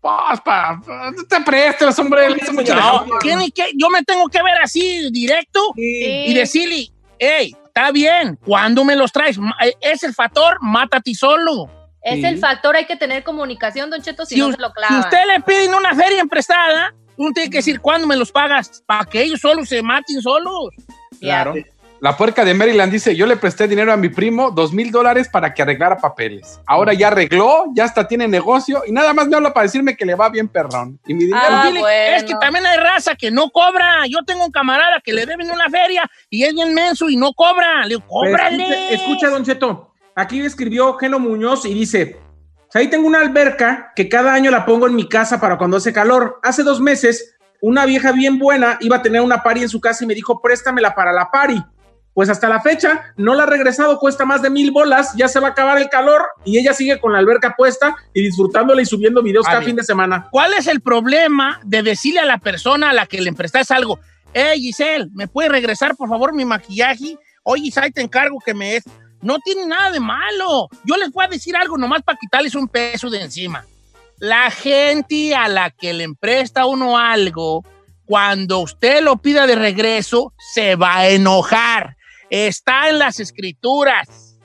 Pues, 0.00 0.40
pa, 0.44 0.80
pa, 0.84 1.10
no 1.12 1.24
te 1.28 1.40
prestes, 1.42 1.96
hombre. 2.00 2.28
mucho 2.52 2.74
No, 2.74 3.06
que, 3.20 3.70
yo 3.76 3.88
me 3.88 4.02
tengo 4.02 4.26
que 4.28 4.42
ver 4.42 4.54
así 4.60 5.08
directo 5.12 5.60
Sí. 5.76 6.24
y 6.26 6.34
decirle, 6.34 6.88
hey, 7.20 7.54
está 7.66 7.92
bien, 7.92 8.36
¿cuándo 8.44 8.82
me 8.82 8.96
los 8.96 9.12
traes? 9.12 9.38
Eh, 9.64 9.74
Es 9.80 10.02
el 10.02 10.12
factor, 10.12 10.58
mátate 10.60 11.14
solo. 11.14 11.70
Es 12.02 12.16
Sí. 12.16 12.24
el 12.26 12.38
factor, 12.38 12.74
hay 12.74 12.84
que 12.86 12.96
tener 12.96 13.22
comunicación, 13.22 13.90
Don 13.90 14.02
Cheto, 14.02 14.26
si, 14.26 14.34
Si, 14.34 14.40
no 14.40 14.50
se 14.50 14.58
lo 14.60 14.68
si 14.68 14.74
clavan. 14.74 14.98
usted 14.98 15.20
le 15.32 15.40
piden 15.40 15.72
una 15.72 15.94
feria 15.94 16.20
emprestada, 16.20 16.92
uno 17.16 17.30
tiene 17.32 17.48
que 17.48 17.58
decir, 17.58 17.80
¿cuándo 17.80 18.08
me 18.08 18.16
los 18.16 18.32
pagas? 18.32 18.82
Para 18.84 19.04
que 19.04 19.22
ellos 19.22 19.38
solos 19.38 19.68
se 19.68 19.82
maten 19.82 20.20
solos. 20.20 20.70
Claro. 21.20 21.54
La 22.02 22.16
puerca 22.16 22.44
de 22.44 22.52
Maryland 22.52 22.90
dice, 22.90 23.14
yo 23.14 23.26
le 23.26 23.36
presté 23.36 23.68
dinero 23.68 23.92
a 23.92 23.96
mi 23.96 24.08
primo, 24.08 24.50
dos 24.50 24.72
mil 24.72 24.90
dólares 24.90 25.28
para 25.28 25.54
que 25.54 25.62
arreglara 25.62 25.98
papeles. 25.98 26.60
Ahora 26.66 26.94
ya 26.94 27.06
arregló, 27.06 27.66
ya 27.76 27.84
hasta 27.84 28.08
tiene 28.08 28.26
negocio 28.26 28.82
y 28.84 28.90
nada 28.90 29.14
más 29.14 29.28
me 29.28 29.36
habla 29.36 29.54
para 29.54 29.66
decirme 29.66 29.96
que 29.96 30.04
le 30.04 30.16
va 30.16 30.28
bien 30.28 30.48
perrón. 30.48 30.98
Y 31.06 31.14
mi 31.14 31.26
dinero... 31.26 31.44
Ah, 31.48 31.66
Dile, 31.68 31.78
bueno. 31.78 32.16
Es 32.16 32.24
que 32.24 32.34
también 32.40 32.66
hay 32.66 32.76
raza 32.76 33.14
que 33.14 33.30
no 33.30 33.50
cobra. 33.50 34.04
Yo 34.08 34.18
tengo 34.26 34.44
un 34.44 34.50
camarada 34.50 35.00
que 35.00 35.12
le 35.12 35.26
deben 35.26 35.48
una 35.48 35.70
feria 35.70 36.10
y 36.28 36.42
es 36.42 36.52
bien 36.52 36.74
menso 36.74 37.08
y 37.08 37.14
no 37.14 37.32
cobra. 37.34 37.84
Le 37.84 37.90
digo, 37.90 38.00
Pero 38.00 38.32
cóbrale. 38.32 38.64
Escucha, 38.64 38.94
escucha, 38.94 39.30
Don 39.30 39.44
Cheto. 39.44 39.94
Aquí 40.16 40.40
escribió 40.40 40.94
Geno 40.94 41.20
Muñoz 41.20 41.64
y 41.66 41.72
dice: 41.72 42.18
"Pues 42.64 42.74
Ahí 42.74 42.90
tengo 42.90 43.06
una 43.06 43.20
alberca 43.20 43.92
que 43.94 44.08
cada 44.08 44.34
año 44.34 44.50
la 44.50 44.66
pongo 44.66 44.88
en 44.88 44.96
mi 44.96 45.08
casa 45.08 45.40
para 45.40 45.56
cuando 45.56 45.76
hace 45.76 45.92
calor. 45.92 46.40
Hace 46.42 46.64
dos 46.64 46.80
meses, 46.80 47.36
una 47.60 47.86
vieja 47.86 48.10
bien 48.10 48.40
buena 48.40 48.76
iba 48.80 48.96
a 48.96 49.02
tener 49.02 49.20
una 49.20 49.44
pari 49.44 49.62
en 49.62 49.68
su 49.68 49.80
casa 49.80 50.02
y 50.02 50.08
me 50.08 50.16
dijo: 50.16 50.42
Préstamela 50.42 50.96
para 50.96 51.12
la 51.12 51.30
pari. 51.30 51.62
Pues 52.14 52.28
hasta 52.28 52.48
la 52.48 52.60
fecha 52.60 53.14
no 53.16 53.34
la 53.34 53.44
ha 53.44 53.46
regresado, 53.46 53.98
cuesta 53.98 54.26
más 54.26 54.42
de 54.42 54.50
mil 54.50 54.70
bolas, 54.70 55.14
ya 55.16 55.28
se 55.28 55.40
va 55.40 55.48
a 55.48 55.50
acabar 55.52 55.78
el 55.78 55.88
calor 55.88 56.22
y 56.44 56.58
ella 56.58 56.74
sigue 56.74 57.00
con 57.00 57.12
la 57.12 57.18
alberca 57.18 57.54
puesta 57.56 57.96
y 58.12 58.22
disfrutándola 58.22 58.82
y 58.82 58.86
subiendo 58.86 59.22
videos 59.22 59.46
cada 59.46 59.58
Vale. 59.58 59.66
fin 59.66 59.76
de 59.76 59.82
semana. 59.82 60.28
¿Cuál 60.30 60.52
es 60.52 60.66
el 60.66 60.82
problema 60.82 61.60
de 61.64 61.82
decirle 61.82 62.20
a 62.20 62.26
la 62.26 62.38
persona 62.38 62.90
a 62.90 62.92
la 62.92 63.06
que 63.06 63.20
le 63.20 63.30
emprestas 63.30 63.70
algo? 63.70 63.98
Hey, 64.34 64.60
Giselle, 64.60 65.08
¿me 65.14 65.26
puede 65.26 65.48
regresar 65.48 65.96
por 65.96 66.08
favor 66.08 66.34
mi 66.34 66.44
maquillaje? 66.44 67.16
Oye, 67.44 67.62
Giselle, 67.62 67.90
te 67.90 68.02
encargo 68.02 68.38
que 68.44 68.52
me 68.52 68.76
es. 68.76 68.84
No 69.22 69.38
tiene 69.38 69.66
nada 69.66 69.90
de 69.90 70.00
malo. 70.00 70.68
Yo 70.84 70.96
les 70.96 71.10
voy 71.12 71.24
a 71.24 71.28
decir 71.28 71.56
algo 71.56 71.78
nomás 71.78 72.02
para 72.02 72.18
quitarles 72.18 72.54
un 72.54 72.68
peso 72.68 73.08
de 73.08 73.22
encima. 73.22 73.64
La 74.18 74.50
gente 74.50 75.34
a 75.34 75.48
la 75.48 75.70
que 75.70 75.92
le 75.92 76.04
empresta 76.04 76.66
uno 76.66 76.98
algo, 76.98 77.64
cuando 78.04 78.58
usted 78.58 79.02
lo 79.02 79.16
pida 79.16 79.46
de 79.46 79.54
regreso, 79.54 80.32
se 80.54 80.76
va 80.76 80.98
a 80.98 81.08
enojar. 81.08 81.96
Está 82.32 82.88
en 82.88 82.98
las 82.98 83.20
escrituras. 83.20 84.38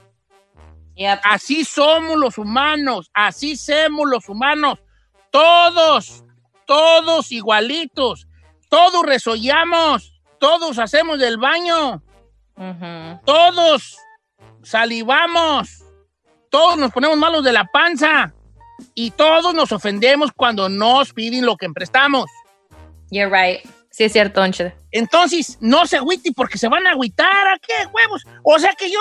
Yep. 0.95 1.19
Así 1.23 1.63
somos 1.63 2.17
los 2.17 2.37
humanos, 2.37 3.09
así 3.13 3.55
somos 3.55 4.09
los 4.09 4.27
humanos. 4.27 4.79
Todos, 5.31 6.23
todos 6.65 7.31
igualitos. 7.31 8.27
Todos 8.69 9.03
resollamos, 9.05 10.13
todos 10.39 10.77
hacemos 10.77 11.19
del 11.19 11.37
baño, 11.37 12.03
todos 13.23 13.97
salivamos, 14.61 15.83
todos 16.49 16.77
nos 16.77 16.91
ponemos 16.91 17.17
malos 17.17 17.45
de 17.45 17.53
la 17.53 17.63
panza 17.65 18.33
y 18.93 19.11
todos 19.11 19.53
nos 19.53 19.71
ofendemos 19.71 20.31
cuando 20.33 20.67
nos 20.67 21.13
piden 21.13 21.45
lo 21.45 21.55
que 21.55 21.65
emprestamos. 21.65 22.25
You're 23.09 23.29
right. 23.29 23.65
Sí, 23.97 24.03
es 24.03 24.13
cierto, 24.13 24.41
Don 24.41 24.51
Cheto. 24.51 24.77
Entonces, 24.91 25.57
no 25.59 25.87
se 25.87 25.97
agüiten 25.97 26.31
porque 26.35 26.59
se 26.59 26.67
van 26.67 26.85
a 26.85 26.91
agüitar. 26.91 27.47
¿A 27.47 27.57
qué 27.57 27.73
huevos? 27.91 28.23
O 28.43 28.59
sea 28.59 28.73
que 28.77 28.91
yo 28.91 28.99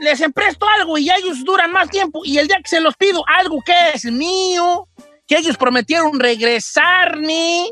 les 0.00 0.18
empresto 0.22 0.66
algo 0.66 0.96
y 0.96 1.10
ellos 1.10 1.44
duran 1.44 1.70
más 1.70 1.90
tiempo 1.90 2.22
y 2.24 2.38
el 2.38 2.48
día 2.48 2.56
que 2.56 2.70
se 2.70 2.80
los 2.80 2.96
pido, 2.96 3.22
algo 3.26 3.60
que 3.60 3.74
es 3.92 4.06
mío, 4.06 4.88
que 5.26 5.36
ellos 5.36 5.58
prometieron 5.58 6.18
regresarme, 6.18 7.68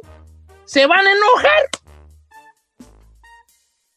se 0.67 0.85
van 0.85 1.07
a 1.07 1.13
enojar. 1.13 1.71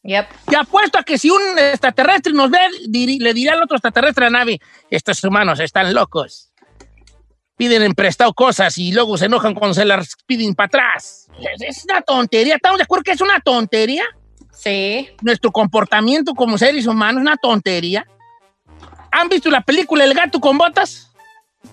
Yep. 0.04 0.26
Te 0.48 0.56
apuesto 0.56 0.98
a 0.98 1.02
que 1.02 1.18
si 1.18 1.28
un 1.28 1.58
extraterrestre 1.58 2.32
nos 2.32 2.50
ve, 2.50 2.58
le 2.88 3.34
dirá 3.34 3.52
al 3.52 3.64
otro 3.64 3.76
extraterrestre 3.76 4.24
a 4.24 4.30
la 4.30 4.38
nave, 4.38 4.60
estos 4.88 5.22
humanos 5.24 5.60
están 5.60 5.92
locos. 5.92 6.54
Piden 7.56 7.82
en 7.82 7.94
prestado 7.94 8.34
cosas 8.34 8.76
y 8.78 8.92
luego 8.92 9.16
se 9.16 9.26
enojan 9.26 9.54
cuando 9.54 9.74
se 9.74 9.84
las 9.84 10.14
piden 10.26 10.54
para 10.54 10.66
atrás. 10.66 11.28
Es, 11.40 11.78
es 11.78 11.84
una 11.84 12.02
tontería. 12.02 12.56
¿Estamos 12.56 12.78
de 12.78 12.84
acuerdo 12.84 13.02
que 13.04 13.12
es 13.12 13.20
una 13.20 13.40
tontería? 13.40 14.04
Sí. 14.52 15.08
Nuestro 15.22 15.50
comportamiento 15.52 16.34
como 16.34 16.58
seres 16.58 16.86
humanos 16.86 17.20
es 17.20 17.26
una 17.26 17.36
tontería. 17.36 18.06
¿Han 19.10 19.28
visto 19.30 19.48
la 19.50 19.62
película 19.62 20.04
El 20.04 20.12
gato 20.14 20.38
con 20.40 20.58
botas? 20.58 21.10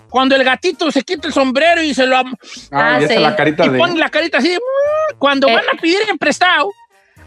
Cuando 0.08 0.34
el 0.36 0.44
gatito 0.44 0.90
se 0.90 1.02
quita 1.02 1.28
el 1.28 1.34
sombrero 1.34 1.82
y 1.82 1.92
se 1.92 2.06
lo... 2.06 2.16
Ah, 2.16 2.24
Ah, 2.72 2.98
está 3.00 3.14
sí. 3.14 3.20
la 3.20 3.36
carita 3.36 3.66
y 3.66 3.68
de... 3.68 3.78
pone 3.78 3.98
la 3.98 4.08
carita 4.08 4.38
así. 4.38 4.56
mm, 4.56 5.18
Cuando 5.18 5.48
Eh. 5.48 5.54
van 5.54 5.64
a 5.76 5.80
pedir 5.80 5.98
en 6.08 6.16
prestado, 6.18 6.70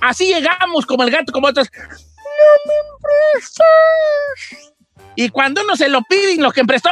así 0.02 0.34
llegamos 0.34 0.86
como 0.86 1.04
el 1.04 1.12
gato 1.12 1.32
con 1.32 1.42
botas. 1.42 1.70
No 1.76 2.58
me 2.66 2.74
emprestas. 3.30 4.74
Y 5.16 5.30
cuando 5.30 5.62
uno 5.64 5.76
se 5.76 5.90
lo 5.90 6.02
piden, 6.04 6.42
lo 6.44 6.52
que 6.52 6.62
emprestó. 6.62 6.90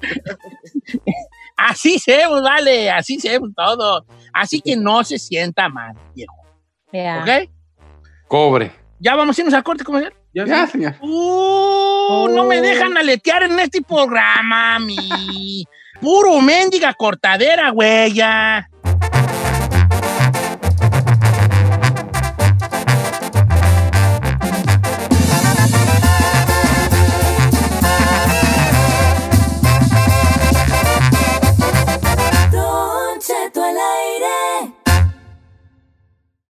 así 1.56 1.96
hacemos, 1.96 2.42
vale, 2.42 2.90
así 2.90 3.16
hacemos 3.16 3.50
todo. 3.54 4.04
Así 4.32 4.60
que 4.60 4.76
no 4.76 5.04
se 5.04 5.18
sienta 5.18 5.68
mal, 5.68 5.94
viejo. 6.14 6.34
Yeah. 6.92 7.22
¿Ok? 7.22 7.50
Cobre. 8.28 8.72
Ya 8.98 9.14
vamos 9.14 9.36
a 9.36 9.40
irnos 9.40 9.54
al 9.54 9.64
corte 9.64 9.84
comercial. 9.84 10.14
Ya, 10.32 10.44
Ya, 10.46 10.66
señor. 10.66 10.94
Uh, 11.00 12.28
no 12.28 12.44
me 12.44 12.60
dejan 12.60 12.96
aletear 12.96 13.44
en 13.44 13.58
este 13.58 13.82
programa, 13.82 14.78
mi. 14.78 15.64
Puro 16.00 16.40
mendiga 16.40 16.94
cortadera, 16.94 17.70
güey, 17.70 18.12
ya. 18.12 18.68